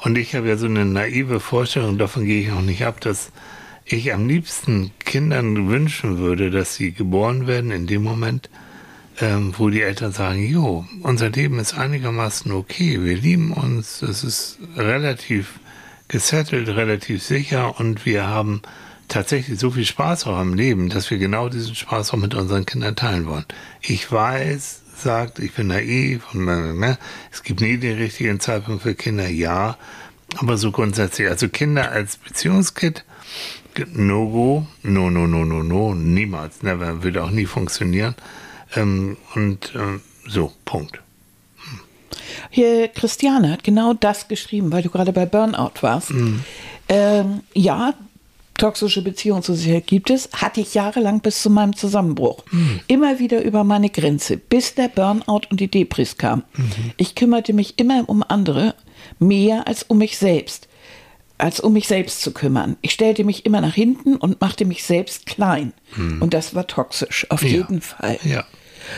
Und 0.00 0.16
ich 0.16 0.34
habe 0.34 0.48
ja 0.48 0.56
so 0.56 0.66
eine 0.66 0.84
naive 0.84 1.40
Vorstellung, 1.40 1.98
davon 1.98 2.24
gehe 2.24 2.42
ich 2.42 2.52
auch 2.52 2.62
nicht 2.62 2.84
ab, 2.84 3.00
dass 3.00 3.32
ich 3.84 4.12
am 4.12 4.28
liebsten 4.28 4.92
Kindern 4.98 5.68
wünschen 5.68 6.18
würde, 6.18 6.50
dass 6.50 6.74
sie 6.74 6.92
geboren 6.92 7.46
werden 7.46 7.70
in 7.70 7.86
dem 7.86 8.02
Moment, 8.02 8.50
ähm, 9.20 9.54
wo 9.56 9.70
die 9.70 9.80
Eltern 9.80 10.12
sagen, 10.12 10.46
jo, 10.46 10.86
unser 11.02 11.30
Leben 11.30 11.58
ist 11.58 11.76
einigermaßen 11.76 12.52
okay, 12.52 13.02
wir 13.02 13.16
lieben 13.16 13.52
uns, 13.52 14.02
es 14.02 14.22
ist 14.22 14.58
relativ 14.76 15.58
gesettelt, 16.06 16.68
relativ 16.68 17.22
sicher 17.22 17.78
und 17.80 18.06
wir 18.06 18.26
haben 18.26 18.62
tatsächlich 19.08 19.58
so 19.58 19.70
viel 19.70 19.84
Spaß 19.84 20.26
auch 20.26 20.36
am 20.36 20.54
Leben, 20.54 20.90
dass 20.90 21.10
wir 21.10 21.18
genau 21.18 21.48
diesen 21.48 21.74
Spaß 21.74 22.12
auch 22.12 22.18
mit 22.18 22.34
unseren 22.34 22.66
Kindern 22.66 22.94
teilen 22.94 23.26
wollen. 23.26 23.46
Ich 23.80 24.10
weiß, 24.12 24.82
sagt, 24.98 25.38
ich 25.38 25.54
bin 25.54 25.68
naiv 25.68 26.22
und 26.32 26.44
ne, 26.44 26.98
es 27.32 27.42
gibt 27.42 27.60
nie 27.60 27.76
den 27.76 27.96
richtigen 27.96 28.40
Zeitpunkt 28.40 28.82
für 28.82 28.94
Kinder, 28.94 29.28
ja, 29.28 29.76
aber 30.36 30.56
so 30.56 30.70
grundsätzlich, 30.70 31.28
also 31.28 31.48
Kinder 31.48 31.90
als 31.90 32.16
Beziehungskit, 32.16 33.04
no 33.92 34.28
go, 34.28 34.66
no, 34.82 35.10
no, 35.10 35.26
no, 35.26 35.44
no, 35.44 35.62
no, 35.62 35.94
niemals, 35.94 36.62
never, 36.62 37.02
würde 37.02 37.22
auch 37.22 37.30
nie 37.30 37.46
funktionieren. 37.46 38.14
Ähm, 38.74 39.16
und 39.34 39.72
ähm, 39.74 40.00
so, 40.26 40.52
Punkt. 40.64 41.00
Hier, 42.50 42.88
Christiane 42.88 43.52
hat 43.52 43.64
genau 43.64 43.94
das 43.94 44.28
geschrieben, 44.28 44.72
weil 44.72 44.82
du 44.82 44.90
gerade 44.90 45.12
bei 45.12 45.26
Burnout 45.26 45.72
warst. 45.80 46.10
Ähm, 46.88 47.40
ja, 47.54 47.94
toxische 48.58 49.00
Beziehungen 49.02 49.42
zu 49.42 49.54
sich 49.54 49.86
gibt 49.86 50.10
es, 50.10 50.28
hatte 50.34 50.60
ich 50.60 50.74
jahrelang 50.74 51.20
bis 51.20 51.40
zu 51.42 51.48
meinem 51.48 51.74
Zusammenbruch. 51.74 52.44
Immer 52.88 53.18
wieder 53.18 53.42
über 53.42 53.64
meine 53.64 53.88
Grenze, 53.88 54.36
bis 54.36 54.74
der 54.74 54.88
Burnout 54.88 55.42
und 55.50 55.60
die 55.60 55.68
Depris 55.70 56.18
kam. 56.18 56.42
Ich 56.98 57.14
kümmerte 57.14 57.54
mich 57.54 57.78
immer 57.78 58.06
um 58.08 58.22
andere, 58.22 58.74
mehr 59.18 59.66
als 59.66 59.84
um 59.84 59.98
mich 59.98 60.18
selbst. 60.18 60.68
Als 61.40 61.60
um 61.60 61.72
mich 61.72 61.86
selbst 61.86 62.20
zu 62.20 62.32
kümmern. 62.32 62.76
Ich 62.82 62.90
stellte 62.92 63.22
mich 63.22 63.46
immer 63.46 63.60
nach 63.60 63.74
hinten 63.74 64.16
und 64.16 64.40
machte 64.40 64.64
mich 64.64 64.82
selbst 64.82 65.24
klein. 65.24 65.72
Und 66.20 66.34
das 66.34 66.54
war 66.56 66.66
toxisch, 66.66 67.26
auf 67.30 67.42
Ja. 67.42 67.48
jeden 67.48 67.80
Fall. 67.80 68.18
Ja. 68.24 68.44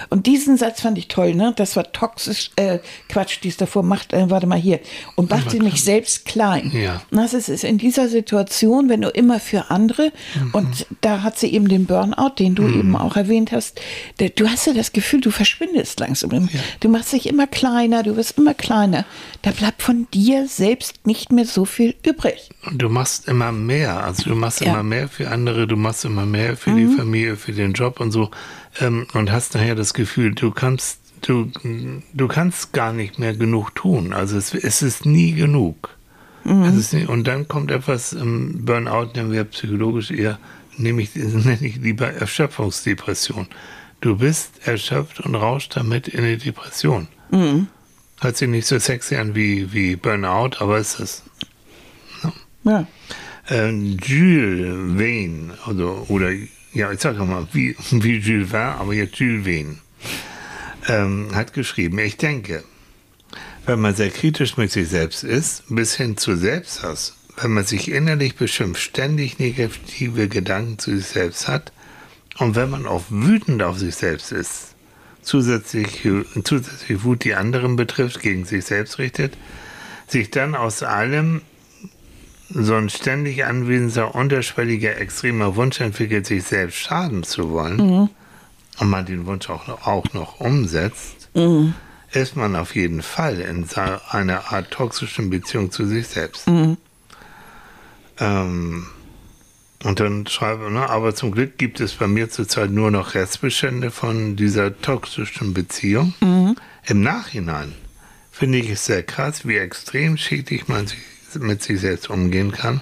Und 0.08 0.26
diesen 0.26 0.56
Satz 0.56 0.80
fand 0.80 0.98
ich 0.98 1.08
toll, 1.08 1.34
ne? 1.34 1.52
Das 1.56 1.76
war 1.76 1.90
toxisch, 1.92 2.50
äh, 2.56 2.78
Quatsch, 3.08 3.38
die 3.42 3.48
es 3.48 3.56
davor 3.56 3.82
macht, 3.82 4.12
äh, 4.12 4.30
warte 4.30 4.46
mal 4.46 4.58
hier. 4.58 4.80
Und 5.16 5.30
machte 5.30 5.62
mich 5.62 5.82
selbst 5.84 6.24
klein. 6.24 6.70
Ja. 6.74 7.02
Das 7.10 7.34
ist, 7.34 7.48
ist 7.48 7.64
in 7.64 7.78
dieser 7.78 8.08
Situation, 8.08 8.88
wenn 8.88 9.00
du 9.02 9.08
immer 9.08 9.40
für 9.40 9.70
andere, 9.70 10.12
Mhm. 10.34 10.50
und 10.52 10.86
da 11.00 11.22
hat 11.22 11.38
sie 11.38 11.48
eben 11.52 11.68
den 11.68 11.86
Burnout, 11.86 12.34
den 12.38 12.54
du 12.54 12.62
eben 12.68 12.96
auch 12.96 13.16
erwähnt 13.16 13.52
hast, 13.52 13.80
der, 14.18 14.30
du 14.30 14.48
hast 14.48 14.66
ja 14.66 14.72
das 14.72 14.92
Gefühl, 14.92 15.20
du 15.20 15.30
verschwindest 15.30 16.00
langsam. 16.00 16.48
Du 16.80 16.88
machst 16.88 17.12
dich 17.12 17.26
immer 17.28 17.46
kleiner, 17.46 18.02
du 18.02 18.16
wirst 18.16 18.38
immer 18.38 18.54
kleiner. 18.54 19.04
Da 19.42 19.50
bleibt 19.50 19.82
von 19.82 20.06
dir 20.12 20.46
selbst 20.48 21.06
nicht 21.06 21.32
mehr 21.32 21.44
so 21.44 21.64
viel 21.64 21.94
übrig. 22.06 22.50
Und 22.66 22.80
du 22.80 22.88
machst 22.88 23.26
immer 23.28 23.52
mehr, 23.52 24.04
also 24.04 24.24
du 24.24 24.34
machst 24.36 24.60
Ja. 24.60 24.68
Mhm. 24.68 24.74
immer 24.74 24.82
mehr 24.82 25.08
für 25.08 25.28
andere, 25.30 25.66
du 25.66 25.76
machst 25.76 26.04
immer 26.04 26.26
mehr 26.26 26.56
für 26.56 26.70
die 26.72 26.86
Familie, 26.86 27.36
für 27.36 27.52
den 27.52 27.72
Job 27.72 28.00
und 28.00 28.10
so 28.12 28.30
ähm, 28.78 29.06
und 29.14 29.32
hast 29.32 29.54
nachher 29.54 29.74
das 29.74 29.94
Gefühl, 29.94 30.34
du 30.34 30.50
kannst, 30.50 31.00
du, 31.22 31.50
du 32.12 32.28
kannst 32.28 32.72
gar 32.72 32.92
nicht 32.92 33.18
mehr 33.18 33.34
genug 33.34 33.74
tun. 33.74 34.12
Also 34.12 34.36
es, 34.36 34.54
es 34.54 34.82
ist 34.82 35.06
nie 35.06 35.32
genug. 35.32 35.96
Mhm. 36.44 36.62
Es 36.62 36.76
ist 36.76 36.92
nie, 36.92 37.04
und 37.04 37.26
dann 37.26 37.48
kommt 37.48 37.70
etwas 37.70 38.12
im 38.12 38.64
Burnout, 38.64 39.12
nennen 39.14 39.32
wir 39.32 39.44
psychologisch 39.44 40.10
eher, 40.10 40.38
nämlich 40.76 41.14
nenne 41.14 41.58
ich 41.60 41.76
lieber 41.76 42.08
Erschöpfungsdepression. 42.08 43.48
Du 44.00 44.16
bist 44.16 44.66
erschöpft 44.66 45.20
und 45.20 45.34
rauscht 45.34 45.76
damit 45.76 46.08
in 46.08 46.20
eine 46.20 46.38
Depression. 46.38 47.08
Mhm. 47.30 47.66
Hört 48.20 48.36
sich 48.36 48.48
nicht 48.48 48.66
so 48.66 48.78
sexy 48.78 49.16
an 49.16 49.34
wie, 49.34 49.72
wie 49.72 49.96
Burnout, 49.96 50.58
aber 50.58 50.78
ist 50.78 51.00
es. 51.00 51.22
Ja. 52.64 52.86
Äh, 53.48 53.70
Jules 53.70 54.98
Vane, 54.98 55.54
also, 55.64 56.06
oder, 56.08 56.30
ja, 56.72 56.92
ich 56.92 57.00
sage 57.00 57.24
mal, 57.24 57.46
wie, 57.52 57.76
wie 57.90 58.18
Jules 58.18 58.50
Verne, 58.50 58.76
aber 58.76 58.94
jetzt 58.94 59.16
Jules 59.16 59.44
Vane, 59.46 59.78
ähm, 60.88 61.28
hat 61.34 61.52
geschrieben, 61.52 61.98
ich 61.98 62.16
denke, 62.16 62.64
wenn 63.66 63.80
man 63.80 63.94
sehr 63.94 64.10
kritisch 64.10 64.56
mit 64.56 64.70
sich 64.70 64.88
selbst 64.88 65.24
ist, 65.24 65.64
bis 65.68 65.96
hin 65.96 66.16
zu 66.16 66.36
Selbsthass, 66.36 67.16
wenn 67.40 67.52
man 67.52 67.64
sich 67.64 67.90
innerlich 67.90 68.36
beschimpft, 68.36 68.82
ständig 68.82 69.38
negative 69.38 70.28
Gedanken 70.28 70.78
zu 70.78 70.96
sich 70.96 71.06
selbst 71.06 71.48
hat 71.48 71.72
und 72.38 72.56
wenn 72.56 72.70
man 72.70 72.86
auch 72.86 73.04
wütend 73.10 73.62
auf 73.62 73.78
sich 73.78 73.94
selbst 73.94 74.32
ist, 74.32 74.74
zusätzlich, 75.22 76.08
zusätzlich 76.44 77.04
Wut 77.04 77.24
die 77.24 77.34
anderen 77.34 77.76
betrifft, 77.76 78.20
gegen 78.20 78.44
sich 78.44 78.64
selbst 78.64 78.98
richtet, 78.98 79.36
sich 80.06 80.30
dann 80.30 80.54
aus 80.54 80.82
allem 80.82 81.42
so 82.52 82.74
ein 82.74 82.88
ständig 82.90 83.44
anwesender, 83.44 84.14
unterschwelliger, 84.14 84.96
extremer 84.98 85.56
Wunsch 85.56 85.80
entwickelt, 85.80 86.26
sich 86.26 86.44
selbst 86.44 86.76
schaden 86.78 87.22
zu 87.22 87.50
wollen 87.50 87.78
und 88.78 88.90
man 88.90 89.06
den 89.06 89.26
Wunsch 89.26 89.48
auch 89.50 89.66
noch, 89.66 89.86
auch 89.86 90.12
noch 90.12 90.40
umsetzt, 90.40 91.28
ist 92.12 92.36
man 92.36 92.56
auf 92.56 92.74
jeden 92.74 93.02
Fall 93.02 93.40
in 93.40 93.66
einer 94.10 94.52
Art 94.52 94.70
toxischen 94.70 95.30
Beziehung 95.30 95.70
zu 95.70 95.86
sich 95.86 96.08
selbst. 96.08 96.46
Ähm, 98.18 98.86
und 99.82 99.98
dann 100.00 100.26
schreibe 100.26 100.66
ich, 100.66 100.72
ne, 100.72 100.90
aber 100.90 101.14
zum 101.14 101.30
Glück 101.32 101.56
gibt 101.56 101.80
es 101.80 101.94
bei 101.94 102.06
mir 102.06 102.28
zurzeit 102.28 102.70
nur 102.70 102.90
noch 102.90 103.14
Restbestände 103.14 103.90
von 103.90 104.36
dieser 104.36 104.78
toxischen 104.80 105.54
Beziehung. 105.54 106.12
Im 106.86 107.00
Nachhinein 107.00 107.74
finde 108.30 108.58
ich 108.58 108.68
es 108.70 108.84
sehr 108.84 109.02
krass, 109.02 109.46
wie 109.46 109.56
extrem 109.56 110.16
schädlich 110.18 110.68
man 110.68 110.86
sich, 110.86 110.98
mit 111.36 111.62
sich 111.62 111.80
selbst 111.80 112.10
umgehen 112.10 112.52
kann, 112.52 112.80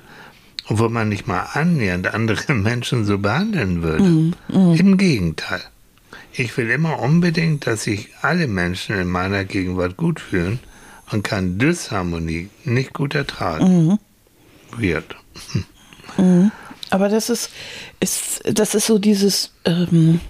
obwohl 0.68 0.88
man 0.90 1.08
nicht 1.08 1.26
mal 1.26 1.46
annähernd 1.52 2.14
andere 2.14 2.52
Menschen 2.54 3.04
so 3.04 3.18
behandeln 3.18 3.82
würde. 3.82 4.04
Im 4.78 4.96
Gegenteil. 4.96 5.62
Ich 6.32 6.56
will 6.56 6.70
immer 6.70 7.00
unbedingt, 7.00 7.66
dass 7.66 7.84
sich 7.84 8.10
alle 8.22 8.46
Menschen 8.46 8.98
in 8.98 9.08
meiner 9.08 9.44
Gegenwart 9.44 9.96
gut 9.96 10.20
fühlen 10.20 10.60
und 11.10 11.24
kann 11.24 11.58
Disharmonie 11.58 12.48
nicht 12.64 12.92
gut 12.92 13.14
ertragen. 13.14 13.98
Weird. 14.76 15.16
Aber 16.90 17.08
das 17.08 17.30
ist, 17.30 17.50
ist, 18.00 18.42
das 18.44 18.74
ist 18.74 18.86
so 18.86 18.98
dieses, 18.98 19.52
ähm, 19.64 20.20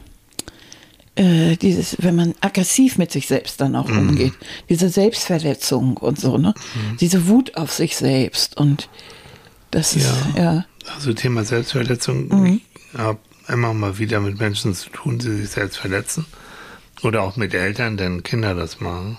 äh, 1.19 1.57
dieses, 1.57 1.97
wenn 2.01 2.17
man 2.17 2.35
aggressiv 2.41 2.97
mit 2.99 3.13
sich 3.13 3.27
selbst 3.27 3.61
dann 3.61 3.77
auch 3.77 3.89
Mhm. 3.89 3.99
umgeht, 4.11 4.33
diese 4.69 4.89
Selbstverletzung 4.89 5.97
und 5.97 6.19
so, 6.21 6.39
ne? 6.39 6.55
Diese 7.01 7.27
Wut 7.29 7.57
auf 7.57 7.73
sich 7.73 7.97
selbst 7.97 8.57
und 8.57 8.89
das 9.71 9.95
ist, 9.97 10.09
Ja. 10.37 10.43
ja. 10.43 10.65
Also 10.95 11.13
Thema 11.13 11.45
Selbstverletzung. 11.45 12.29
Mhm. 12.29 12.61
Ich 12.93 12.99
habe 12.99 13.19
immer 13.49 13.75
mal 13.75 13.99
wieder 13.99 14.21
mit 14.21 14.39
Menschen 14.39 14.75
zu 14.75 14.89
tun, 14.91 15.19
die 15.19 15.29
sich 15.31 15.51
selbst 15.51 15.77
verletzen. 15.79 16.25
Oder 17.03 17.23
auch 17.23 17.37
mit 17.37 17.55
Eltern, 17.55 17.97
deren 17.97 18.23
Kinder 18.23 18.55
das 18.55 18.81
machen. 18.81 19.19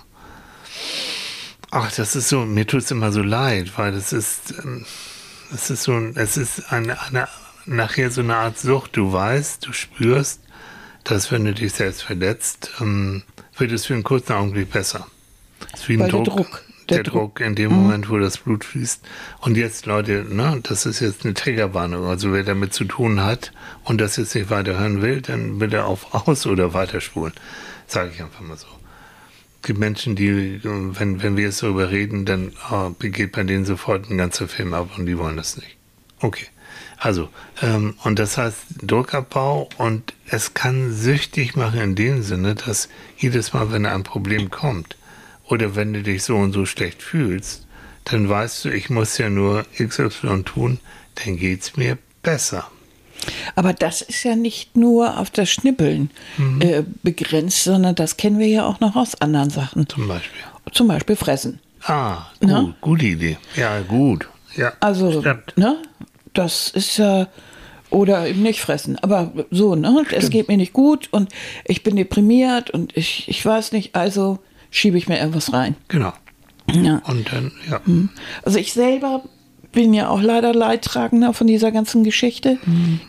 Ach, 1.72 1.91
das 1.91 2.16
ist 2.16 2.30
so, 2.30 2.45
mir 2.45 2.66
tut 2.66 2.82
es 2.82 2.91
immer 2.91 3.12
so 3.12 3.22
leid, 3.22 3.72
weil 3.78 3.91
das 3.91 4.12
ist, 4.12 4.56
ähm, 4.64 4.86
das 5.52 5.70
ist 5.70 5.84
so, 5.84 5.97
es 6.16 6.36
ist 6.38 6.72
eine, 6.74 7.00
eine, 7.04 7.28
nachher 7.66 8.10
so 8.12 8.22
eine 8.22 8.36
Art 8.36 8.58
Sucht. 8.60 8.97
Du 8.97 9.14
weißt, 9.14 9.66
du 9.68 9.74
spürst, 9.74 10.41
dass 11.10 11.32
wenn 11.32 11.45
du 11.45 11.53
dich 11.53 11.74
selbst 11.74 12.03
verletzt, 12.03 12.72
ähm, 12.80 13.24
wird 13.57 13.72
es 13.72 13.86
für 13.86 13.93
einen 13.93 14.03
kurzen 14.03 14.34
Augenblick 14.34 14.72
besser. 14.72 15.07
Das 15.72 15.82
ist 15.82 15.89
wie 15.89 15.93
ein 15.93 15.99
Weil 16.01 16.10
der 16.12 16.24
Druck. 16.24 16.38
Druck- 16.38 16.62
Der, 16.89 16.97
der 16.97 17.03
Druck, 17.03 17.36
Druck- 17.36 17.41
in 17.45 17.55
dem 17.55 17.72
Moment, 17.72 18.10
wo 18.10 18.18
das 18.18 18.38
Blut 18.38 18.64
fließt. 18.64 19.01
Und 19.41 19.57
jetzt, 19.57 19.86
Leute, 19.86 20.26
ne, 20.28 20.60
das 20.64 20.86
ist 20.88 21.01
jetzt 21.01 21.24
eine 21.24 21.34
Triggerwarnung. 21.36 22.07
Also 22.07 22.32
wer 22.34 22.43
damit 22.43 22.74
zu 22.74 22.86
tun 22.86 23.22
hat 23.22 23.51
und 23.84 23.99
das 24.01 24.16
jetzt 24.18 24.34
nicht 24.34 24.49
weiter 24.49 24.80
hören 24.80 25.01
will, 25.01 25.22
dann 25.22 25.60
will 25.60 25.72
er 25.74 25.86
auf 25.86 26.14
aus 26.28 26.45
oder 26.47 26.74
weiterspulen. 26.74 27.34
Sage 27.88 28.12
ich 28.16 28.22
einfach 28.22 28.41
mal 28.41 28.57
so. 28.57 28.68
Es 29.62 29.68
gibt 29.68 29.80
Menschen, 29.80 30.16
die, 30.16 30.62
wenn, 30.64 31.22
wenn 31.22 31.36
wir 31.38 31.43
jetzt 31.43 31.62
darüber 31.62 31.91
reden, 31.91 32.24
dann 32.26 32.53
äh, 32.72 33.10
geht 33.10 33.34
bei 33.34 33.43
denen 33.43 33.66
sofort 33.66 34.10
ein 34.10 34.18
ganzer 34.18 34.47
Film 34.47 34.74
ab 34.74 34.91
und 34.97 35.05
die 35.05 35.18
wollen 35.18 35.36
das 35.38 35.57
nicht. 35.57 35.76
Okay. 36.22 36.45
Also, 37.00 37.30
ähm, 37.62 37.95
und 38.04 38.20
das 38.20 38.38
heißt 38.38 38.58
Druckabbau 38.84 39.70
und 39.78 40.14
es 40.30 40.54
kann 40.54 40.91
süchtig 40.93 41.56
machen 41.56 41.80
in 41.80 41.95
dem 41.95 42.24
Sinne, 42.24 42.56
dass 42.56 42.89
jedes 43.18 43.54
Mal, 43.54 43.72
wenn 43.72 43.86
ein 43.86 44.04
Problem 44.04 44.50
kommt 44.50 44.97
oder 45.45 45.76
wenn 45.76 45.93
du 45.93 46.04
dich 46.04 46.24
so 46.24 46.36
und 46.36 46.52
so 46.52 46.66
schlecht 46.66 47.02
fühlst, 47.02 47.66
dann 48.06 48.28
weißt 48.28 48.66
du, 48.66 48.70
ich 48.70 48.89
muss 48.89 49.18
ja 49.18 49.30
nur 49.30 49.66
XY 49.78 50.43
tun, 50.43 50.80
dann 51.24 51.38
geht's 51.38 51.78
mir 51.78 51.97
besser. 52.22 52.70
Aber 53.56 53.74
das 53.74 54.02
ist 54.02 54.24
ja 54.24 54.36
nicht 54.36 54.76
nur 54.78 55.18
auf 55.20 55.30
das 55.30 55.50
Schnippeln 55.50 56.10
Mhm. 56.38 56.62
äh, 56.62 56.84
begrenzt, 57.04 57.64
sondern 57.64 57.95
das 57.95 58.18
kennen 58.18 58.39
wir 58.39 58.47
ja 58.47 58.66
auch 58.66 58.80
noch 58.80 58.95
aus 58.95 59.20
anderen 59.22 59.50
Sachen. 59.50 59.88
Zum 59.88 60.08
Beispiel. 60.08 60.39
Zum 60.74 60.88
Beispiel 60.88 61.16
Fressen. 61.16 61.60
Ah, 61.84 62.28
gut, 62.39 62.50
Na? 62.50 62.74
gute 62.82 63.06
Idee. 63.06 63.38
Ja, 63.56 63.80
gut. 63.82 64.28
Ja, 64.56 64.74
Also, 64.82 65.22
stimmt. 65.22 65.54
ne? 65.58 65.78
Das 66.40 66.70
ist 66.70 66.98
ja. 66.98 67.28
Oder 67.92 68.28
eben 68.28 68.44
nicht 68.44 68.62
fressen. 68.62 69.00
Aber 69.00 69.34
so, 69.50 69.74
ne? 69.76 70.06
Es 70.12 70.30
geht 70.30 70.48
mir 70.48 70.58
nicht 70.58 70.74
gut 70.74 71.08
und 71.12 71.30
ich 71.66 71.82
bin 71.82 71.96
deprimiert 71.96 72.70
und 72.70 72.96
ich, 72.96 73.28
ich 73.28 73.44
weiß 73.44 73.72
nicht, 73.72 73.96
also 73.96 74.38
schiebe 74.70 74.96
ich 74.98 75.08
mir 75.08 75.18
irgendwas 75.18 75.54
rein. 75.54 75.76
Genau. 75.88 76.14
Ja. 76.72 77.02
Und 77.08 77.34
dann, 77.34 77.52
ja. 77.68 77.82
Also 78.44 78.60
ich 78.60 78.74
selber 78.74 79.24
bin 79.72 79.94
ja 79.96 80.10
auch 80.10 80.22
leider 80.22 80.54
Leidtragender 80.54 81.34
von 81.34 81.48
dieser 81.48 81.72
ganzen 81.72 82.04
Geschichte 82.04 82.60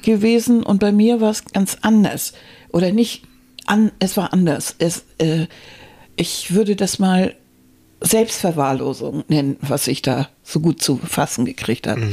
gewesen 0.02 0.62
und 0.62 0.80
bei 0.80 0.92
mir 0.92 1.20
war 1.20 1.30
es 1.30 1.44
ganz 1.44 1.76
anders. 1.82 2.32
Oder 2.70 2.90
nicht 2.90 3.24
an, 3.66 3.92
es 3.98 4.16
war 4.16 4.32
anders. 4.32 4.76
Es, 4.78 5.04
äh, 5.18 5.46
ich 6.16 6.54
würde 6.54 6.74
das 6.74 6.98
mal 6.98 7.34
Selbstverwahrlosung 8.00 9.24
nennen, 9.28 9.56
was 9.60 9.86
ich 9.86 10.00
da 10.02 10.28
so 10.42 10.60
gut 10.60 10.82
zu 10.82 10.96
fassen 10.96 11.44
gekriegt 11.44 11.86
habe. 11.86 12.08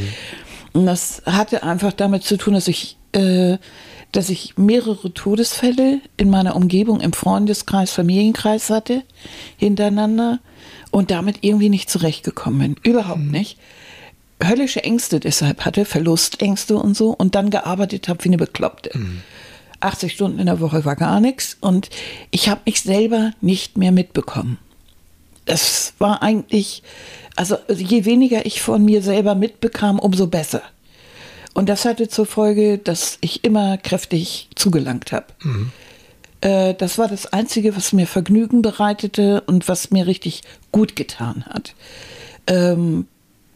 Und 0.77 0.85
das 0.85 1.23
hatte 1.25 1.63
einfach 1.63 1.91
damit 1.91 2.23
zu 2.23 2.37
tun, 2.37 2.53
dass 2.53 2.67
ich, 2.67 2.97
äh, 3.13 3.57
dass 4.11 4.29
ich 4.29 4.59
mehrere 4.59 5.11
Todesfälle 5.11 6.01
in 6.17 6.29
meiner 6.29 6.55
Umgebung 6.55 7.01
im 7.01 7.13
Freundeskreis, 7.13 7.91
Familienkreis 7.91 8.69
hatte, 8.69 9.01
hintereinander 9.57 10.37
und 10.91 11.09
damit 11.09 11.39
irgendwie 11.41 11.69
nicht 11.69 11.89
zurechtgekommen 11.89 12.59
bin. 12.59 12.75
Überhaupt 12.83 13.21
nicht. 13.21 13.57
Höllische 14.43 14.83
Ängste 14.83 15.19
deshalb 15.19 15.65
hatte, 15.65 15.83
Verlustängste 15.83 16.77
und 16.77 16.95
so 16.95 17.09
und 17.09 17.33
dann 17.33 17.49
gearbeitet 17.49 18.07
habe 18.07 18.23
wie 18.23 18.29
eine 18.29 18.37
Bekloppte. 18.37 18.91
80 19.79 20.13
Stunden 20.13 20.37
in 20.37 20.45
der 20.45 20.59
Woche 20.59 20.85
war 20.85 20.95
gar 20.95 21.19
nichts 21.19 21.57
und 21.59 21.89
ich 22.29 22.49
habe 22.49 22.61
mich 22.67 22.81
selber 22.81 23.31
nicht 23.41 23.79
mehr 23.79 23.91
mitbekommen. 23.91 24.59
Es 25.45 25.95
war 25.97 26.21
eigentlich, 26.21 26.83
also 27.37 27.57
je 27.69 28.05
weniger 28.05 28.45
ich 28.45 28.61
von 28.61 28.83
mir 28.83 29.01
selber 29.01 29.35
mitbekam, 29.35 29.99
umso 29.99 30.27
besser. 30.27 30.61
Und 31.53 31.69
das 31.69 31.85
hatte 31.85 32.07
zur 32.07 32.25
Folge, 32.25 32.77
dass 32.77 33.17
ich 33.21 33.43
immer 33.43 33.77
kräftig 33.77 34.49
zugelangt 34.55 35.11
habe. 35.11 35.25
Äh, 36.41 36.73
das 36.75 36.97
war 36.97 37.07
das 37.07 37.31
Einzige, 37.33 37.75
was 37.75 37.93
mir 37.93 38.07
Vergnügen 38.07 38.61
bereitete 38.61 39.41
und 39.41 39.67
was 39.67 39.91
mir 39.91 40.07
richtig 40.07 40.41
gut 40.71 40.95
getan 40.95 41.45
hat. 41.47 41.73
Ähm, 42.47 43.07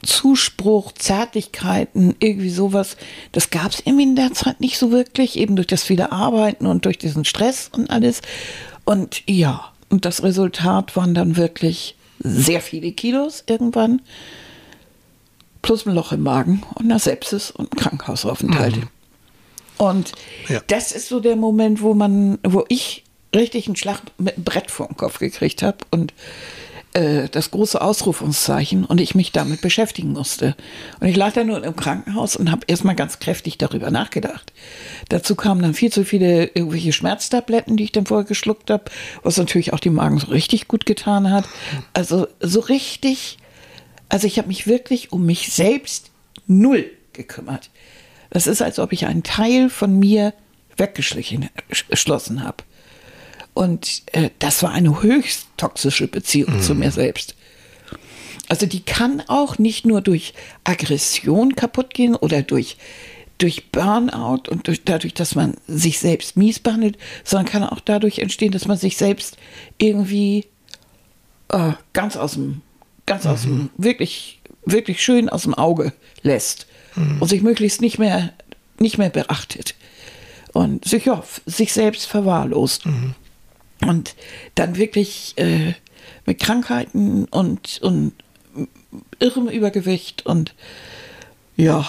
Zuspruch, 0.03 0.93
Zärtlichkeiten, 0.93 2.15
irgendwie 2.19 2.49
sowas, 2.49 2.97
das 3.33 3.51
gab 3.51 3.71
es 3.71 3.81
irgendwie 3.85 4.03
in 4.03 4.15
der 4.15 4.33
Zeit 4.33 4.59
nicht 4.59 4.79
so 4.79 4.91
wirklich, 4.91 5.37
eben 5.37 5.55
durch 5.55 5.67
das 5.67 5.83
viele 5.83 6.11
Arbeiten 6.11 6.65
und 6.65 6.85
durch 6.85 6.97
diesen 6.97 7.23
Stress 7.23 7.69
und 7.71 7.91
alles. 7.91 8.21
Und 8.83 9.21
ja, 9.27 9.71
und 9.89 10.05
das 10.05 10.23
Resultat 10.23 10.95
waren 10.95 11.13
dann 11.13 11.37
wirklich 11.37 11.95
sehr 12.23 12.61
viele 12.61 12.91
Kilos 12.91 13.43
irgendwann, 13.47 14.01
plus 15.61 15.85
ein 15.85 15.93
Loch 15.93 16.11
im 16.11 16.21
Magen 16.23 16.63
und 16.75 16.85
eine 16.89 16.99
Sepsis 16.99 17.51
und 17.51 17.71
ein 17.73 17.77
Krankenhausaufenthalt. 17.77 18.75
Und 19.77 20.11
Ja. 20.47 20.61
das 20.67 20.91
ist 20.91 21.07
so 21.09 21.19
der 21.19 21.35
Moment, 21.35 21.81
wo 21.81 21.93
man, 21.93 22.37
wo 22.43 22.65
ich 22.69 23.03
richtig 23.35 23.67
einen 23.67 23.75
Schlag 23.75 24.01
mit 24.17 24.35
einem 24.35 24.43
Brett 24.43 24.69
vor 24.71 24.87
den 24.87 24.97
Kopf 24.97 25.19
gekriegt 25.19 25.63
habe 25.63 25.77
und 25.91 26.13
äh, 26.93 27.29
das 27.29 27.51
große 27.51 27.81
Ausrufungszeichen 27.81 28.85
und 28.85 28.99
ich 28.99 29.15
mich 29.15 29.31
damit 29.31 29.61
beschäftigen 29.61 30.11
musste. 30.11 30.55
Und 30.99 31.07
ich 31.07 31.15
lag 31.15 31.33
da 31.33 31.43
nur 31.43 31.63
im 31.63 31.75
Krankenhaus 31.75 32.35
und 32.35 32.51
habe 32.51 32.65
erstmal 32.67 32.95
ganz 32.95 33.19
kräftig 33.19 33.57
darüber 33.57 33.91
nachgedacht. 33.91 34.51
Dazu 35.09 35.35
kamen 35.35 35.61
dann 35.61 35.73
viel 35.73 35.91
zu 35.91 36.03
viele 36.03 36.45
irgendwelche 36.53 36.91
Schmerztabletten, 36.91 37.77
die 37.77 37.85
ich 37.85 37.91
dann 37.91 38.05
vorher 38.05 38.25
geschluckt 38.25 38.69
habe, 38.69 38.85
was 39.23 39.37
natürlich 39.37 39.73
auch 39.73 39.79
dem 39.79 39.93
Magen 39.93 40.19
so 40.19 40.27
richtig 40.27 40.67
gut 40.67 40.85
getan 40.85 41.31
hat. 41.31 41.45
Also 41.93 42.27
so 42.39 42.59
richtig, 42.59 43.37
also 44.09 44.27
ich 44.27 44.37
habe 44.37 44.49
mich 44.49 44.67
wirklich 44.67 45.11
um 45.11 45.25
mich 45.25 45.53
selbst 45.53 46.11
null 46.47 46.89
gekümmert. 47.13 47.69
Das 48.29 48.47
ist, 48.47 48.61
als 48.61 48.79
ob 48.79 48.93
ich 48.93 49.05
einen 49.05 49.23
Teil 49.23 49.69
von 49.69 49.97
mir 49.97 50.33
weggeschlossen 50.77 52.43
habe. 52.43 52.63
Und 53.53 54.03
äh, 54.13 54.29
das 54.39 54.63
war 54.63 54.71
eine 54.71 55.01
höchst 55.01 55.47
toxische 55.57 56.07
Beziehung 56.07 56.61
zu 56.61 56.73
mir 56.75 56.91
selbst. 56.91 57.35
Also 58.47 58.65
die 58.65 58.81
kann 58.81 59.23
auch 59.27 59.57
nicht 59.59 59.85
nur 59.85 60.01
durch 60.01 60.33
Aggression 60.63 61.55
kaputt 61.55 61.93
gehen 61.93 62.15
oder 62.15 62.41
durch, 62.41 62.77
durch 63.37 63.71
Burnout 63.71 64.49
und 64.49 64.67
durch, 64.67 64.83
dadurch, 64.83 65.13
dass 65.13 65.35
man 65.35 65.55
sich 65.67 65.99
selbst 65.99 66.35
mies 66.37 66.59
behandelt, 66.59 66.97
sondern 67.23 67.45
kann 67.45 67.63
auch 67.63 67.79
dadurch 67.79 68.19
entstehen, 68.19 68.51
dass 68.51 68.67
man 68.67 68.77
sich 68.77 68.97
selbst 68.97 69.37
irgendwie 69.77 70.47
äh, 71.49 71.73
ganz 71.93 72.17
aus 72.17 72.33
dem, 72.33 72.61
ganz 73.05 73.25
aus 73.25 73.43
dem, 73.43 73.69
wirklich, 73.77 74.41
wirklich 74.65 75.01
schön 75.01 75.29
aus 75.29 75.43
dem 75.43 75.53
Auge 75.53 75.93
lässt 76.21 76.67
und 77.21 77.27
sich 77.27 77.41
möglichst 77.41 77.81
nicht 77.81 77.99
mehr, 77.99 78.33
nicht 78.79 78.97
mehr 78.97 79.09
beachtet 79.09 79.75
und 80.53 80.83
sich, 80.85 81.05
ja, 81.05 81.23
sich 81.45 81.71
selbst 81.71 82.05
verwahrlost. 82.05 82.85
Und 83.87 84.15
dann 84.55 84.77
wirklich 84.77 85.33
äh, 85.37 85.73
mit 86.25 86.39
Krankheiten 86.39 87.25
und, 87.25 87.79
und 87.81 88.13
irrem 89.19 89.47
Übergewicht 89.47 90.25
und 90.25 90.53
ja, 91.55 91.85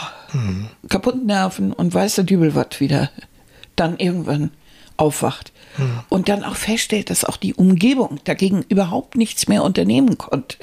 kaputten 0.89 1.27
Nerven 1.27 1.73
und 1.73 1.95
weiß 1.95 2.17
der 2.17 2.25
Dübel 2.25 2.55
was 2.55 2.81
wieder 2.81 3.11
dann 3.77 3.99
irgendwann 3.99 4.51
aufwacht. 4.97 5.53
Und 6.11 6.29
dann 6.29 6.45
auch 6.45 6.57
feststellt, 6.57 7.09
dass 7.09 7.25
auch 7.25 7.39
die 7.39 7.55
Umgebung 7.55 8.21
dagegen 8.25 8.63
überhaupt 8.69 9.17
nichts 9.17 9.49
mehr 9.49 9.65
unternehmen 9.65 10.19
konnte. 10.19 10.59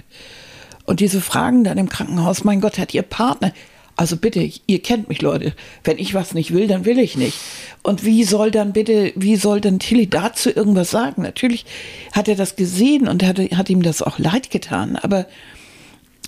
Und 0.86 1.00
diese 1.00 1.20
Fragen 1.20 1.64
dann 1.64 1.80
im 1.80 1.90
Krankenhaus, 1.90 2.44
mein 2.44 2.62
Gott, 2.62 2.78
hat 2.78 2.94
ihr 2.94 3.02
Partner, 3.02 3.52
also 4.00 4.16
bitte, 4.16 4.50
ihr 4.66 4.82
kennt 4.82 5.10
mich, 5.10 5.22
Leute. 5.22 5.54
Wenn 5.84 5.98
ich 5.98 6.14
was 6.14 6.34
nicht 6.34 6.54
will, 6.54 6.68
dann 6.68 6.86
will 6.86 6.98
ich 7.00 7.18
nicht. 7.18 7.38
Und 7.84 8.06
wie 8.06 8.24
soll 8.24 8.50
dann 8.50 8.72
bitte, 8.72 9.12
wie 9.18 9.36
soll 9.36 9.60
dann 9.60 9.78
Tilly 9.80 10.08
dazu 10.08 10.50
irgendwas 10.50 10.90
sagen? 10.90 11.22
Natürlich 11.22 11.66
hat 12.14 12.30
er 12.30 12.36
das 12.36 12.56
gesehen 12.56 13.10
und 13.10 13.24
hat, 13.24 13.40
hat 13.40 13.70
ihm 13.70 13.82
das 13.82 14.02
auch 14.02 14.18
leid 14.18 14.52
getan, 14.52 14.96
aber 14.96 15.26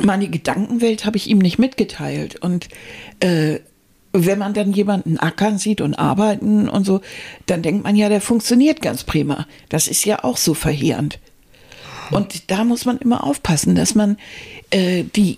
meine 0.04 0.28
Gedankenwelt 0.28 1.06
habe 1.06 1.16
ich 1.16 1.30
ihm 1.30 1.38
nicht 1.38 1.60
mitgeteilt. 1.60 2.36
Und 2.42 2.68
äh, 3.22 3.60
wenn 4.12 4.40
man 4.40 4.54
dann 4.54 4.74
jemanden 4.74 5.18
ackern 5.18 5.58
sieht 5.58 5.80
und 5.80 5.96
arbeiten 5.96 6.68
und 6.68 6.86
so, 6.86 7.00
dann 7.46 7.62
denkt 7.62 7.86
man 7.86 7.96
ja, 7.96 8.10
der 8.10 8.20
funktioniert 8.20 8.82
ganz 8.82 9.06
prima. 9.06 9.48
Das 9.70 9.88
ist 9.88 10.04
ja 10.04 10.26
auch 10.26 10.36
so 10.36 10.54
verheerend. 10.54 11.20
Und 12.10 12.52
da 12.52 12.66
muss 12.66 12.84
man 12.84 12.98
immer 12.98 13.24
aufpassen, 13.24 13.76
dass 13.76 13.96
man 13.96 14.18
äh, 14.72 15.06
die 15.16 15.38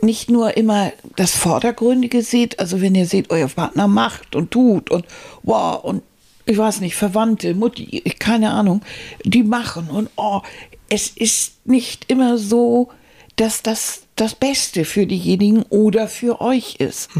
nicht 0.00 0.30
nur 0.30 0.56
immer 0.56 0.92
das 1.16 1.34
Vordergründige 1.34 2.22
seht, 2.22 2.60
also 2.60 2.80
wenn 2.80 2.94
ihr 2.94 3.06
seht, 3.06 3.30
euer 3.30 3.48
Partner 3.48 3.88
macht 3.88 4.36
und 4.36 4.50
tut 4.50 4.90
und 4.90 5.04
wow 5.42 5.82
und 5.82 6.02
ich 6.44 6.56
weiß 6.58 6.80
nicht, 6.80 6.94
Verwandte, 6.94 7.54
Mutti, 7.54 8.02
keine 8.18 8.50
Ahnung, 8.50 8.82
die 9.24 9.42
machen 9.42 9.88
und 9.88 10.10
oh, 10.16 10.42
es 10.88 11.08
ist 11.08 11.66
nicht 11.66 12.10
immer 12.10 12.38
so, 12.38 12.90
dass 13.34 13.62
das 13.62 14.02
das 14.14 14.34
Beste 14.34 14.84
für 14.84 15.06
diejenigen 15.06 15.62
oder 15.64 16.08
für 16.08 16.40
euch 16.40 16.76
ist. 16.76 17.10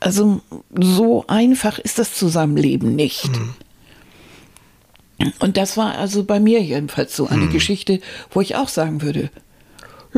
Also 0.00 0.40
so 0.78 1.24
einfach 1.26 1.78
ist 1.78 1.98
das 1.98 2.14
Zusammenleben 2.14 2.94
nicht. 2.94 3.30
Und 5.40 5.56
das 5.56 5.76
war 5.76 5.96
also 5.96 6.22
bei 6.24 6.38
mir 6.38 6.62
jedenfalls 6.62 7.16
so 7.16 7.26
eine 7.26 7.48
Geschichte, 7.48 8.00
wo 8.30 8.40
ich 8.40 8.54
auch 8.56 8.68
sagen 8.68 9.02
würde, 9.02 9.30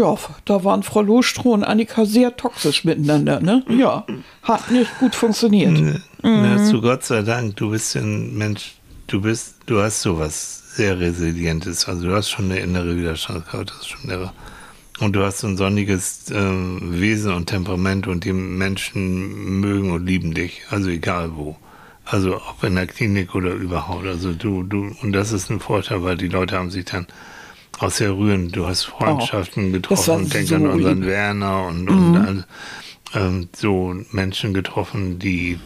ja, 0.01 0.16
da 0.44 0.64
waren 0.64 0.82
Frau 0.82 1.03
Lohstroh 1.03 1.53
und 1.53 1.64
Annika 1.64 2.05
sehr 2.05 2.36
toxisch 2.36 2.84
miteinander, 2.84 3.40
ne? 3.40 3.64
Ja, 3.68 4.07
hat 4.42 4.70
nicht 4.70 4.98
gut 4.98 5.14
funktioniert. 5.14 6.03
Na, 6.22 6.64
zu 6.64 6.80
Gott 6.80 7.05
sei 7.05 7.22
Dank, 7.22 7.57
du 7.57 7.70
bist 7.70 7.96
ein 7.96 8.36
Mensch, 8.36 8.74
du 9.07 9.20
bist, 9.20 9.57
du 9.66 9.80
hast 9.80 10.03
sowas 10.03 10.61
sehr 10.74 10.98
Resilientes. 10.98 11.88
Also 11.88 12.09
du 12.09 12.14
hast 12.14 12.30
schon 12.30 12.46
eine 12.46 12.61
innere 12.61 12.96
Widerstandskraft, 12.96 13.70
das 13.70 13.78
ist 13.80 13.88
schon 13.88 14.11
irre. 14.11 14.32
Und 15.01 15.14
du 15.14 15.22
hast 15.22 15.38
so 15.38 15.46
ein 15.46 15.57
sonniges 15.57 16.30
ähm, 16.30 17.01
Wesen 17.01 17.32
und 17.32 17.46
Temperament 17.46 18.07
und 18.07 18.24
die 18.24 18.34
Menschen 18.34 19.61
mögen 19.61 19.92
und 19.92 20.07
lieben 20.07 20.34
dich, 20.34 20.62
also 20.70 20.90
egal 20.90 21.36
wo. 21.36 21.57
Also 22.05 22.36
ob 22.36 22.62
in 22.64 22.74
der 22.74 22.86
Klinik 22.86 23.34
oder 23.34 23.53
überhaupt. 23.53 24.07
Also 24.07 24.32
du, 24.32 24.62
du, 24.62 24.94
und 25.01 25.12
das 25.12 25.32
ist 25.32 25.51
ein 25.51 25.61
Vorteil, 25.61 26.03
weil 26.03 26.16
die 26.16 26.28
Leute 26.28 26.57
haben 26.59 26.70
sich 26.70 26.84
dann 26.84 27.07
auch 27.83 27.91
sehr 27.91 28.16
rührend. 28.16 28.55
Du 28.57 28.66
hast 28.66 28.85
Freundschaften 28.85 29.74
Oh, 29.74 29.78
das 29.78 30.09
war 30.09 30.18
getroffen, 30.18 30.31
denk 30.31 30.49
so 30.49 30.55
an 30.57 30.66
unseren 30.66 30.97
lieb. 30.99 31.05
Mhm. 31.05 31.11
Werner 31.11 31.66
und, 31.66 31.89
und 31.89 32.16
all- 32.16 32.47
ähm, 33.14 33.49
so 33.57 33.95
Menschen 34.12 34.55
getroffen, 34.55 35.18
die 35.18 35.59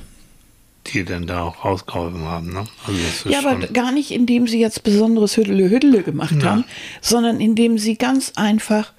dir 0.86 1.04
dann 1.04 1.26
da 1.26 1.42
auch 1.42 1.64
rausgeholfen 1.64 2.22
haben. 2.24 2.52
Ne? 2.52 2.64
Also 2.86 3.28
Ja, 3.30 3.38
aber 3.40 3.56
gar 3.68 3.90
nicht, 3.92 4.10
indem 4.10 4.46
sie 4.46 4.60
jetzt 4.60 4.82
besonderes 4.82 5.36
Hüddele 5.36 6.02
gemacht 6.02 6.34
Ja. 6.42 6.50
haben, 6.50 6.64
sondern 7.00 7.40
indem 7.40 7.78
sie 7.78 7.96
ganz 7.96 8.32
einfach 8.36 8.92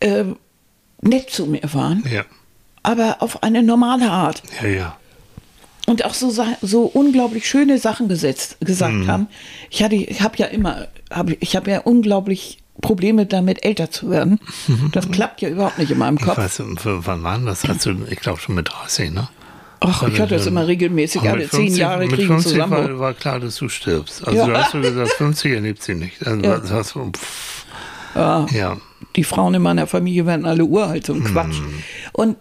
äh, 0.00 0.24
nett 1.02 1.30
zu 1.30 1.46
mir 1.46 1.62
waren, 1.72 2.04
ja, 2.12 2.24
aber 2.82 3.16
auf 3.20 3.42
eine 3.42 3.62
normale 3.62 4.10
Art. 4.10 4.42
ja, 4.62 4.68
ja. 4.68 4.96
Und 5.90 6.04
auch 6.04 6.14
so, 6.14 6.32
so 6.62 6.82
unglaublich 6.82 7.48
schöne 7.48 7.78
Sachen 7.78 8.08
gesetzt, 8.08 8.58
gesagt 8.60 8.94
Mhm. 8.94 9.06
haben. 9.08 9.26
Ich, 9.70 9.82
hatte, 9.82 9.96
ich 9.96 10.20
habe 10.22 10.36
ja 10.36 10.46
immer, 10.46 10.86
hab, 11.10 11.30
ich 11.30 11.56
habe 11.56 11.68
ja 11.68 11.80
unglaublich 11.80 12.58
Probleme 12.80 13.26
damit, 13.26 13.64
älter 13.64 13.90
zu 13.90 14.08
werden. 14.08 14.38
Das 14.92 15.10
klappt 15.10 15.42
ja 15.42 15.48
überhaupt 15.48 15.78
nicht 15.78 15.90
in 15.90 15.98
meinem 15.98 16.18
Kopf. 16.18 16.38
weiß, 16.38 16.62
wann 16.84 17.22
waren 17.24 17.44
das? 17.44 17.64
Hast 17.66 17.84
du, 17.86 17.94
ich 18.08 18.20
glaube 18.20 18.38
schon 18.40 18.54
mit 18.54 18.68
30, 18.72 19.10
ne? 19.12 19.28
Ach, 19.80 20.02
ich 20.06 20.20
hatte 20.20 20.36
das 20.36 20.46
immer 20.46 20.66
regelmäßig, 20.68 21.22
alle 21.22 21.48
zehn 21.48 21.60
50 21.62 21.78
Jahre 21.78 22.06
mit 22.06 22.12
kriegen 22.12 22.28
50 22.28 22.52
zusammen. 22.52 22.72
war, 22.72 22.98
war 23.00 23.14
klar, 23.14 23.40
dass 23.40 23.56
du 23.56 23.68
stirbst. 23.68 24.24
Also 24.26 24.38
Ja. 24.38 24.46
du 24.46 24.56
hast 24.56 24.74
du 24.74 24.80
gesagt, 24.82 25.10
50 25.12 25.52
erlebt 25.52 25.82
sie 25.82 25.94
nicht. 25.96 26.24
Also 26.26 26.40
Ja. 26.44 26.58
das 26.58 26.94
Ja. 28.14 28.46
ja. 28.52 28.76
die 29.16 29.24
Frauen 29.24 29.54
in 29.54 29.62
meiner 29.62 29.86
Familie 29.88 30.24
werden 30.26 30.44
alle 30.46 30.64
uralt, 30.64 31.06
so 31.06 31.14
ein 31.14 31.24
Quatsch. 31.24 31.56
Und 32.12 32.36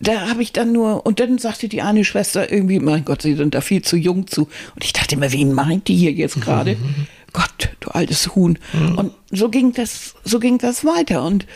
da 0.00 0.28
habe 0.28 0.42
ich 0.42 0.52
dann 0.52 0.72
nur, 0.72 1.04
und 1.04 1.18
dann 1.18 1.38
sagte 1.38 1.68
die 1.68 1.82
eine 1.82 2.04
Schwester 2.04 2.50
irgendwie, 2.52 2.78
mein 2.78 3.04
Gott, 3.04 3.22
sie 3.22 3.34
sind 3.34 3.54
da 3.54 3.60
viel 3.60 3.82
zu 3.82 3.96
jung 3.96 4.26
zu. 4.28 4.42
Und 4.74 4.84
ich 4.84 4.92
dachte 4.92 5.16
immer, 5.16 5.32
wen 5.32 5.52
meint 5.52 5.88
die 5.88 5.96
hier 5.96 6.12
jetzt 6.12 6.40
gerade? 6.40 6.76
Gott, 7.32 7.70
du 7.80 7.90
altes 7.90 8.34
Huhn. 8.34 8.58
Und 8.96 9.12
so 9.30 9.48
ging 9.50 9.72
das, 9.72 10.14
so 10.24 10.38
ging 10.38 10.58
das 10.58 10.84
weiter. 10.84 11.24
Und 11.24 11.46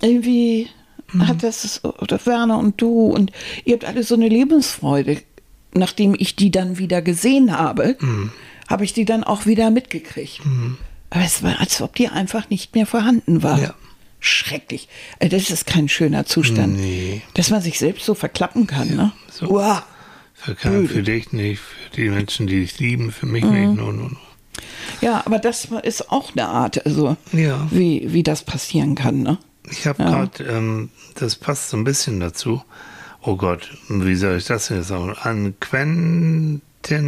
irgendwie 0.00 0.68
hat 1.18 1.42
das, 1.42 1.84
oder 1.84 2.24
Werner 2.24 2.58
und 2.58 2.80
du, 2.80 3.06
und 3.06 3.32
ihr 3.64 3.74
habt 3.74 3.84
alle 3.84 4.02
so 4.02 4.14
eine 4.14 4.28
Lebensfreude. 4.28 5.20
Nachdem 5.74 6.14
ich 6.18 6.34
die 6.34 6.50
dann 6.50 6.78
wieder 6.78 7.02
gesehen 7.02 7.56
habe, 7.56 7.96
habe 8.68 8.84
ich 8.84 8.94
die 8.94 9.04
dann 9.04 9.22
auch 9.22 9.44
wieder 9.44 9.70
mitgekriegt. 9.70 10.40
Aber 11.10 11.24
es 11.24 11.42
war, 11.42 11.60
als 11.60 11.82
ob 11.82 11.94
die 11.94 12.08
einfach 12.08 12.48
nicht 12.48 12.74
mehr 12.74 12.86
vorhanden 12.86 13.42
war. 13.42 13.60
Ja. 13.60 13.74
Schrecklich. 14.20 14.88
Äh, 15.18 15.28
Das 15.28 15.50
ist 15.50 15.66
kein 15.66 15.88
schöner 15.88 16.26
Zustand. 16.26 16.76
Nee. 16.76 17.22
Dass 17.34 17.50
man 17.50 17.60
sich 17.62 17.78
selbst 17.78 18.04
so 18.04 18.14
verklappen 18.14 18.66
kann, 18.66 18.94
ne? 18.96 19.12
so. 19.30 19.46
Uah. 19.46 19.84
Für, 20.34 20.54
keinen, 20.54 20.88
für 20.88 21.02
dich 21.02 21.32
nicht, 21.32 21.60
für 21.60 21.90
die 21.96 22.08
Menschen, 22.10 22.46
die 22.46 22.60
dich 22.60 22.78
lieben, 22.78 23.10
für 23.10 23.26
mich 23.26 23.42
nicht. 23.44 23.74
Nur, 23.74 23.92
nur, 23.92 24.10
nur. 24.10 24.10
Ja, 25.00 25.22
aber 25.26 25.38
das 25.40 25.68
ist 25.82 26.10
auch 26.12 26.30
eine 26.32 26.46
Art, 26.48 26.84
also 26.86 27.16
Ja. 27.32 27.66
wie, 27.72 28.12
wie 28.12 28.22
das 28.22 28.42
passieren 28.44 28.94
kann, 28.94 29.22
ne? 29.22 29.38
Ich 29.70 29.86
habe 29.86 30.02
gerade, 30.02 30.44
ähm, 30.44 30.90
das 31.16 31.34
passt 31.36 31.70
so 31.70 31.76
ein 31.76 31.84
bisschen 31.84 32.20
dazu. 32.20 32.62
Oh 33.20 33.36
Gott, 33.36 33.68
wie 33.88 34.14
soll 34.14 34.38
ich 34.38 34.44
das 34.46 34.68
jetzt 34.68 34.88
sagen? 34.88 35.12
An 35.20 35.54
Quentin 35.60 36.60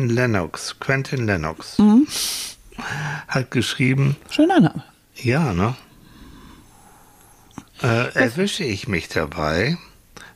Lennox. 0.08 0.78
Quentin 0.80 1.24
Lennox 1.26 1.78
hat 3.28 3.50
geschrieben, 3.50 4.16
Schöner 4.30 4.60
Name. 4.60 4.82
ja, 5.16 5.52
ne? 5.52 5.74
Äh, 7.82 8.12
erwische 8.14 8.64
ich 8.64 8.88
mich 8.88 9.08
dabei, 9.08 9.76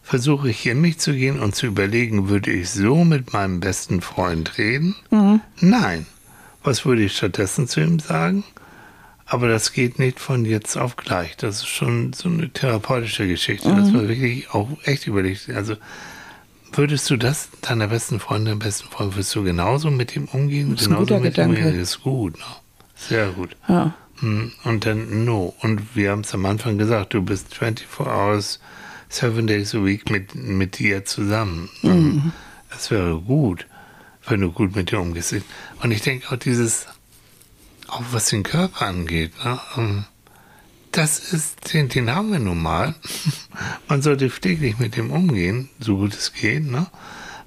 versuche 0.02 0.50
ich 0.50 0.66
in 0.66 0.80
mich 0.80 0.98
zu 0.98 1.12
gehen 1.12 1.40
und 1.40 1.54
zu 1.54 1.66
überlegen, 1.66 2.28
würde 2.28 2.50
ich 2.50 2.70
so 2.70 3.04
mit 3.04 3.32
meinem 3.32 3.60
besten 3.60 4.00
Freund 4.00 4.58
reden? 4.58 4.94
Nein. 5.60 6.06
Was 6.62 6.86
würde 6.86 7.02
ich 7.02 7.16
stattdessen 7.16 7.68
zu 7.68 7.80
ihm 7.80 7.98
sagen? 7.98 8.44
Aber 9.26 9.48
das 9.48 9.72
geht 9.72 9.98
nicht 9.98 10.20
von 10.20 10.44
jetzt 10.44 10.76
auf 10.76 10.96
gleich. 10.96 11.36
Das 11.36 11.56
ist 11.56 11.68
schon 11.68 12.12
so 12.12 12.28
eine 12.28 12.50
therapeutische 12.50 13.26
Geschichte. 13.26 13.68
Das 13.74 13.92
war 13.92 14.08
wirklich 14.08 14.50
auch 14.50 14.68
echt 14.84 15.06
überlegt. 15.06 15.48
Also 15.50 15.76
würdest 16.72 17.08
du 17.10 17.16
das 17.16 17.48
deiner 17.62 17.88
besten 17.88 18.20
Freundin, 18.20 18.46
deinem 18.52 18.58
besten 18.60 18.88
Freund, 18.90 19.14
würdest 19.14 19.34
du 19.34 19.42
genauso 19.44 19.90
mit 19.90 20.14
ihm 20.16 20.26
umgehen? 20.32 20.72
Das 20.72 20.82
ist 20.82 20.86
ein 20.88 20.90
genauso 20.94 21.06
guter 21.06 21.20
mit 21.20 21.38
ihm 21.38 21.50
Gedanke. 21.50 21.56
umgehen? 21.60 21.80
Das 21.80 21.90
ist 21.90 22.02
gut. 22.02 22.38
Ne? 22.38 22.44
Sehr 22.96 23.28
gut. 23.30 23.56
Ja. 23.68 23.94
Hm, 24.20 24.52
Und 24.64 24.86
dann 24.86 25.24
no. 25.24 25.54
Und 25.60 25.96
wir 25.96 26.10
haben 26.10 26.20
es 26.20 26.34
am 26.34 26.46
Anfang 26.46 26.78
gesagt, 26.78 27.14
du 27.14 27.22
bist 27.22 27.54
24 27.54 28.06
hours, 28.06 28.60
seven 29.08 29.46
days 29.46 29.74
a 29.74 29.84
week 29.84 30.10
mit, 30.10 30.34
mit 30.34 30.78
dir 30.78 31.04
zusammen. 31.04 31.68
Mhm. 31.82 32.32
Das 32.70 32.90
wäre 32.90 33.20
gut, 33.20 33.66
wenn 34.26 34.40
du 34.40 34.50
gut 34.50 34.74
mit 34.74 34.90
dir 34.90 35.00
umgehst. 35.00 35.34
Und 35.82 35.90
ich 35.90 36.02
denke 36.02 36.30
auch 36.32 36.36
dieses, 36.36 36.86
auch 37.88 38.02
was 38.10 38.26
den 38.26 38.42
Körper 38.42 38.86
angeht, 38.86 39.32
ne? 39.44 39.60
ähm, 39.76 40.04
das 40.90 41.18
ist, 41.32 41.74
den, 41.74 41.88
den 41.88 42.14
haben 42.14 42.30
wir 42.30 42.38
nun 42.38 42.62
mal. 42.62 42.94
Man 43.88 44.00
sollte 44.00 44.28
täglich 44.30 44.78
mit 44.78 44.96
dem 44.96 45.10
umgehen, 45.10 45.68
so 45.80 45.96
gut 45.96 46.14
es 46.14 46.32
geht, 46.32 46.64
ne? 46.64 46.86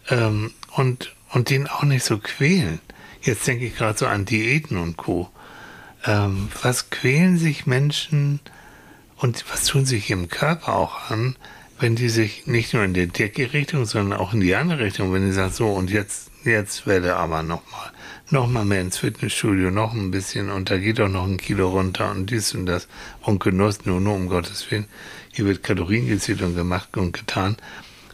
Ähm, 0.09 0.51
und, 0.76 1.15
und 1.32 1.49
den 1.49 1.68
auch 1.68 1.84
nicht 1.84 2.03
so 2.03 2.18
quälen. 2.18 2.80
Jetzt 3.22 3.47
denke 3.47 3.65
ich 3.65 3.76
gerade 3.76 3.97
so 3.97 4.05
an 4.05 4.26
Diäten 4.26 4.78
und 4.78 4.97
Co. 4.97 5.30
Ähm, 6.08 6.47
was 6.62 6.89
quälen 6.89 7.38
sich 7.38 7.66
Menschen 7.66 8.39
und 9.18 9.43
was 9.51 9.66
tun 9.66 9.86
sich 9.86 10.10
ihrem 10.10 10.30
Körper 10.30 10.74
auch 10.74 11.12
an, 11.12 11.36
wenn 11.80 11.95
die 11.95 12.10
sich 12.10 12.47
nicht 12.47 12.74
nur 12.74 12.84
in 12.84 12.93
die 12.93 13.08
dicke 13.08 13.51
Richtung, 13.53 13.86
sondern 13.86 14.20
auch 14.20 14.34
in 14.34 14.39
die 14.39 14.55
andere 14.55 14.80
Richtung, 14.80 15.14
wenn 15.14 15.26
die 15.26 15.34
sagen, 15.34 15.51
so 15.51 15.68
und 15.68 15.91
jetzt, 15.91 16.32
jetzt 16.45 16.88
werde 16.88 17.18
aber 17.18 17.43
nochmal, 17.43 17.91
nochmal 18.30 18.64
mehr 18.64 18.82
ins 18.82 18.97
Fitnessstudio, 18.97 19.70
noch 19.70 19.93
ein 19.93 20.10
bisschen 20.10 20.49
und 20.49 20.70
da 20.70 20.78
geht 20.78 21.01
auch 21.01 21.10
noch 21.10 21.26
ein 21.26 21.38
Kilo 21.38 21.70
runter 21.70 22.10
und 22.10 22.30
dies 22.30 22.55
und 22.55 22.68
das 22.68 22.88
und 23.22 23.43
Genuss, 23.43 23.86
nur, 23.86 23.99
nur 23.99 24.16
um 24.16 24.30
Gottes 24.30 24.72
Willen. 24.72 24.88
Hier 25.34 25.45
wird 25.45 25.62
Kalorien 25.62 26.08
gezählt 26.08 26.41
und 26.41 26.55
gemacht 26.55 26.95
und 26.95 27.12
getan. 27.12 27.58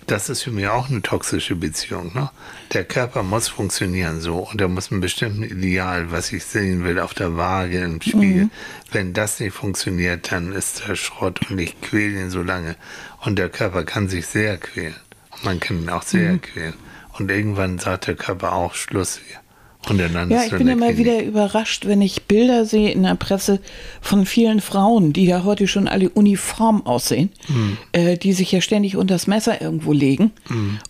Das 0.08 0.30
ist 0.30 0.43
für 0.43 0.51
mich 0.51 0.68
auch 0.68 0.89
eine 0.89 1.01
toxische 1.01 1.56
Beziehung. 1.56 2.14
Ne? 2.14 2.30
Der 2.74 2.84
Körper 2.84 3.24
muss 3.24 3.47
funktionieren 3.47 4.20
so 4.22 4.39
und 4.39 4.60
er 4.60 4.68
muss 4.68 4.91
ein 4.91 4.99
bestimmtes 4.99 5.51
Ideal, 5.51 6.12
was 6.12 6.32
ich 6.32 6.43
sehen 6.43 6.84
will, 6.84 6.99
auf 6.99 7.14
der 7.14 7.38
Waage, 7.38 7.80
im 7.80 8.01
Spiegel. 8.01 8.49
Wenn 8.91 9.14
das 9.14 9.39
nicht 9.39 9.54
funktioniert, 9.54 10.32
dann 10.32 10.51
ist 10.51 10.88
der 10.88 10.95
Schrott 10.95 11.39
und 11.49 11.60
ich 11.60 11.80
quäle 11.82 12.22
ihn 12.22 12.30
so 12.30 12.41
lange. 12.41 12.76
Und 13.22 13.38
der 13.39 13.49
Körper 13.49 13.84
kann 13.84 14.10
sich 14.10 14.28
sehr 14.28 14.58
quälen. 14.58 14.95
Und 15.32 15.45
man 15.45 15.60
kann 15.60 15.82
ihn 15.82 15.89
auch 15.89 16.04
sehr 16.04 16.38
quälen. 16.38 16.74
Und 17.18 17.30
irgendwann 17.30 17.80
sagt 17.80 18.08
der 18.08 18.16
Körper 18.16 18.54
auch 18.54 18.74
Schluss 18.74 19.20
hier. 19.26 19.43
Und 19.89 19.97
dann 19.97 20.31
Ja, 20.31 20.43
ich 20.45 20.51
bin 20.51 20.67
immer 20.69 20.88
Klinik. 20.93 20.97
wieder 20.97 21.23
überrascht, 21.23 21.86
wenn 21.86 22.01
ich 22.01 22.23
Bilder 22.23 22.65
sehe 22.65 22.91
in 22.91 23.03
der 23.03 23.15
Presse 23.15 23.59
von 23.99 24.25
vielen 24.25 24.61
Frauen, 24.61 25.11
die 25.11 25.25
ja 25.25 25.43
heute 25.43 25.67
schon 25.67 25.89
alle 25.89 26.09
uniform 26.09 26.86
aussehen, 26.86 27.29
Mhm. 27.49 27.77
äh, 27.91 28.17
die 28.17 28.31
sich 28.31 28.51
ja 28.53 28.61
ständig 28.61 28.95
unter 28.95 29.15
das 29.15 29.27
Messer 29.27 29.61
irgendwo 29.61 29.91
legen 29.91 30.31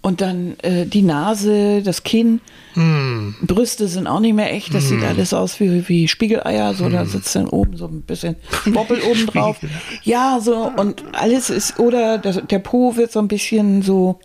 und 0.03 0.21
dann 0.21 0.59
äh, 0.61 0.85
die 0.85 1.01
Nase, 1.01 1.81
das 1.81 2.03
Kinn, 2.03 2.39
Mhm. 2.75 3.35
Brüste 3.43 3.87
sind 3.87 4.07
auch 4.07 4.19
nicht 4.19 4.33
mehr 4.33 4.51
echt, 4.51 4.73
das 4.73 4.89
sieht 4.89 5.03
alles 5.03 5.31
aus 5.33 5.59
wie, 5.59 5.87
wie 5.89 6.07
Spiegeleier, 6.07 6.73
so 6.73 6.85
Mhm. 6.85 6.91
da 6.93 7.05
sitzt 7.05 7.35
dann 7.35 7.47
oben 7.47 7.77
so 7.77 7.85
ein 7.87 8.01
bisschen 8.01 8.35
Boppel 8.65 8.99
oben 9.09 9.25
drauf. 9.27 9.57
Ja, 10.03 10.39
so 10.41 10.71
und 10.75 11.03
alles 11.13 11.49
ist, 11.51 11.79
oder 11.79 12.17
der, 12.19 12.41
der 12.41 12.59
Po 12.59 12.95
wird 12.95 13.11
so 13.11 13.19
ein 13.19 13.27
bisschen 13.27 13.81
so, 13.83 14.19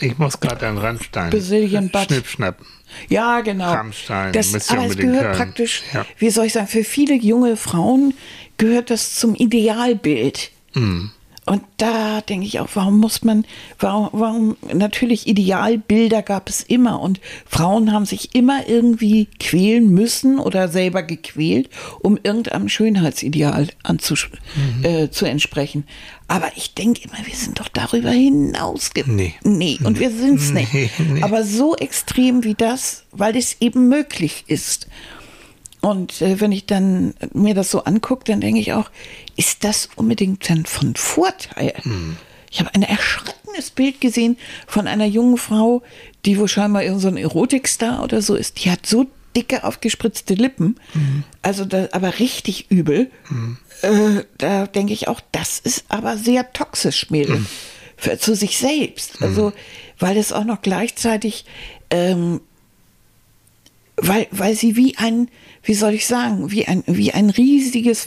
Ich 0.00 0.18
muss 0.18 0.40
gerade 0.40 0.66
an 0.66 0.78
Rammstein. 0.78 1.30
Brazilian 1.30 1.88
Butt. 1.90 2.04
Schnipp, 2.06 2.26
schnapp. 2.26 2.58
Ja, 3.08 3.40
genau. 3.40 3.72
Rammstein, 3.72 4.32
das, 4.32 4.52
müsst 4.52 4.70
ihr 4.72 4.78
aber 4.78 4.86
es 4.88 4.96
gehört 4.96 5.22
hören. 5.24 5.36
praktisch, 5.36 5.82
Ja. 5.92 6.04
wie 6.18 6.30
soll 6.30 6.46
ich 6.46 6.52
sagen, 6.54 6.66
für 6.66 6.84
viele 6.84 7.14
junge 7.14 7.56
Frauen 7.56 8.14
gehört 8.56 8.90
das 8.90 9.14
zum 9.14 9.34
Idealbild. 9.34 10.50
Mhm. 10.74 11.10
Und 11.50 11.64
da 11.78 12.20
denke 12.20 12.46
ich 12.46 12.60
auch, 12.60 12.68
warum 12.74 12.98
muss 12.98 13.24
man, 13.24 13.44
warum, 13.80 14.08
warum, 14.12 14.56
natürlich 14.72 15.26
Idealbilder 15.26 16.22
gab 16.22 16.48
es 16.48 16.62
immer 16.62 17.00
und 17.00 17.20
Frauen 17.44 17.92
haben 17.92 18.06
sich 18.06 18.36
immer 18.36 18.68
irgendwie 18.68 19.26
quälen 19.40 19.90
müssen 19.92 20.38
oder 20.38 20.68
selber 20.68 21.02
gequält, 21.02 21.68
um 22.02 22.20
irgendeinem 22.22 22.68
Schönheitsideal 22.68 23.66
anzus 23.82 24.28
mhm. 24.54 24.84
äh, 24.84 25.10
zu 25.10 25.24
entsprechen. 25.24 25.88
Aber 26.28 26.52
ich 26.54 26.74
denke 26.74 27.00
immer, 27.08 27.26
wir 27.26 27.34
sind 27.34 27.58
doch 27.58 27.66
darüber 27.66 28.12
hinaus. 28.12 28.90
Nee. 29.06 29.34
Nee, 29.42 29.80
und 29.82 29.98
wir 29.98 30.12
sind 30.12 30.38
es 30.38 30.52
nicht. 30.52 30.72
Nee, 30.72 30.90
nee. 30.98 31.22
Aber 31.24 31.42
so 31.42 31.74
extrem 31.74 32.44
wie 32.44 32.54
das, 32.54 33.06
weil 33.10 33.36
es 33.36 33.56
eben 33.58 33.88
möglich 33.88 34.44
ist. 34.46 34.86
Und 35.80 36.20
äh, 36.20 36.40
wenn 36.40 36.52
ich 36.52 36.66
dann 36.66 37.14
mir 37.32 37.54
das 37.54 37.70
so 37.70 37.84
angucke, 37.84 38.24
dann 38.26 38.40
denke 38.40 38.60
ich 38.60 38.72
auch, 38.72 38.90
ist 39.40 39.64
das 39.64 39.88
unbedingt 39.96 40.50
dann 40.50 40.66
von 40.66 40.94
Vorteil? 40.96 41.72
Mhm. 41.82 42.18
Ich 42.50 42.60
habe 42.60 42.74
ein 42.74 42.82
erschreckendes 42.82 43.70
Bild 43.70 43.98
gesehen 43.98 44.36
von 44.66 44.86
einer 44.86 45.06
jungen 45.06 45.38
Frau, 45.38 45.82
die 46.26 46.38
wohl 46.38 46.46
scheinbar 46.46 46.82
irgendein 46.82 47.14
so 47.14 47.18
Erotikstar 47.18 48.04
oder 48.04 48.20
so 48.20 48.34
ist. 48.34 48.62
Die 48.62 48.70
hat 48.70 48.84
so 48.84 49.06
dicke, 49.34 49.64
aufgespritzte 49.64 50.34
Lippen, 50.34 50.78
mhm. 50.92 51.24
also 51.40 51.64
da, 51.64 51.88
aber 51.92 52.18
richtig 52.18 52.70
übel. 52.70 53.10
Mhm. 53.30 53.56
Äh, 53.80 54.24
da 54.36 54.66
denke 54.66 54.92
ich 54.92 55.08
auch, 55.08 55.22
das 55.32 55.58
ist 55.58 55.86
aber 55.88 56.18
sehr 56.18 56.52
toxisch, 56.52 57.08
Mädel, 57.08 57.38
mhm. 57.38 57.46
für, 57.96 58.18
zu 58.18 58.34
sich 58.34 58.58
selbst. 58.58 59.22
Also, 59.22 59.54
weil 59.98 60.18
es 60.18 60.34
auch 60.34 60.44
noch 60.44 60.60
gleichzeitig 60.60 61.46
ähm, 61.88 62.42
weil, 64.02 64.26
weil 64.30 64.54
sie 64.54 64.76
wie 64.76 64.96
ein, 64.96 65.28
wie 65.62 65.74
soll 65.74 65.94
ich 65.94 66.06
sagen, 66.06 66.50
wie 66.50 66.66
ein, 66.66 66.82
wie 66.86 67.12
ein 67.12 67.30
riesiges, 67.30 68.06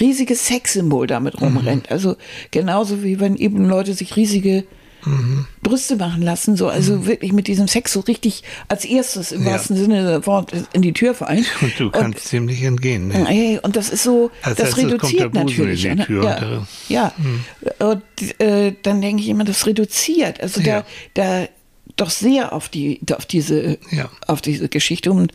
riesiges 0.00 0.46
Sexsymbol 0.46 1.06
damit 1.06 1.40
mhm. 1.40 1.46
rumrennt. 1.46 1.90
Mhm. 1.90 1.92
Also 1.92 2.16
genauso 2.50 3.02
wie 3.02 3.20
wenn 3.20 3.36
eben 3.36 3.64
Leute 3.66 3.94
sich 3.94 4.16
riesige 4.16 4.64
mhm. 5.04 5.46
Brüste 5.62 5.96
machen 5.96 6.22
lassen, 6.22 6.56
so 6.56 6.68
also 6.68 6.96
mhm. 6.96 7.06
wirklich 7.06 7.32
mit 7.32 7.48
diesem 7.48 7.66
Sex 7.66 7.92
so 7.92 8.00
richtig 8.00 8.44
als 8.68 8.84
erstes 8.84 9.32
im 9.32 9.44
ja. 9.44 9.52
wahrsten 9.52 9.76
Sinne 9.76 10.06
der 10.06 10.26
Wort 10.26 10.52
in 10.72 10.82
die 10.82 10.92
Tür 10.92 11.14
fallen. 11.14 11.44
Und 11.60 11.80
du 11.80 11.90
kannst 11.90 12.18
und, 12.18 12.20
ziemlich 12.20 12.62
entgehen. 12.62 13.08
Ne? 13.08 13.60
Und 13.62 13.76
das 13.76 13.90
ist 13.90 14.04
so, 14.04 14.30
als 14.42 14.58
das 14.58 14.76
reduziert 14.76 15.34
natürlich. 15.34 15.84
In 15.84 15.98
die 15.98 16.04
Tür 16.04 16.22
ne? 16.22 16.66
Ja, 16.88 17.02
ja. 17.02 17.12
Mhm. 17.16 17.44
und 17.78 18.40
äh, 18.40 18.74
dann 18.82 19.00
denke 19.00 19.22
ich 19.22 19.28
immer, 19.28 19.44
das 19.44 19.66
reduziert. 19.66 20.40
Also 20.40 20.60
ja. 20.60 20.84
da, 21.14 21.42
da 21.42 21.48
doch 21.94 22.10
sehr 22.10 22.52
auf 22.52 22.68
die 22.68 23.00
auf 23.12 23.26
diese 23.26 23.78
ja. 23.90 24.10
auf 24.26 24.40
diese 24.40 24.68
Geschichte 24.68 25.12
und 25.12 25.32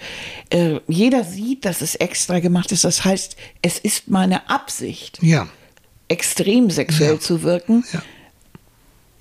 äh, 0.49 0.79
jeder 0.87 1.23
sieht, 1.23 1.65
dass 1.65 1.81
es 1.81 1.95
extra 1.95 2.39
gemacht 2.39 2.71
ist. 2.71 2.83
Das 2.83 3.05
heißt, 3.05 3.35
es 3.61 3.79
ist 3.79 4.09
meine 4.09 4.49
Absicht, 4.49 5.19
ja. 5.21 5.47
extrem 6.07 6.69
sexuell 6.69 7.13
ja. 7.13 7.19
zu 7.19 7.43
wirken. 7.43 7.83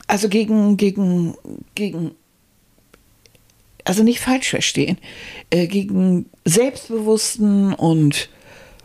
Also 0.07 0.29
gegen 0.29 0.77
gegen 0.77 1.35
gegen 1.75 2.13
also 3.85 4.03
nicht 4.03 4.21
falsch 4.21 4.51
verstehen, 4.51 4.99
äh, 5.51 5.67
gegen 5.67 6.27
selbstbewussten 6.45 7.73
und 7.73 8.29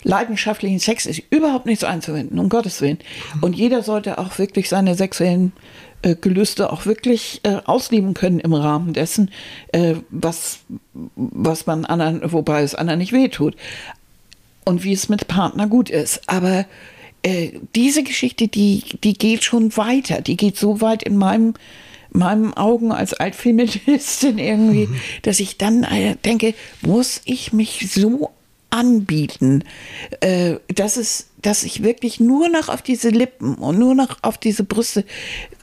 leidenschaftlichen 0.03 0.79
Sex 0.79 1.05
ist 1.05 1.21
überhaupt 1.31 1.65
nichts 1.65 1.83
einzuwenden, 1.83 2.39
um 2.39 2.47
Gottes 2.47 2.79
Willen. 2.79 2.99
Mhm. 3.35 3.43
Und 3.43 3.53
jeder 3.55 3.81
sollte 3.81 4.17
auch 4.19 4.37
wirklich 4.37 4.69
seine 4.69 4.95
sexuellen 4.95 5.51
äh, 6.05 6.15
Gelüste 6.15 6.71
auch 6.71 6.85
wirklich 6.85 7.41
äh, 7.43 7.57
ausleben 7.65 8.13
können 8.13 8.39
im 8.39 8.53
Rahmen 8.53 8.93
dessen, 8.93 9.31
äh, 9.71 9.95
was, 10.11 10.59
was 11.15 11.65
man 11.65 11.83
anderen, 11.85 12.31
wobei 12.31 12.61
es 12.61 12.75
anderen 12.75 12.99
nicht 12.99 13.11
wehtut. 13.11 13.55
Und 14.65 14.83
wie 14.83 14.93
es 14.93 15.09
mit 15.09 15.27
Partner 15.27 15.67
gut 15.67 15.89
ist. 15.89 16.21
Aber 16.27 16.65
äh, 17.23 17.53
diese 17.75 18.03
Geschichte, 18.03 18.47
die, 18.47 18.83
die 19.03 19.13
geht 19.13 19.43
schon 19.43 19.75
weiter. 19.77 20.21
Die 20.21 20.37
geht 20.37 20.57
so 20.57 20.79
weit 20.81 21.03
in 21.03 21.17
meinem 21.17 21.53
meinen 22.11 22.53
Augen 22.53 22.93
als 22.93 23.13
Altfeministin 23.13 24.37
irgendwie, 24.37 24.87
mhm. 24.87 24.95
dass 25.23 25.41
ich 25.41 25.57
dann 25.57 25.83
äh, 25.83 26.15
denke, 26.23 26.53
muss 26.81 27.21
ich 27.25 27.51
mich 27.51 27.91
so 27.91 28.31
anbieten, 28.69 29.63
dass 30.67 30.97
es, 30.97 31.29
dass 31.41 31.63
ich 31.63 31.83
wirklich 31.83 32.19
nur 32.19 32.49
noch 32.49 32.67
auf 32.67 32.81
diese 32.81 33.09
Lippen 33.09 33.55
und 33.55 33.79
nur 33.79 33.95
noch 33.95 34.17
auf 34.21 34.37
diese 34.37 34.63
Brüste 34.63 35.05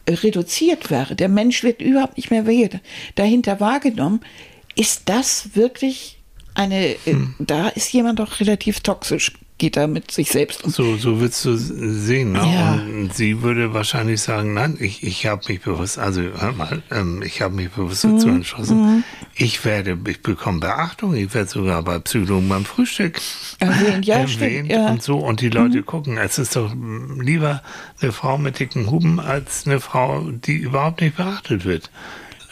reduziert 0.09 0.91
wäre, 0.91 1.15
der 1.15 1.29
Mensch 1.29 1.63
wird 1.63 1.81
überhaupt 1.81 2.17
nicht 2.17 2.31
mehr 2.31 2.47
dahinter 3.15 3.61
wahrgenommen, 3.61 4.21
ist 4.75 5.03
das 5.07 5.55
wirklich 5.55 6.19
eine, 6.55 6.95
äh, 6.95 6.97
hm. 7.05 7.35
da 7.39 7.69
ist 7.69 7.93
jemand 7.93 8.19
doch 8.19 8.41
relativ 8.41 8.81
toxisch, 8.81 9.33
geht 9.63 9.77
da 9.77 9.87
mit 9.87 10.11
sich 10.11 10.29
selbst 10.29 10.65
um. 10.65 10.73
So, 10.73 10.97
so 10.97 11.21
würdest 11.21 11.45
du 11.45 11.57
sehen. 11.57 12.33
Ne? 12.33 12.41
Ja. 12.41 12.73
Und 12.73 13.15
sie 13.15 13.43
würde 13.43 13.73
wahrscheinlich 13.73 14.21
sagen, 14.21 14.55
nein, 14.55 14.77
ich, 14.81 15.05
ich 15.05 15.27
habe 15.27 15.43
mich 15.47 15.61
bewusst, 15.61 16.01
also 16.01 16.21
hör 16.21 16.51
mal, 16.51 16.83
ähm, 16.91 17.23
ich 17.25 17.41
habe 17.43 17.55
mich 17.55 17.71
bewusst 17.71 18.03
dazu 18.03 18.27
mhm. 18.27 18.37
entschlossen. 18.39 18.81
Mhm. 18.81 19.05
Ich 19.37 19.65
werde, 19.65 19.97
ich 20.09 20.21
bekomme 20.21 20.59
Beachtung, 20.59 21.15
ich 21.15 21.33
werde 21.33 21.49
sogar 21.49 21.81
bei 21.85 22.01
Psychologen 22.01 22.49
beim 22.49 22.65
Frühstück 22.65 23.21
erwähnt, 23.61 24.05
ja, 24.05 24.17
erwähnt 24.17 24.69
ja. 24.69 24.91
und 24.91 25.01
so. 25.01 25.19
Und 25.19 25.41
die 25.41 25.51
Leute 25.51 25.79
mhm. 25.79 25.87
gucken, 25.87 26.19
es 26.19 26.39
ist 26.41 26.57
doch 26.57 26.75
lieber 27.21 27.63
eine 28.01 28.11
Frau 28.11 28.39
mit 28.39 28.59
dicken 28.59 28.91
Huben 28.91 29.21
als 29.21 29.65
eine 29.65 29.79
Frau, 29.79 30.29
die 30.29 30.57
überhaupt 30.57 31.03
nicht 31.03 31.17
beachtet 31.17 31.65
wird. 31.65 31.89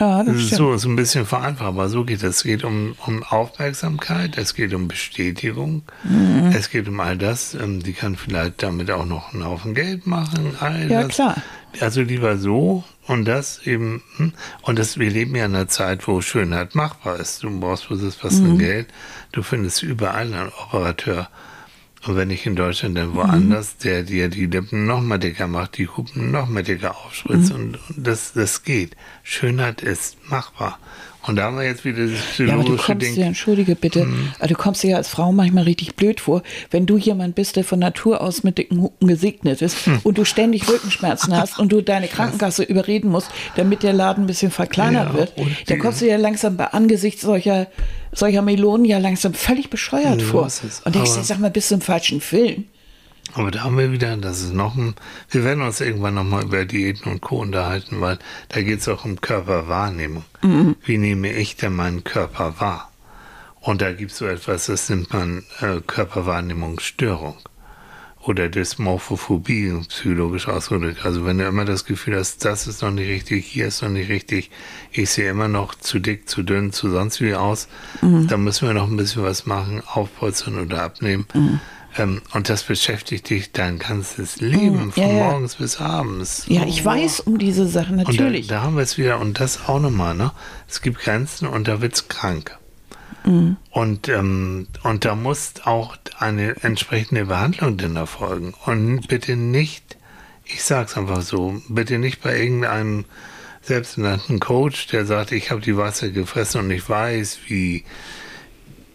Ja, 0.00 0.22
das 0.22 0.40
stimmt. 0.40 0.56
So, 0.56 0.76
so 0.78 0.88
ein 0.88 0.96
bisschen 0.96 1.26
vereinfacht, 1.26 1.68
aber 1.68 1.90
so 1.90 2.04
geht 2.04 2.22
es. 2.22 2.36
Es 2.36 2.42
geht 2.42 2.64
um, 2.64 2.94
um 3.06 3.22
Aufmerksamkeit, 3.22 4.38
es 4.38 4.54
geht 4.54 4.72
um 4.72 4.88
Bestätigung, 4.88 5.82
mhm. 6.04 6.52
es 6.56 6.70
geht 6.70 6.88
um 6.88 6.98
all 7.00 7.18
das. 7.18 7.52
Ähm, 7.54 7.82
die 7.82 7.92
kann 7.92 8.16
vielleicht 8.16 8.62
damit 8.62 8.90
auch 8.90 9.04
noch 9.04 9.34
einen 9.34 9.44
Haufen 9.44 9.74
Geld 9.74 10.06
machen. 10.06 10.56
All 10.58 10.90
ja, 10.90 11.02
das. 11.02 11.14
klar. 11.14 11.36
Also 11.80 12.00
lieber 12.00 12.38
so 12.38 12.82
und 13.06 13.26
das 13.26 13.66
eben. 13.66 14.02
Hm. 14.16 14.32
Und 14.62 14.78
das, 14.78 14.98
wir 14.98 15.10
leben 15.10 15.36
ja 15.36 15.44
in 15.44 15.54
einer 15.54 15.68
Zeit, 15.68 16.08
wo 16.08 16.20
Schönheit 16.20 16.74
machbar 16.74 17.20
ist. 17.20 17.42
Du 17.42 17.60
brauchst 17.60 17.88
das 17.90 18.24
was 18.24 18.40
mhm. 18.40 18.58
Geld. 18.58 18.88
Du 19.32 19.42
findest 19.42 19.82
überall 19.82 20.32
einen 20.32 20.48
Operateur. 20.48 21.28
Und 22.06 22.16
wenn 22.16 22.28
nicht 22.28 22.46
in 22.46 22.56
Deutschland, 22.56 22.96
dann 22.96 23.14
woanders, 23.14 23.74
mhm. 23.78 23.82
der 23.84 24.02
dir 24.04 24.28
die 24.28 24.46
Lippen 24.46 24.86
noch 24.86 25.02
mal 25.02 25.18
dicker 25.18 25.46
macht, 25.46 25.76
die 25.76 25.88
Hupen 25.88 26.30
noch 26.30 26.48
mal 26.48 26.62
dicker 26.62 26.96
aufspritzt 26.96 27.50
mhm. 27.50 27.56
und, 27.56 27.78
und, 27.88 28.06
das, 28.06 28.32
das 28.32 28.62
geht. 28.62 28.96
Schönheit 29.22 29.82
ist 29.82 30.16
machbar. 30.30 30.78
Und 31.26 31.36
da 31.36 31.44
haben 31.44 31.56
wir 31.56 31.64
jetzt 31.64 31.84
wieder 31.84 32.06
das 32.06 32.18
psychologische 32.18 32.44
ja, 32.46 32.54
aber 32.54 32.64
du 32.64 32.76
kommst 32.76 33.06
Ding. 33.06 33.14
Dir, 33.14 33.24
entschuldige 33.26 33.76
bitte, 33.76 34.04
mhm. 34.06 34.32
du 34.46 34.54
kommst 34.54 34.82
dir 34.82 34.90
ja 34.90 34.96
als 34.96 35.08
Frau 35.08 35.32
manchmal 35.32 35.64
richtig 35.64 35.94
blöd 35.94 36.20
vor, 36.20 36.42
wenn 36.70 36.86
du 36.86 36.96
jemand 36.96 37.34
bist, 37.34 37.56
der 37.56 37.64
von 37.64 37.78
Natur 37.78 38.22
aus 38.22 38.42
mit 38.42 38.56
dicken 38.56 38.80
Hupen 38.80 39.06
gesegnet 39.06 39.60
ist 39.60 39.86
mhm. 39.86 40.00
und 40.02 40.16
du 40.16 40.24
ständig 40.24 40.68
Rückenschmerzen 40.68 41.36
hast 41.36 41.58
und 41.58 41.72
du 41.72 41.82
deine 41.82 42.08
Krankenkasse 42.08 42.62
überreden 42.62 43.10
musst, 43.10 43.30
damit 43.56 43.82
der 43.82 43.92
Laden 43.92 44.24
ein 44.24 44.26
bisschen 44.26 44.50
verkleinert 44.50 45.12
ja, 45.12 45.14
wird. 45.14 45.32
Dann 45.66 45.78
kommst 45.78 46.00
du 46.00 46.06
ja 46.06 46.16
langsam 46.16 46.56
bei 46.56 46.66
Angesicht 46.68 47.20
solcher 47.20 47.66
solcher 48.12 48.42
Melonen 48.42 48.86
ja 48.86 48.98
langsam 48.98 49.34
völlig 49.34 49.70
bescheuert 49.70 50.20
ja, 50.20 50.26
vor. 50.26 50.48
Und 50.84 50.94
denkst 50.94 51.14
dir, 51.14 51.22
sag 51.22 51.38
mal, 51.38 51.50
bist 51.50 51.70
du 51.70 51.76
im 51.76 51.80
falschen 51.80 52.20
Film? 52.20 52.64
Aber 53.34 53.50
da 53.50 53.62
haben 53.62 53.78
wir 53.78 53.92
wieder, 53.92 54.16
das 54.16 54.40
ist 54.40 54.54
noch 54.54 54.76
ein, 54.76 54.94
wir 55.30 55.44
werden 55.44 55.62
uns 55.62 55.80
irgendwann 55.80 56.14
nochmal 56.14 56.44
über 56.44 56.64
Diäten 56.64 57.10
und 57.10 57.20
Co. 57.20 57.40
unterhalten, 57.40 58.00
weil 58.00 58.18
da 58.48 58.62
geht 58.62 58.80
es 58.80 58.88
auch 58.88 59.04
um 59.04 59.20
Körperwahrnehmung. 59.20 60.24
Mhm. 60.42 60.76
Wie 60.84 60.98
nehme 60.98 61.32
ich 61.32 61.56
denn 61.56 61.74
meinen 61.74 62.04
Körper 62.04 62.60
wahr? 62.60 62.90
Und 63.60 63.82
da 63.82 63.92
gibt 63.92 64.12
es 64.12 64.18
so 64.18 64.26
etwas, 64.26 64.66
das 64.66 64.88
nennt 64.88 65.12
man 65.12 65.44
äh, 65.60 65.80
Körperwahrnehmungsstörung 65.86 67.36
oder 68.22 68.48
Dysmorphophobie 68.48 69.72
psychologisch 69.88 70.48
ausgedrückt. 70.48 71.04
Also 71.04 71.24
wenn 71.24 71.38
du 71.38 71.46
immer 71.46 71.64
das 71.64 71.84
Gefühl 71.84 72.16
hast, 72.16 72.44
das 72.44 72.66
ist 72.66 72.82
noch 72.82 72.90
nicht 72.90 73.08
richtig, 73.08 73.46
hier 73.46 73.66
ist 73.66 73.82
noch 73.82 73.88
nicht 73.88 74.10
richtig, 74.10 74.50
ich 74.92 75.10
sehe 75.10 75.30
immer 75.30 75.48
noch 75.48 75.74
zu 75.74 75.98
dick, 75.98 76.28
zu 76.28 76.42
dünn, 76.42 76.72
zu 76.72 76.90
sonst 76.90 77.20
wie 77.20 77.34
aus, 77.34 77.68
mhm. 78.02 78.28
dann 78.28 78.44
müssen 78.44 78.66
wir 78.66 78.74
noch 78.74 78.88
ein 78.88 78.96
bisschen 78.96 79.22
was 79.22 79.46
machen, 79.46 79.82
aufpolstern 79.86 80.58
oder 80.58 80.82
abnehmen. 80.82 81.26
Mhm. 81.32 81.60
Ähm, 81.98 82.22
und 82.32 82.48
das 82.48 82.62
beschäftigt 82.62 83.30
dich 83.30 83.52
dein 83.52 83.78
ganzes 83.78 84.40
Leben, 84.40 84.86
mhm. 84.86 84.92
von 84.92 85.02
ja, 85.02 85.08
morgens 85.08 85.56
bis 85.56 85.80
abends. 85.80 86.44
Ja, 86.46 86.64
ich 86.64 86.82
oh. 86.82 86.86
weiß 86.86 87.20
um 87.20 87.38
diese 87.38 87.66
Sachen 87.66 87.96
natürlich. 87.96 88.46
Da, 88.46 88.56
da, 88.56 88.62
haben 88.62 88.76
wir 88.76 88.82
es 88.82 88.96
wieder, 88.96 89.18
und 89.18 89.40
das 89.40 89.68
auch 89.68 89.80
nochmal, 89.80 90.14
ne? 90.14 90.32
Es 90.68 90.82
gibt 90.82 91.00
Grenzen 91.00 91.48
und 91.48 91.66
da 91.66 91.80
wird 91.80 91.94
es 91.94 92.08
krank. 92.08 92.56
Mhm. 93.24 93.56
Und, 93.70 94.08
ähm, 94.08 94.68
und 94.82 95.04
da 95.04 95.14
muss 95.14 95.54
auch 95.64 95.96
eine 96.18 96.62
entsprechende 96.62 97.26
Behandlung 97.26 97.76
denn 97.76 97.96
erfolgen. 97.96 98.54
Und 98.64 99.08
bitte 99.08 99.36
nicht, 99.36 99.96
ich 100.44 100.62
sag's 100.62 100.96
einfach 100.96 101.22
so, 101.22 101.60
bitte 101.68 101.98
nicht 101.98 102.22
bei 102.22 102.38
irgendeinem 102.38 103.04
selbsternannten 103.62 104.40
Coach, 104.40 104.86
der 104.88 105.04
sagt, 105.04 105.32
ich 105.32 105.50
habe 105.50 105.60
die 105.60 105.76
Wasser 105.76 106.08
gefressen 106.08 106.62
und 106.62 106.70
ich 106.70 106.88
weiß, 106.88 107.40
wie 107.48 107.84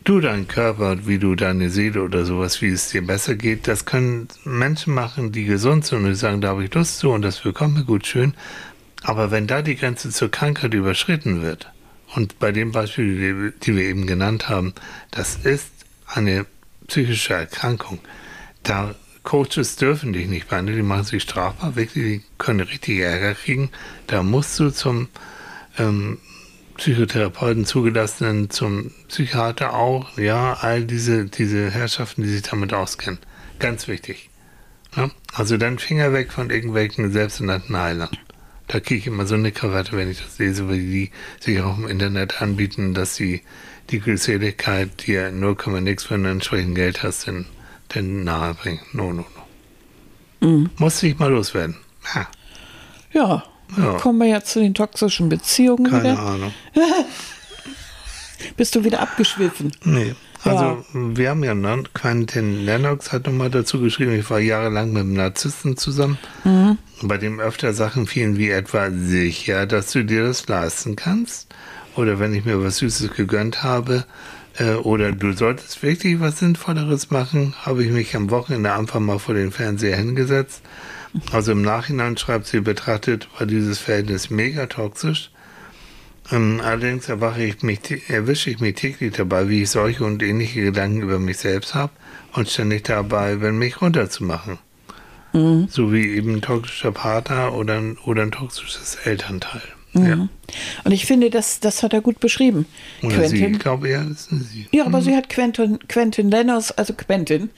du 0.06 0.22
deinen 0.22 0.48
Körper, 0.48 1.06
wie 1.08 1.20
du 1.20 1.36
deine 1.36 1.70
Seele 1.70 2.02
oder 2.04 2.24
sowas, 2.24 2.62
wie 2.62 2.70
es 2.70 2.90
dir 2.90 3.06
besser 3.06 3.36
geht. 3.36 3.68
Das 3.68 3.86
können 3.86 4.30
Menschen 4.46 4.94
machen, 4.94 5.32
die 5.32 5.44
gesund 5.44 5.86
sind 5.86 6.00
und 6.00 6.06
die 6.06 6.16
sagen, 6.16 6.42
da 6.42 6.50
habe 6.50 6.64
ich 6.64 6.74
Lust 6.74 7.00
zu 7.00 7.12
und 7.12 7.24
das 7.24 7.44
mir 7.44 7.54
gut 7.86 8.08
schön. 8.08 8.34
Aber 9.04 9.32
wenn 9.32 9.48
da 9.48 9.62
die 9.62 9.76
Grenze 9.76 10.10
zur 10.10 10.32
Krankheit 10.32 10.74
überschritten 10.74 11.42
wird, 11.42 11.72
und 12.16 12.40
bei 12.40 12.52
dem 12.52 12.72
Beispiel, 12.72 13.54
die 13.64 13.76
wir 13.76 13.84
eben 13.84 14.08
genannt 14.08 14.48
haben, 14.48 14.74
das 15.12 15.36
ist 15.44 15.70
eine 16.08 16.46
psychische 16.88 17.34
Erkrankung. 17.34 18.00
Da 18.64 18.96
Coaches 19.24 19.76
dürfen 19.76 20.14
dich 20.14 20.28
nicht 20.28 20.48
behandeln, 20.48 20.78
die 20.78 20.84
machen 20.84 21.04
sich 21.04 21.24
strafbar, 21.24 21.76
wirklich, 21.76 22.04
die 22.04 22.24
können 22.38 22.62
richtig 22.62 23.00
Ärger 23.00 23.34
kriegen. 23.34 23.70
Da 24.08 24.24
musst 24.24 24.60
du 24.60 24.70
zum 24.70 25.10
ähm, 25.78 26.20
Psychotherapeuten 26.78 27.66
zugelassenen, 27.66 28.50
zum 28.50 28.92
Psychiater 29.08 29.74
auch, 29.74 30.18
ja, 30.18 30.54
all 30.54 30.84
diese, 30.84 31.26
diese 31.26 31.72
Herrschaften, 31.72 32.24
die 32.24 32.30
sich 32.30 32.42
damit 32.42 32.74
auskennen. 32.74 33.20
Ganz 33.60 33.88
wichtig. 33.88 34.30
Ja? 34.96 35.10
Also 35.34 35.58
dann 35.58 35.80
Finger 35.80 36.14
weg 36.14 36.32
von 36.32 36.50
irgendwelchen 36.50 37.12
selbsternannten 37.12 37.78
Heilern. 37.78 38.10
Da 38.68 38.80
kriege 38.80 39.00
ich 39.00 39.08
immer 39.08 39.26
so 39.26 39.36
eine 39.36 39.52
Krawatte, 39.52 39.96
wenn 39.96 40.10
ich 40.10 40.22
das 40.22 40.40
lese, 40.40 40.68
weil 40.68 40.80
die 40.80 41.12
sich 41.40 41.62
auch 41.62 41.78
im 41.78 41.88
Internet 41.88 42.42
anbieten, 42.42 42.94
dass 42.94 43.16
sie 43.16 43.42
die 43.92 44.00
Glückseligkeit 44.00 45.06
dir 45.06 45.32
0, 45.32 45.56
nix, 45.82 46.10
wenn 46.10 46.24
du 46.24 46.32
entsprechend 46.32 46.76
Geld 46.76 47.04
hast, 47.04 47.28
denn, 47.28 47.46
denn 47.94 48.24
nahe 48.24 48.56
bringen. 48.56 48.82
No, 48.92 49.14
no, 49.14 49.26
no. 50.42 50.48
Mhm. 50.48 50.70
Muss 50.78 51.04
ich 51.04 51.18
mal 51.20 51.32
loswerden. 51.32 51.78
Ja. 52.16 52.28
ja. 53.14 53.44
Ja. 53.78 53.94
Kommen 53.94 54.20
wir 54.20 54.28
jetzt 54.28 54.52
zu 54.52 54.60
den 54.60 54.74
toxischen 54.74 55.30
Beziehungen 55.30 55.90
Keine 55.90 56.14
wieder. 56.14 56.20
Ahnung. 56.20 56.54
Bist 58.58 58.76
du 58.76 58.84
wieder 58.84 59.02
abgeschwiffen? 59.02 59.72
Nee. 59.84 60.16
Also 60.44 60.64
ja. 60.64 60.78
wir 60.94 61.30
haben 61.32 61.44
ja, 61.44 61.56
ne, 61.56 61.84
Quentin 61.94 62.66
Lennox 62.66 63.12
hat 63.12 63.26
nochmal 63.26 63.50
dazu 63.50 63.82
geschrieben, 63.82 64.14
ich 64.14 64.30
war 64.30 64.40
jahrelang 64.40 64.94
mit 64.94 65.02
einem 65.02 65.14
Narzissten 65.14 65.76
zusammen, 65.76 66.20
mhm. 66.44 66.78
bei 67.02 67.18
dem 67.18 67.40
öfter 67.40 67.74
Sachen 67.74 68.06
fielen 68.06 68.38
wie 68.38 68.52
etwa 68.52 68.92
sicher, 68.92 69.66
dass 69.66 69.92
du 69.92 70.06
dir 70.06 70.28
das 70.28 70.48
leisten 70.48 70.96
kannst. 70.96 71.48
Oder 71.96 72.20
wenn 72.20 72.34
ich 72.34 72.46
mir 72.46 72.64
was 72.64 72.78
Süßes 72.78 73.14
gegönnt 73.14 73.64
habe, 73.64 74.06
äh, 74.58 74.74
oder 74.76 75.12
du 75.14 75.34
solltest 75.34 75.82
wirklich 75.82 76.20
was 76.20 76.40
Sinnvolleres 76.40 77.10
machen, 77.10 77.56
habe 77.64 77.84
ich 77.84 77.92
mich 77.92 78.16
am 78.16 78.30
Wochenende 78.30 78.74
einfach 78.74 79.00
mal 79.00 79.18
vor 79.18 79.34
den 79.34 79.52
Fernseher 79.52 79.98
hingesetzt 79.98 80.62
also 81.32 81.52
im 81.52 81.62
Nachhinein 81.62 82.18
schreibt 82.18 82.48
sie, 82.48 82.62
betrachtet 82.62 83.28
war 83.38 83.48
dieses 83.48 83.80
Verhältnis 83.80 84.30
mega 84.30 84.66
toxisch. 84.66 85.32
Ähm, 86.32 86.60
allerdings 86.64 87.08
erwache 87.08 87.44
ich 87.44 87.62
mich, 87.62 87.80
erwische 88.10 88.50
ich 88.50 88.60
mich 88.60 88.76
täglich 88.76 89.14
dabei, 89.14 89.48
wie 89.48 89.62
ich 89.64 89.70
solche 89.70 90.04
und 90.04 90.24
ähnliche 90.24 90.64
Gedanken 90.64 91.04
über 91.04 91.20
mich 91.20 91.38
selbst 91.38 91.76
habe 91.76 91.92
und 92.34 92.50
ständig 92.50 92.84
dabei 92.86 93.36
bin, 93.36 93.58
mich 93.58 93.82
runterzumachen. 93.82 94.58
Mhm. 95.34 95.68
So 95.70 95.94
wie 95.94 96.08
eben 96.08 96.36
ein 96.36 96.42
toxischer 96.42 96.92
Partner 96.92 97.54
oder 97.54 97.78
ein, 97.78 97.98
oder 98.06 98.24
ein 98.24 98.32
toxisches 98.32 98.96
Elternteil. 98.96 99.62
Mhm. 99.94 100.06
Ja. 100.06 100.28
Und 100.86 100.92
ich 100.92 101.08
finde, 101.08 101.32
das, 101.32 101.60
das 101.60 101.82
hat 101.82 101.94
er 101.94 102.02
gut 102.02 102.20
beschrieben. 102.20 102.68
Oder 103.02 103.16
Quentin. 103.16 103.38
Sie, 103.38 103.46
ich 103.46 103.60
glaube 103.60 103.90
eher, 103.90 104.04
das 104.04 104.26
sind 104.26 104.44
Sie. 104.44 104.68
Ja, 104.72 104.86
aber 104.86 105.00
mhm. 105.00 105.04
sie 105.04 105.16
hat 105.16 105.30
Quentin, 105.30 105.80
Quentin 105.88 106.30
Lenners, 106.30 106.72
also 106.72 106.94
Quentin, 106.94 107.50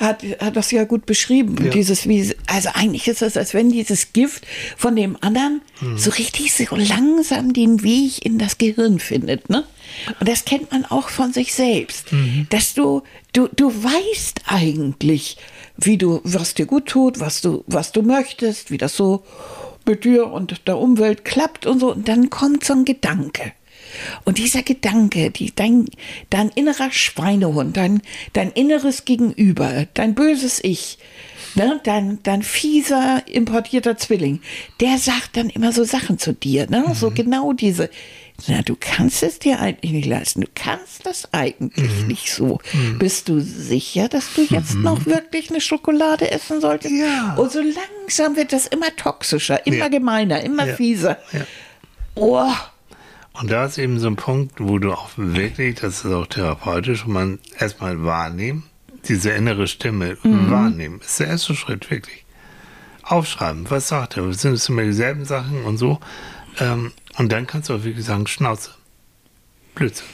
hat, 0.00 0.24
hat 0.40 0.56
das 0.56 0.70
ja 0.70 0.84
gut 0.84 1.04
beschrieben. 1.04 1.62
Ja. 1.62 1.70
Dieses, 1.70 2.08
wie, 2.08 2.34
also 2.46 2.70
eigentlich 2.72 3.06
ist 3.06 3.20
es, 3.20 3.36
als 3.36 3.52
wenn 3.52 3.70
dieses 3.70 4.14
Gift 4.14 4.46
von 4.78 4.96
dem 4.96 5.18
anderen 5.20 5.60
mhm. 5.82 5.98
so 5.98 6.10
richtig 6.10 6.54
so 6.54 6.74
langsam 6.74 7.52
den 7.52 7.82
Weg 7.82 8.24
in 8.24 8.38
das 8.38 8.56
Gehirn 8.56 8.98
findet. 8.98 9.50
Ne? 9.50 9.64
Und 10.18 10.26
das 10.26 10.46
kennt 10.46 10.72
man 10.72 10.86
auch 10.86 11.10
von 11.10 11.34
sich 11.34 11.52
selbst. 11.52 12.10
Mhm. 12.14 12.46
Dass 12.48 12.72
du, 12.72 13.02
du, 13.34 13.48
du 13.54 13.68
weißt 13.74 14.40
eigentlich, 14.46 15.36
wie 15.76 15.98
du, 15.98 16.22
was 16.24 16.54
dir 16.54 16.64
gut 16.64 16.86
tut, 16.86 17.20
was 17.20 17.42
du, 17.42 17.62
was 17.66 17.92
du 17.92 18.00
möchtest, 18.00 18.70
wie 18.70 18.78
das 18.78 18.96
so 18.96 19.22
mit 19.86 20.04
dir 20.04 20.28
und 20.28 20.66
der 20.66 20.78
Umwelt 20.78 21.24
klappt 21.24 21.66
und 21.66 21.80
so. 21.80 21.92
Und 21.92 22.08
dann 22.08 22.30
kommt 22.30 22.64
so 22.64 22.74
ein 22.74 22.84
Gedanke. 22.84 23.52
Und 24.24 24.38
dieser 24.38 24.62
Gedanke, 24.62 25.30
die, 25.30 25.52
dein, 25.54 25.86
dein 26.30 26.48
innerer 26.50 26.92
Schweinehund, 26.92 27.76
dein, 27.76 28.02
dein 28.32 28.50
inneres 28.52 29.04
Gegenüber, 29.04 29.86
dein 29.94 30.14
böses 30.14 30.62
Ich, 30.62 30.98
ne, 31.54 31.80
dein, 31.82 32.22
dein 32.22 32.42
fieser 32.42 33.22
importierter 33.26 33.96
Zwilling, 33.96 34.40
der 34.80 34.98
sagt 34.98 35.36
dann 35.36 35.50
immer 35.50 35.72
so 35.72 35.84
Sachen 35.84 36.18
zu 36.18 36.32
dir, 36.32 36.68
ne? 36.70 36.84
Mhm. 36.86 36.94
so 36.94 37.10
genau 37.10 37.52
diese, 37.52 37.90
na, 38.48 38.62
du 38.62 38.76
kannst 38.78 39.22
es 39.22 39.38
dir 39.38 39.60
eigentlich 39.60 39.92
nicht 39.92 40.06
leisten. 40.06 40.42
Du 40.42 40.48
kannst 40.54 41.06
das 41.06 41.32
eigentlich 41.32 42.02
mhm. 42.02 42.06
nicht 42.06 42.32
so. 42.32 42.58
Mhm. 42.72 42.98
Bist 42.98 43.28
du 43.28 43.40
sicher, 43.40 44.08
dass 44.08 44.34
du 44.34 44.42
jetzt 44.42 44.74
mhm. 44.74 44.82
noch 44.82 45.06
wirklich 45.06 45.50
eine 45.50 45.60
Schokolade 45.60 46.30
essen 46.30 46.60
solltest? 46.60 46.94
Ja. 46.94 47.34
Und 47.34 47.50
so 47.52 47.60
langsam 47.60 48.36
wird 48.36 48.52
das 48.52 48.66
immer 48.66 48.94
toxischer, 48.96 49.66
immer 49.66 49.76
ja. 49.76 49.88
gemeiner, 49.88 50.42
immer 50.42 50.66
ja. 50.66 50.74
fieser. 50.74 51.18
Ja. 51.32 51.40
Oh. 52.14 52.52
Und 53.40 53.50
da 53.50 53.64
ist 53.64 53.78
eben 53.78 53.98
so 53.98 54.08
ein 54.08 54.16
Punkt, 54.16 54.54
wo 54.58 54.78
du 54.78 54.92
auch 54.92 55.10
wirklich, 55.16 55.76
das 55.76 56.04
ist 56.04 56.12
auch 56.12 56.26
therapeutisch, 56.26 57.06
man 57.06 57.38
erstmal 57.58 58.04
wahrnehmen, 58.04 58.64
diese 59.08 59.30
innere 59.30 59.66
Stimme 59.66 60.18
mhm. 60.22 60.50
wahrnehmen, 60.50 61.00
ist 61.00 61.20
der 61.20 61.28
erste 61.28 61.54
Schritt 61.54 61.90
wirklich. 61.90 62.24
Aufschreiben, 63.02 63.68
was 63.70 63.88
sagt 63.88 64.16
er? 64.16 64.32
Sind 64.34 64.52
es 64.52 64.68
immer 64.68 64.82
dieselben 64.82 65.24
Sachen 65.24 65.64
und 65.64 65.78
so? 65.78 65.98
Ähm, 66.60 66.92
und 67.18 67.32
dann 67.32 67.46
kannst 67.46 67.68
du 67.68 67.74
auch 67.74 67.84
wirklich 67.84 68.04
sagen, 68.04 68.26
Schnauze. 68.26 68.70
Blödsinn. 69.74 70.06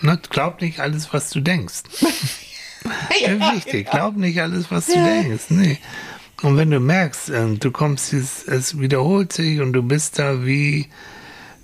Ne? 0.00 0.20
Glaub 0.30 0.60
nicht 0.60 0.80
alles, 0.80 1.12
was 1.12 1.30
du 1.30 1.40
denkst. 1.40 1.82
ja, 3.20 3.54
Wichtig, 3.54 3.86
genau. 3.86 3.90
glaub 3.90 4.16
nicht 4.16 4.40
alles, 4.40 4.70
was 4.70 4.86
du 4.86 4.94
denkst. 4.94 5.44
Nee. 5.50 5.78
Und 6.42 6.56
wenn 6.56 6.70
du 6.70 6.80
merkst, 6.80 7.30
äh, 7.30 7.54
du 7.54 7.70
kommst, 7.70 8.12
es 8.12 8.78
wiederholt 8.78 9.32
sich 9.32 9.60
und 9.60 9.72
du 9.72 9.82
bist 9.82 10.18
da 10.18 10.44
wie, 10.44 10.88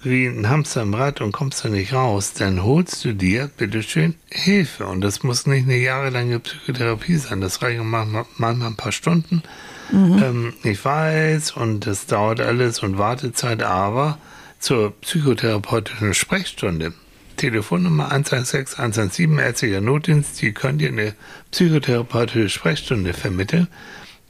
wie 0.02 0.26
ein 0.26 0.48
Hamster 0.48 0.82
im 0.82 0.94
Rad 0.94 1.20
und 1.20 1.32
kommst 1.32 1.64
da 1.64 1.68
nicht 1.68 1.92
raus, 1.92 2.32
dann 2.34 2.62
holst 2.62 3.04
du 3.04 3.12
dir, 3.12 3.50
bitteschön, 3.56 4.14
Hilfe. 4.30 4.86
Und 4.86 5.00
das 5.00 5.24
muss 5.24 5.46
nicht 5.46 5.64
eine 5.64 5.78
jahrelange 5.78 6.38
Psychotherapie 6.38 7.16
sein. 7.16 7.40
Das 7.40 7.60
reicht 7.60 7.82
manchmal, 7.82 8.24
manchmal 8.36 8.68
ein 8.68 8.76
paar 8.76 8.92
Stunden. 8.92 9.42
Mhm. 9.90 10.22
Ähm, 10.22 10.54
ich 10.62 10.84
weiß, 10.84 11.52
und 11.52 11.86
das 11.86 12.06
dauert 12.06 12.40
alles 12.40 12.80
und 12.80 12.98
Wartezeit, 12.98 13.64
aber 13.64 14.18
zur 14.58 14.98
psychotherapeutischen 15.00 16.14
Sprechstunde. 16.14 16.92
Telefonnummer 17.36 18.10
116 18.10 18.78
117 18.78 19.38
ärztlicher 19.38 19.80
Notdienst, 19.80 20.42
die 20.42 20.52
können 20.52 20.78
dir 20.78 20.88
eine 20.88 21.14
psychotherapeutische 21.50 22.48
Sprechstunde 22.48 23.14
vermitteln. 23.14 23.68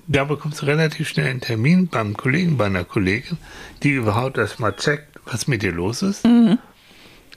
Da 0.06 0.24
bekommst 0.24 0.62
du 0.62 0.66
relativ 0.66 1.08
schnell 1.08 1.28
einen 1.28 1.40
Termin 1.40 1.88
beim 1.88 2.16
Kollegen, 2.16 2.56
bei 2.56 2.66
einer 2.66 2.84
Kollegin, 2.84 3.38
die 3.82 3.90
überhaupt 3.90 4.38
erstmal 4.38 4.74
checkt, 4.76 5.18
was 5.24 5.46
mit 5.46 5.62
dir 5.62 5.72
los 5.72 6.02
ist. 6.02 6.24
Mhm. 6.24 6.58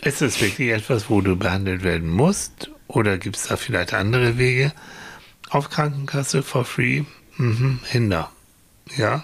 Ist 0.02 0.22
es 0.22 0.42
wirklich 0.42 0.70
etwas, 0.70 1.10
wo 1.10 1.22
du 1.22 1.36
behandelt 1.36 1.84
werden 1.84 2.10
musst? 2.10 2.72
Oder 2.88 3.18
gibt 3.18 3.38
es 3.38 3.44
da 3.44 3.56
vielleicht 3.56 3.94
andere 3.94 4.38
Wege? 4.38 4.74
Auf 5.50 5.70
Krankenkasse 5.70 6.44
for 6.44 6.66
free? 6.66 7.04
Mhm, 7.38 7.80
Hinder. 7.84 8.32
Ja? 8.98 9.24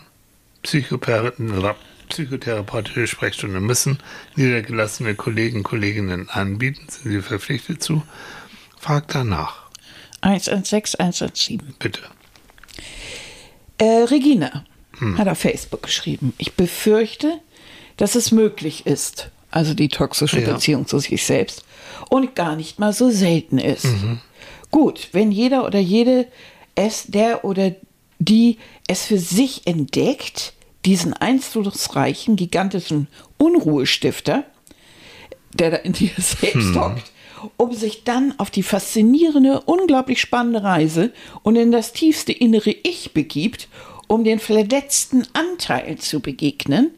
Psychotherapeuten 0.63 1.49
psychotherapeutische 2.08 3.08
Sprechstunde 3.08 3.60
müssen 3.60 3.99
niedergelassene 4.36 5.16
Kollegen, 5.16 5.64
Kolleginnen 5.64 6.30
anbieten, 6.30 6.88
sind 6.89 7.12
sie 7.12 7.22
verpflichtet 7.22 7.84
zu. 7.84 8.03
Frag 8.80 9.08
danach. 9.10 9.68
116, 10.22 10.99
117. 10.99 11.76
Bitte. 11.80 12.01
Äh, 13.78 14.03
Regina 14.03 14.66
hm. 14.97 15.18
hat 15.18 15.28
auf 15.28 15.39
Facebook 15.39 15.84
geschrieben, 15.84 16.34
ich 16.38 16.53
befürchte, 16.53 17.39
dass 17.97 18.16
es 18.16 18.32
möglich 18.32 18.86
ist, 18.86 19.30
also 19.51 19.74
die 19.74 19.89
toxische 19.89 20.41
ja. 20.41 20.53
Beziehung 20.53 20.88
zu 20.88 20.99
sich 20.99 21.26
selbst, 21.26 21.64
und 22.10 22.36
gar 22.36 22.55
nicht 22.55 22.80
mal 22.80 22.93
so 22.93 23.10
selten 23.10 23.58
ist. 23.58 23.86
Mhm. 23.86 24.20
Gut, 24.72 25.10
wenn 25.12 25.32
jeder 25.32 25.66
oder 25.66 25.80
jede 25.80 26.28
es, 26.76 27.05
der 27.08 27.43
oder 27.43 27.76
die 28.20 28.58
es 28.88 29.05
für 29.05 29.20
sich 29.20 29.66
entdeckt, 29.66 30.53
diesen 30.88 31.11
einflussreichen, 31.11 32.38
gigantischen 32.38 33.07
Unruhestifter, 33.38 34.45
der 35.53 35.71
da 35.71 35.77
in 35.77 35.91
dir 35.91 36.11
selbst 36.17 36.55
hm. 36.55 36.79
hockt, 36.79 37.11
um 37.57 37.73
sich 37.73 38.05
dann 38.05 38.33
auf 38.38 38.49
die 38.49 38.63
faszinierende, 38.63 39.61
unglaublich 39.65 40.21
spannende 40.21 40.63
Reise 40.63 41.11
und 41.43 41.57
in 41.57 41.73
das 41.73 41.91
tiefste 41.91 42.31
innere 42.31 42.71
Ich 42.83 43.11
begibt, 43.11 43.67
um 44.07 44.23
den 44.23 44.39
verletzten 44.39 45.27
Anteilen 45.33 45.99
zu 45.99 46.21
begegnen, 46.21 46.91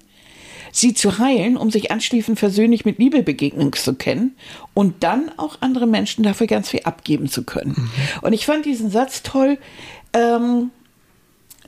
sie 0.71 0.93
zu 0.93 1.17
heilen, 1.17 1.57
um 1.57 1.71
sich 1.71 1.89
anschließend 1.89 2.37
versöhnlich 2.37 2.85
mit 2.85 2.99
Liebe 2.99 3.23
begegnen 3.23 3.73
zu 3.73 3.95
können 3.95 4.35
und 4.75 5.03
dann 5.03 5.31
auch 5.37 5.57
andere 5.61 5.87
Menschen 5.87 6.23
dafür 6.23 6.45
ganz 6.45 6.69
viel 6.69 6.81
abgeben 6.83 7.27
zu 7.27 7.43
können. 7.43 7.73
Mhm. 7.75 7.89
Und 8.21 8.33
ich 8.33 8.45
fand 8.45 8.65
diesen 8.65 8.91
Satz 8.91 9.23
toll. 9.23 9.57
Ähm, 10.13 10.69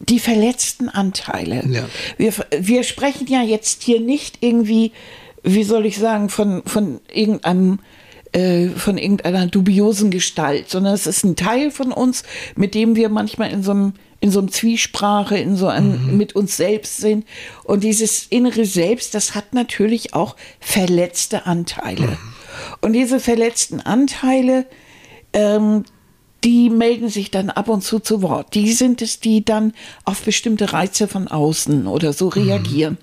die 0.10 0.20
verletzten 0.20 0.89
Anteile. 0.89 1.64
Ja. 1.68 1.86
Wir, 2.18 2.34
wir 2.60 2.84
sprechen 2.84 3.28
ja 3.28 3.41
jetzt 3.41 3.84
hier 3.84 3.99
nicht 3.99 4.38
irgendwie, 4.41 4.91
wie 5.43 5.64
soll 5.64 5.86
ich 5.86 5.97
sagen, 5.97 6.30
von, 6.30 6.64
von 6.66 6.99
irgendeinem 7.14 7.80
äh, 8.34 8.70
von 8.70 8.97
irgendeiner 8.97 9.47
dubiosen 9.47 10.10
Gestalt, 10.10 10.70
sondern 10.70 10.93
es 10.93 11.06
ist 11.06 11.26
ein 11.26 11.36
Teil 11.36 11.70
von 11.70 11.91
uns, 11.91 12.24
mit 12.56 12.76
dem 12.76 12.95
wir 12.95 13.10
manchmal 13.10 13.52
in 13.52 13.62
so 13.62 13.72
einem 13.72 13.93
in 14.22 14.32
so 14.32 14.39
einem 14.39 14.52
Zwiesprache, 14.52 15.36
in 15.38 15.58
so 15.58 15.68
einem 15.68 16.12
mhm. 16.12 16.18
mit 16.18 16.36
uns 16.36 16.56
selbst 16.56 16.97
sind. 16.97 17.26
Und 17.64 17.84
dieses 17.84 18.28
innere 18.30 18.66
Selbst, 18.66 19.16
das 19.16 19.34
hat 19.34 19.54
natürlich 19.54 20.14
auch 20.14 20.36
verletzte 20.60 21.47
Anteile. 21.47 22.08
Mhm. 22.08 22.18
Und 22.82 22.93
diese 22.93 23.20
verletzten 23.20 23.82
Anteile, 23.82 24.68
ähm, 25.34 25.86
die 26.44 26.70
melden 26.70 27.10
sich 27.10 27.32
dann 27.32 27.50
ab 27.50 27.70
und 27.70 27.82
zu 27.82 28.00
zu 28.00 28.22
Wort. 28.22 28.54
Die 28.56 28.74
sind 28.74 29.02
es, 29.02 29.20
die 29.20 29.46
dann 29.46 29.74
auf 30.06 30.24
bestimmte 30.24 30.74
Reize 30.74 31.08
von 31.08 31.28
außen 31.28 31.88
oder 31.88 32.14
so 32.14 32.30
reagieren. 32.30 32.98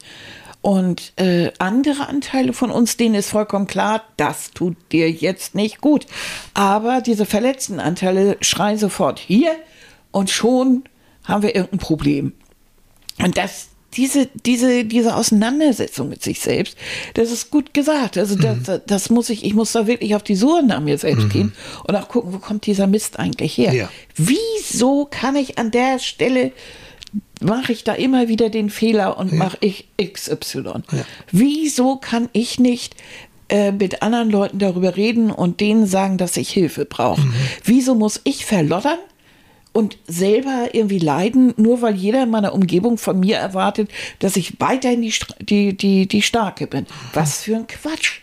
Und 0.60 1.12
äh, 1.16 1.52
andere 1.58 2.08
Anteile 2.08 2.52
von 2.52 2.70
uns, 2.70 2.96
denen 2.96 3.14
ist 3.14 3.30
vollkommen 3.30 3.68
klar, 3.68 4.02
das 4.16 4.50
tut 4.50 4.76
dir 4.90 5.10
jetzt 5.10 5.54
nicht 5.54 5.80
gut. 5.80 6.06
Aber 6.52 7.00
diese 7.00 7.26
verletzten 7.26 7.78
Anteile 7.78 8.36
schreien 8.40 8.76
sofort 8.76 9.20
hier 9.20 9.52
und 10.10 10.30
schon 10.30 10.84
haben 11.24 11.42
wir 11.42 11.54
irgendein 11.54 11.78
Problem. 11.78 12.32
Und 13.22 13.36
das, 13.36 13.67
diese, 13.94 14.28
diese, 14.46 14.84
diese 14.84 15.16
Auseinandersetzung 15.16 16.08
mit 16.08 16.22
sich 16.22 16.40
selbst, 16.40 16.76
das 17.14 17.30
ist 17.30 17.50
gut 17.50 17.72
gesagt. 17.72 18.18
Also 18.18 18.36
das, 18.36 18.82
das 18.86 19.10
muss 19.10 19.30
ich, 19.30 19.44
ich 19.44 19.54
muss 19.54 19.72
da 19.72 19.86
wirklich 19.86 20.14
auf 20.14 20.22
die 20.22 20.36
Suche 20.36 20.62
nach 20.62 20.80
mir 20.80 20.98
selbst 20.98 21.30
gehen 21.30 21.52
und 21.86 21.96
auch 21.96 22.08
gucken, 22.08 22.32
wo 22.32 22.38
kommt 22.38 22.66
dieser 22.66 22.86
Mist 22.86 23.18
eigentlich 23.18 23.56
her? 23.56 23.72
Ja. 23.72 23.90
Wieso 24.14 25.06
kann 25.10 25.36
ich 25.36 25.58
an 25.58 25.70
der 25.70 25.98
Stelle 25.98 26.52
mache 27.40 27.72
ich 27.72 27.84
da 27.84 27.94
immer 27.94 28.28
wieder 28.28 28.50
den 28.50 28.70
Fehler 28.70 29.16
und 29.16 29.32
mache 29.32 29.58
ich 29.60 29.88
XY? 30.02 30.82
Wieso 31.30 31.96
kann 31.96 32.28
ich 32.32 32.58
nicht 32.58 32.96
äh, 33.48 33.72
mit 33.72 34.02
anderen 34.02 34.30
Leuten 34.30 34.58
darüber 34.58 34.96
reden 34.96 35.30
und 35.30 35.60
denen 35.60 35.86
sagen, 35.86 36.18
dass 36.18 36.36
ich 36.36 36.50
Hilfe 36.50 36.84
brauche? 36.84 37.22
Wieso 37.64 37.94
muss 37.94 38.20
ich 38.24 38.44
verloddern? 38.44 38.98
Und 39.78 39.96
selber 40.08 40.70
irgendwie 40.72 40.98
leiden, 40.98 41.54
nur 41.56 41.82
weil 41.82 41.94
jeder 41.94 42.24
in 42.24 42.30
meiner 42.30 42.52
Umgebung 42.52 42.98
von 42.98 43.20
mir 43.20 43.36
erwartet, 43.36 43.88
dass 44.18 44.34
ich 44.34 44.58
weiterhin 44.58 45.02
die, 45.02 45.14
die, 45.38 45.76
die, 45.76 46.08
die 46.08 46.22
Starke 46.22 46.66
bin. 46.66 46.84
Was 47.14 47.44
für 47.44 47.54
ein 47.54 47.68
Quatsch. 47.68 48.22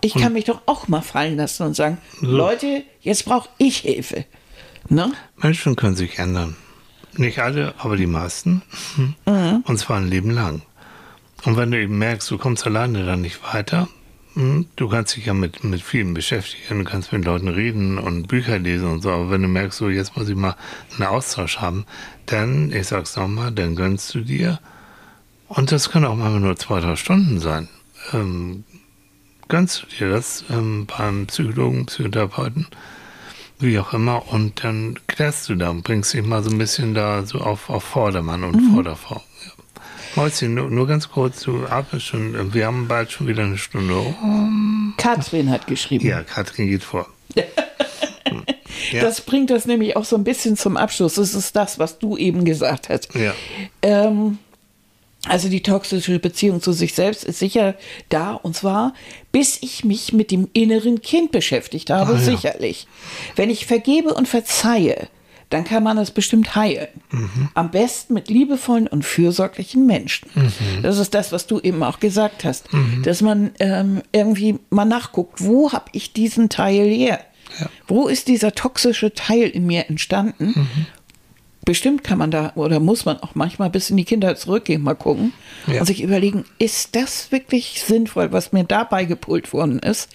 Ich 0.00 0.14
kann 0.14 0.32
mich 0.32 0.46
doch 0.46 0.62
auch 0.66 0.88
mal 0.88 1.00
fallen 1.00 1.36
lassen 1.36 1.62
und 1.62 1.76
sagen, 1.76 1.98
Leute, 2.20 2.82
jetzt 3.02 3.24
brauche 3.24 3.48
ich 3.58 3.76
Hilfe. 3.76 4.24
Ne? 4.88 5.12
Menschen 5.36 5.76
können 5.76 5.94
sich 5.94 6.18
ändern. 6.18 6.56
Nicht 7.16 7.38
alle, 7.38 7.74
aber 7.78 7.96
die 7.96 8.08
meisten. 8.08 8.62
Mhm. 8.96 9.62
Und 9.64 9.78
zwar 9.78 9.98
ein 9.98 10.08
Leben 10.08 10.30
lang. 10.30 10.62
Und 11.44 11.56
wenn 11.56 11.70
du 11.70 11.80
eben 11.80 11.98
merkst, 11.98 12.28
du 12.32 12.36
kommst 12.36 12.66
alleine 12.66 13.06
dann 13.06 13.20
nicht 13.20 13.38
weiter, 13.54 13.86
du 14.34 14.88
kannst 14.88 15.16
dich 15.16 15.26
ja 15.26 15.34
mit, 15.34 15.62
mit 15.62 15.82
vielen 15.82 16.14
beschäftigen, 16.14 16.78
du 16.78 16.84
kannst 16.84 17.12
mit 17.12 17.24
Leuten 17.24 17.48
reden 17.48 17.98
und 17.98 18.28
Bücher 18.28 18.58
lesen 18.58 18.88
und 18.88 19.02
so, 19.02 19.10
aber 19.10 19.30
wenn 19.30 19.42
du 19.42 19.48
merkst, 19.48 19.78
so 19.78 19.90
jetzt 19.90 20.16
muss 20.16 20.28
ich 20.28 20.36
mal 20.36 20.56
einen 20.94 21.08
Austausch 21.08 21.58
haben, 21.58 21.84
dann, 22.26 22.72
ich 22.72 22.86
sag's 22.86 23.16
nochmal, 23.16 23.52
dann 23.52 23.76
gönnst 23.76 24.14
du 24.14 24.20
dir, 24.20 24.58
und 25.48 25.70
das 25.70 25.90
können 25.90 26.06
auch 26.06 26.16
mal 26.16 26.40
nur 26.40 26.56
zwei, 26.56 26.80
drei 26.80 26.96
Stunden 26.96 27.40
sein, 27.40 27.68
ähm, 28.12 28.64
gönnst 29.48 29.82
du 29.82 29.86
dir 29.86 30.10
das 30.10 30.44
ähm, 30.48 30.86
beim 30.86 31.26
Psychologen, 31.26 31.84
Psychotherapeuten, 31.86 32.66
wie 33.58 33.78
auch 33.78 33.92
immer, 33.92 34.32
und 34.32 34.64
dann 34.64 34.98
klärst 35.08 35.50
du 35.50 35.56
da 35.56 35.68
und 35.68 35.82
bringst 35.82 36.14
dich 36.14 36.24
mal 36.24 36.42
so 36.42 36.50
ein 36.50 36.58
bisschen 36.58 36.94
da 36.94 37.26
so 37.26 37.40
auf, 37.40 37.68
auf 37.68 37.84
Vordermann 37.84 38.44
und 38.44 38.72
Vorderfrau. 38.72 39.22
Mäuschen, 40.16 40.54
nur, 40.54 40.70
nur 40.70 40.86
ganz 40.86 41.08
kurz, 41.08 41.40
du 41.42 41.64
atmest 41.66 42.06
schon, 42.06 42.52
wir 42.54 42.66
haben 42.66 42.86
bald 42.88 43.10
schon 43.12 43.26
wieder 43.28 43.42
eine 43.44 43.58
Stunde. 43.58 43.94
Oh. 43.94 44.14
Katrin 44.98 45.50
hat 45.50 45.66
geschrieben. 45.66 46.06
Ja, 46.06 46.22
Katrin 46.22 46.68
geht 46.68 46.84
vor. 46.84 47.06
Ja. 48.90 49.02
Das 49.02 49.20
bringt 49.20 49.48
das 49.50 49.64
nämlich 49.64 49.96
auch 49.96 50.04
so 50.04 50.16
ein 50.16 50.24
bisschen 50.24 50.56
zum 50.56 50.76
Abschluss. 50.76 51.14
Das 51.14 51.34
ist 51.34 51.54
das, 51.56 51.78
was 51.78 51.98
du 51.98 52.16
eben 52.16 52.44
gesagt 52.44 52.88
hast. 52.88 53.14
Ja. 53.14 53.32
Ähm, 53.82 54.38
also 55.28 55.48
die 55.48 55.62
toxische 55.62 56.18
Beziehung 56.18 56.60
zu 56.60 56.72
sich 56.72 56.94
selbst 56.94 57.24
ist 57.24 57.38
sicher 57.38 57.74
da 58.08 58.32
und 58.32 58.56
zwar, 58.56 58.92
bis 59.30 59.58
ich 59.62 59.84
mich 59.84 60.12
mit 60.12 60.30
dem 60.30 60.48
inneren 60.52 61.00
Kind 61.00 61.30
beschäftigt 61.32 61.90
habe, 61.90 62.12
Ah, 62.14 62.16
ja. 62.16 62.20
sicherlich. 62.20 62.86
Wenn 63.36 63.50
ich 63.50 63.66
vergebe 63.66 64.12
und 64.14 64.26
verzeihe, 64.28 65.08
dann 65.52 65.64
kann 65.64 65.82
man 65.82 65.96
das 65.96 66.10
bestimmt 66.10 66.54
heilen. 66.54 66.88
Mhm. 67.10 67.48
Am 67.54 67.70
besten 67.70 68.14
mit 68.14 68.28
liebevollen 68.28 68.86
und 68.86 69.04
fürsorglichen 69.04 69.86
Menschen. 69.86 70.28
Mhm. 70.34 70.82
Das 70.82 70.98
ist 70.98 71.14
das, 71.14 71.32
was 71.32 71.46
du 71.46 71.60
eben 71.60 71.82
auch 71.82 72.00
gesagt 72.00 72.44
hast, 72.44 72.68
dass 73.04 73.20
man 73.20 73.50
ähm, 73.60 74.02
irgendwie 74.12 74.58
mal 74.70 74.84
nachguckt, 74.84 75.44
wo 75.44 75.72
habe 75.72 75.86
ich 75.92 76.12
diesen 76.12 76.48
Teil 76.48 76.88
her? 76.88 77.20
Ja. 77.60 77.66
Wo 77.86 78.08
ist 78.08 78.28
dieser 78.28 78.54
toxische 78.54 79.12
Teil 79.12 79.48
in 79.48 79.66
mir 79.66 79.88
entstanden? 79.90 80.68
Bestimmt 81.64 82.02
kann 82.02 82.18
man 82.18 82.32
da 82.32 82.52
oder 82.56 82.80
muss 82.80 83.04
man 83.04 83.18
auch 83.20 83.36
manchmal 83.36 83.70
bis 83.70 83.88
in 83.88 83.96
die 83.96 84.04
Kindheit 84.04 84.36
zurückgehen, 84.38 84.82
mal 84.82 84.94
gucken 84.94 85.32
Ja. 85.68 85.80
und 85.80 85.86
sich 85.86 86.02
überlegen, 86.02 86.44
ist 86.58 86.96
das 86.96 87.30
wirklich 87.30 87.82
sinnvoll, 87.86 88.32
was 88.32 88.50
mir 88.52 88.64
dabei 88.64 89.04
gepult 89.04 89.52
worden 89.52 89.78
ist? 89.78 90.10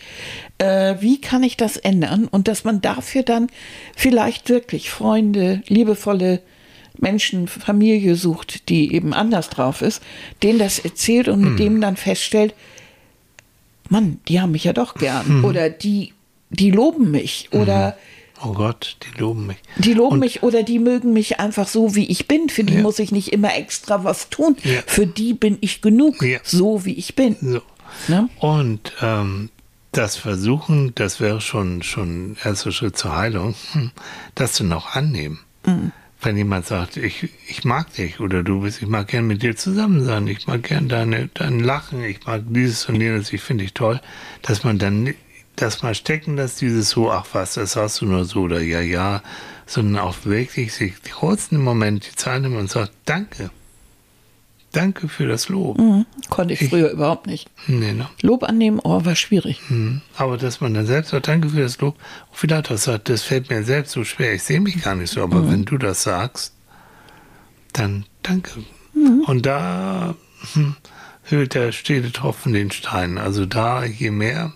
Äh, 0.58 0.96
wie 1.00 1.22
kann 1.22 1.44
ich 1.44 1.56
das 1.56 1.78
ändern? 1.78 2.28
Und 2.30 2.50
dass 2.50 2.66
man 2.66 2.82
dafür 2.82 3.24
dann 3.24 3.48
vielleicht 3.96 4.50
wirklich 4.50 4.90
Freunde, 4.90 5.62
liebevolle 5.68 6.42
Menschen, 7.00 7.48
Familie 7.48 8.16
sucht, 8.16 8.68
die 8.68 8.94
eben 8.94 9.14
anders 9.14 9.50
drauf 9.50 9.82
ist, 9.82 10.02
denen 10.44 10.60
das 10.60 10.80
erzählt 10.80 11.30
und 11.30 11.42
Hm. 11.44 11.50
mit 11.52 11.60
dem 11.60 11.80
dann 11.80 11.96
feststellt, 11.96 12.54
Mann, 13.90 14.20
die 14.28 14.42
haben 14.42 14.52
mich 14.52 14.66
ja 14.66 14.74
doch 14.74 14.96
gern. 14.96 15.26
Hm. 15.26 15.46
Oder 15.46 15.70
die, 15.70 16.12
die 16.50 16.72
loben 16.72 17.10
mich. 17.12 17.48
Oder 17.54 17.96
Oh 18.44 18.54
Gott, 18.54 18.98
die 19.04 19.20
loben 19.20 19.48
mich. 19.48 19.58
die 19.78 19.94
loben 19.94 20.14
Und- 20.16 20.20
mich 20.20 20.44
oder 20.44 20.64
die 20.64 20.80
mögen 20.80 21.14
mich 21.14 21.40
einfach 21.40 21.68
so, 21.68 21.96
wie 21.96 22.06
ich 22.06 22.28
bin. 22.28 22.50
Für 22.50 22.64
die 22.64 22.76
Ja. 22.76 22.82
muss 22.82 23.00
ich 23.00 23.12
nicht 23.12 23.34
immer 23.34 23.56
extra 23.56 24.04
was 24.04 24.30
tun. 24.30 24.56
Ja. 24.64 24.82
Für 24.86 25.08
die 25.08 25.34
bin 25.34 25.58
ich 25.62 25.82
genug, 25.82 26.22
Ja. 26.22 26.40
so 26.44 26.86
wie 26.86 26.94
ich 26.94 27.16
bin. 27.16 27.36
So. 27.42 27.62
Ne? 28.08 28.30
Und 28.40 28.94
ähm, 29.02 29.50
das 29.92 30.18
Versuchen, 30.18 30.94
das 30.96 31.20
wäre 31.20 31.42
schon 31.42 31.82
schon 31.82 32.32
ein 32.34 32.38
erster 32.44 32.72
Schritt 32.72 32.98
zur 32.98 33.16
Heilung, 33.16 33.56
hm, 33.72 33.92
das 34.36 34.58
dann 34.58 34.72
auch 34.74 34.96
annehmen. 34.96 35.40
Mhm. 35.66 35.92
Wenn 36.20 36.36
jemand 36.36 36.66
sagt, 36.66 36.98
ich, 36.98 37.30
ich 37.48 37.64
mag 37.64 37.94
dich 37.94 38.20
oder 38.20 38.42
du 38.44 38.62
bist, 38.62 38.82
ich 38.82 38.88
mag 38.88 39.08
gern 39.08 39.28
mit 39.28 39.44
dir 39.44 39.56
zusammen 39.56 40.04
sein, 40.04 40.26
ich 40.28 40.48
mag 40.48 40.64
gern 40.64 40.90
deine, 40.90 41.30
dein 41.34 41.60
Lachen, 41.60 42.04
ich 42.04 42.26
mag 42.26 42.42
dieses 42.50 42.88
und 42.88 43.00
jenes, 43.00 43.32
ich 43.34 43.42
finde 43.42 43.64
dich 43.64 43.74
toll, 43.74 44.02
dass 44.42 44.64
man 44.64 44.80
dann 44.80 45.04
ni- 45.04 45.16
das 45.58 45.84
mal 45.84 45.96
stecken 45.96 46.38
lässt, 46.38 46.62
dieses 46.62 46.90
so, 46.90 47.12
ach 47.12 47.26
was, 47.34 47.56
das 47.56 47.76
hast 47.76 48.02
du 48.02 48.06
nur 48.06 48.26
so 48.26 48.42
oder 48.42 48.62
ja, 48.62 48.80
ja, 48.80 49.22
sondern 49.66 50.02
auch 50.02 50.16
wirklich 50.24 50.74
sich 50.74 50.94
kurz 51.12 51.52
einen 51.52 51.64
Moment 51.64 52.08
die 52.10 52.16
Zeit 52.16 52.42
nimmt 52.42 52.56
und 52.56 52.70
sagt, 52.70 52.94
danke. 53.06 53.52
Danke 54.72 55.08
für 55.08 55.28
das 55.28 55.50
Lob. 55.50 55.80
Mhm. 55.80 56.06
Konnte 56.30 56.54
ich 56.54 56.70
früher 56.70 56.92
überhaupt 56.92 57.26
nicht. 57.26 57.50
Nee, 57.68 57.94
ne? 57.94 58.08
Lob 58.22 58.44
annehmen, 58.44 58.80
oh, 58.84 59.04
war 59.04 59.16
schwierig. 59.16 59.62
Mhm. 59.70 60.02
Aber 60.16 60.38
dass 60.38 60.62
man 60.62 60.74
dann 60.74 60.86
selbst 60.86 61.10
sagt, 61.10 61.28
danke 61.28 61.50
für 61.50 61.62
das 61.62 61.80
Lob, 61.80 61.98
vielleicht 62.32 62.72
auch 62.72 62.78
sagt, 62.78 63.10
das 63.10 63.24
fällt 63.24 63.50
mir 63.50 63.64
selbst 63.64 63.94
so 63.94 64.04
schwer, 64.04 64.34
ich 64.34 64.44
sehe 64.44 64.60
mich 64.60 64.82
gar 64.84 64.96
nicht 64.96 65.12
so, 65.12 65.24
aber 65.24 65.50
wenn 65.50 65.66
du 65.66 65.78
das 65.78 66.04
sagst, 66.04 66.54
dann 67.74 68.06
danke. 68.22 68.64
Und 69.26 69.46
da 69.46 70.16
hm, 70.54 70.76
hüllt 71.24 71.54
der 71.56 71.72
stete 71.72 72.12
Tropfen 72.12 72.54
den 72.54 72.72
Stein. 72.72 73.18
Also 73.18 73.46
da, 73.46 73.84
je 73.84 74.12
mehr, 74.12 74.54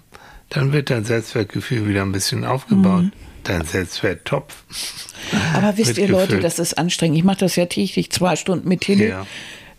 dann 0.52 0.72
wird 0.74 0.90
dein 0.90 1.04
Selbstwertgefühl 1.06 1.88
wieder 1.88 2.04
ein 2.04 2.12
bisschen 2.12 2.46
aufgebaut. 2.46 3.06
Dein 3.44 3.66
Selbstwerttopf. 3.66 4.54
Aber 5.56 5.78
wisst 5.78 5.98
ihr, 5.98 6.08
Leute, 6.08 6.40
das 6.40 6.60
ist 6.60 6.78
anstrengend. 6.78 7.18
Ich 7.18 7.24
mache 7.24 7.40
das 7.40 7.56
ja 7.56 7.66
täglich 7.66 8.12
zwei 8.12 8.36
Stunden 8.36 8.68
mit 8.70 8.82
Tilly. 8.82 9.08
Ja. 9.10 9.26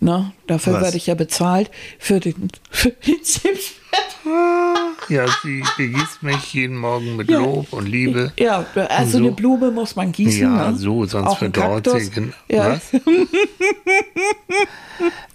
Na, 0.00 0.32
dafür 0.48 0.80
werde 0.80 0.96
ich 0.96 1.06
ja 1.06 1.14
bezahlt 1.14 1.70
für 2.00 2.18
den, 2.18 2.48
für 2.70 2.90
den 2.90 3.22
Selbstwert. 3.22 3.78
Ja, 5.08 5.26
sie 5.42 5.62
begießt 5.76 6.22
mich 6.22 6.54
jeden 6.54 6.76
Morgen 6.76 7.14
mit 7.16 7.30
Ja. 7.30 7.38
Lob 7.38 7.72
und 7.72 7.86
Liebe. 7.86 8.32
Ja, 8.38 8.64
also 8.88 9.12
so. 9.12 9.18
eine 9.18 9.30
Blume 9.32 9.70
muss 9.70 9.94
man 9.94 10.10
gießen. 10.10 10.42
Ja, 10.42 10.70
ne? 10.70 10.76
so, 10.76 11.04
sonst 11.06 11.28
Auch 11.28 11.38
verdorrt 11.38 11.88
sie. 11.88 12.32
Ja. 12.48 12.70
Was? 12.72 12.82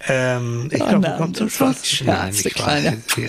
ähm, 0.08 0.68
ich 0.72 0.80
Oh 0.82 0.86
glaube, 0.86 1.00
nein, 1.00 1.16
kommt 1.18 1.36
zum 1.36 1.48
Schluss. 1.48 1.76
ein 1.78 1.84
Scherz, 1.84 2.42
der 2.42 2.52
Kleine. 2.52 3.02
Ja, 3.16 3.28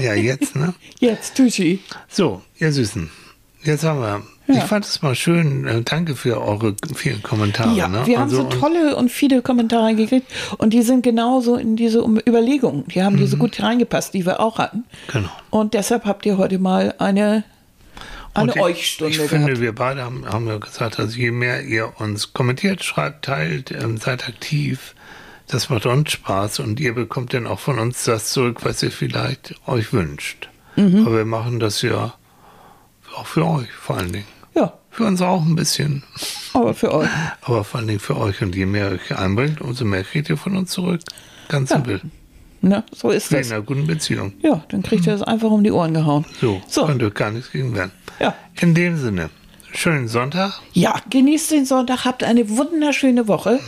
ja, 0.00 0.14
jetzt, 0.14 0.56
ne? 0.56 0.74
Jetzt, 1.00 1.36
Tuschi. 1.36 1.80
So, 2.08 2.42
ihr 2.58 2.72
Süßen. 2.72 3.10
Jetzt 3.64 3.84
haben 3.84 4.00
wir. 4.00 4.22
Ja. 4.48 4.54
Ich 4.58 4.64
fand 4.64 4.84
es 4.84 5.00
mal 5.02 5.14
schön. 5.14 5.66
äh, 5.68 5.82
Danke 5.82 6.16
für 6.16 6.40
eure 6.40 6.74
vielen 6.96 7.22
Kommentare. 7.22 7.74
Ja, 7.76 7.86
ne? 7.88 8.04
wir 8.06 8.18
haben 8.18 8.28
so 8.30 8.40
und- 8.42 8.50
tolle 8.52 8.96
und 8.96 9.10
viele 9.10 9.40
Kommentare 9.40 9.94
gekriegt 9.94 10.26
und 10.58 10.72
die 10.72 10.82
sind 10.82 11.02
genauso 11.02 11.54
in 11.56 11.76
diese 11.76 12.00
Überlegungen. 12.00 12.84
Die 12.88 13.02
haben 13.02 13.14
Mhm. 13.14 13.18
diese 13.20 13.36
gut 13.36 13.60
reingepasst, 13.62 14.14
die 14.14 14.26
wir 14.26 14.40
auch 14.40 14.58
hatten. 14.58 14.84
Genau. 15.12 15.28
Und 15.50 15.74
deshalb 15.74 16.04
habt 16.06 16.26
ihr 16.26 16.38
heute 16.38 16.58
mal 16.58 16.94
eine, 16.98 17.44
eine 18.34 18.52
ich- 18.52 18.60
Euch-Stunde 18.60 19.12
Ich 19.22 19.28
finde, 19.30 19.60
wir 19.60 19.74
beide 19.74 20.02
haben, 20.02 20.24
haben 20.26 20.48
ja 20.48 20.56
gesagt, 20.58 20.98
also 20.98 21.16
je 21.16 21.30
mehr 21.30 21.62
ihr 21.62 21.92
uns 22.00 22.32
kommentiert, 22.32 22.82
schreibt, 22.82 23.24
teilt, 23.26 23.70
ähm, 23.70 23.96
seid 23.98 24.28
aktiv, 24.28 24.94
das 25.52 25.68
macht 25.70 25.86
uns 25.86 26.10
Spaß 26.12 26.58
und 26.60 26.80
ihr 26.80 26.94
bekommt 26.94 27.34
dann 27.34 27.46
auch 27.46 27.60
von 27.60 27.78
uns 27.78 28.04
das 28.04 28.30
zurück, 28.32 28.60
was 28.64 28.82
ihr 28.82 28.90
vielleicht 28.90 29.54
euch 29.66 29.92
wünscht. 29.92 30.48
Mhm. 30.76 31.06
Aber 31.06 31.18
wir 31.18 31.24
machen 31.24 31.60
das 31.60 31.82
ja 31.82 32.14
auch 33.16 33.26
für 33.26 33.46
euch 33.46 33.70
vor 33.70 33.98
allen 33.98 34.12
Dingen. 34.12 34.26
ja, 34.54 34.72
Für 34.90 35.04
uns 35.04 35.20
auch 35.22 35.42
ein 35.44 35.54
bisschen, 35.54 36.02
aber 36.54 36.74
für 36.74 36.92
euch. 36.94 37.08
aber 37.42 37.62
vor 37.64 37.78
allen 37.78 37.88
Dingen 37.88 38.00
für 38.00 38.16
euch. 38.16 38.40
Und 38.42 38.54
je 38.54 38.66
mehr 38.66 38.90
ihr 38.90 38.94
euch 38.96 39.16
einbringt, 39.18 39.60
umso 39.60 39.84
mehr 39.84 40.02
kriegt 40.04 40.28
ihr 40.30 40.36
von 40.36 40.56
uns 40.56 40.70
zurück. 40.70 41.00
Ganz 41.48 41.70
Ja. 41.70 41.76
simpel. 41.76 42.00
Ne, 42.64 42.84
so 42.94 43.10
ist 43.10 43.30
Wie 43.32 43.36
in 43.36 43.40
das. 43.42 43.50
einer 43.52 43.62
guten 43.62 43.86
Beziehung. 43.88 44.32
Ja, 44.40 44.64
dann 44.68 44.82
kriegt 44.82 45.04
ihr 45.06 45.12
das 45.12 45.22
einfach 45.22 45.50
um 45.50 45.64
die 45.64 45.72
Ohren 45.72 45.92
gehauen. 45.94 46.24
So, 46.40 46.62
So. 46.68 46.86
könnt 46.86 47.02
ihr 47.02 47.10
gar 47.10 47.30
nichts 47.32 47.50
gegen 47.50 47.74
werden. 47.74 47.90
Ja. 48.20 48.34
In 48.60 48.72
dem 48.74 48.96
Sinne, 48.96 49.30
schönen 49.74 50.08
Sonntag. 50.08 50.60
Ja, 50.72 51.00
genießt 51.10 51.50
den 51.50 51.64
Sonntag, 51.66 52.04
habt 52.04 52.22
eine 52.24 52.48
wunderschöne 52.48 53.26
Woche 53.28 53.58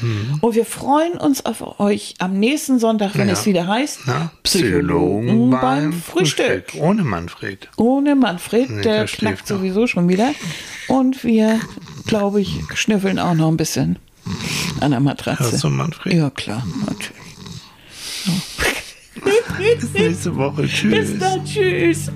und 0.41 0.55
wir 0.55 0.65
freuen 0.65 1.15
uns 1.15 1.45
auf 1.47 1.81
euch 1.81 2.15
am 2.19 2.39
nächsten 2.39 2.79
Sonntag, 2.79 3.13
wenn 3.15 3.29
Ja. 3.29 3.33
es 3.35 3.47
wieder 3.47 3.67
heißt 3.67 4.01
Na, 4.07 4.31
Psychologen 4.43 5.51
beim 5.51 5.93
Frühstück. 5.93 6.47
Frühstück. 6.71 6.83
Ohne 6.83 7.05
Manfred. 7.05 7.69
Ohne 7.77 8.15
Manfred, 8.15 8.71
Nee, 8.71 8.83
der 8.83 8.95
der 8.99 9.07
knackt 9.07 9.41
noch. 9.51 9.59
sowieso 9.59 9.87
schon 9.87 10.09
wieder. 10.09 10.33
Und 10.89 11.25
wir, 11.25 11.59
glaube 12.07 12.41
ich, 12.41 12.61
schnüffeln 12.75 13.19
auch 13.19 13.35
noch 13.35 13.49
ein 13.49 13.57
bisschen 13.57 13.99
an 14.81 14.91
der 14.93 15.01
Matratze. 15.01 15.45
Hörst 15.51 15.65
du 15.65 15.71
Manfred? 15.71 16.13
Ja, 16.15 16.31
klar, 16.31 16.67
natürlich. 16.87 17.13
Bis 19.81 19.93
nächste 19.95 20.35
Woche. 20.37 20.67
Tschüss. 20.67 21.11
Bis 21.13 21.19
dann, 21.19 21.45
tschüss. 21.45 22.11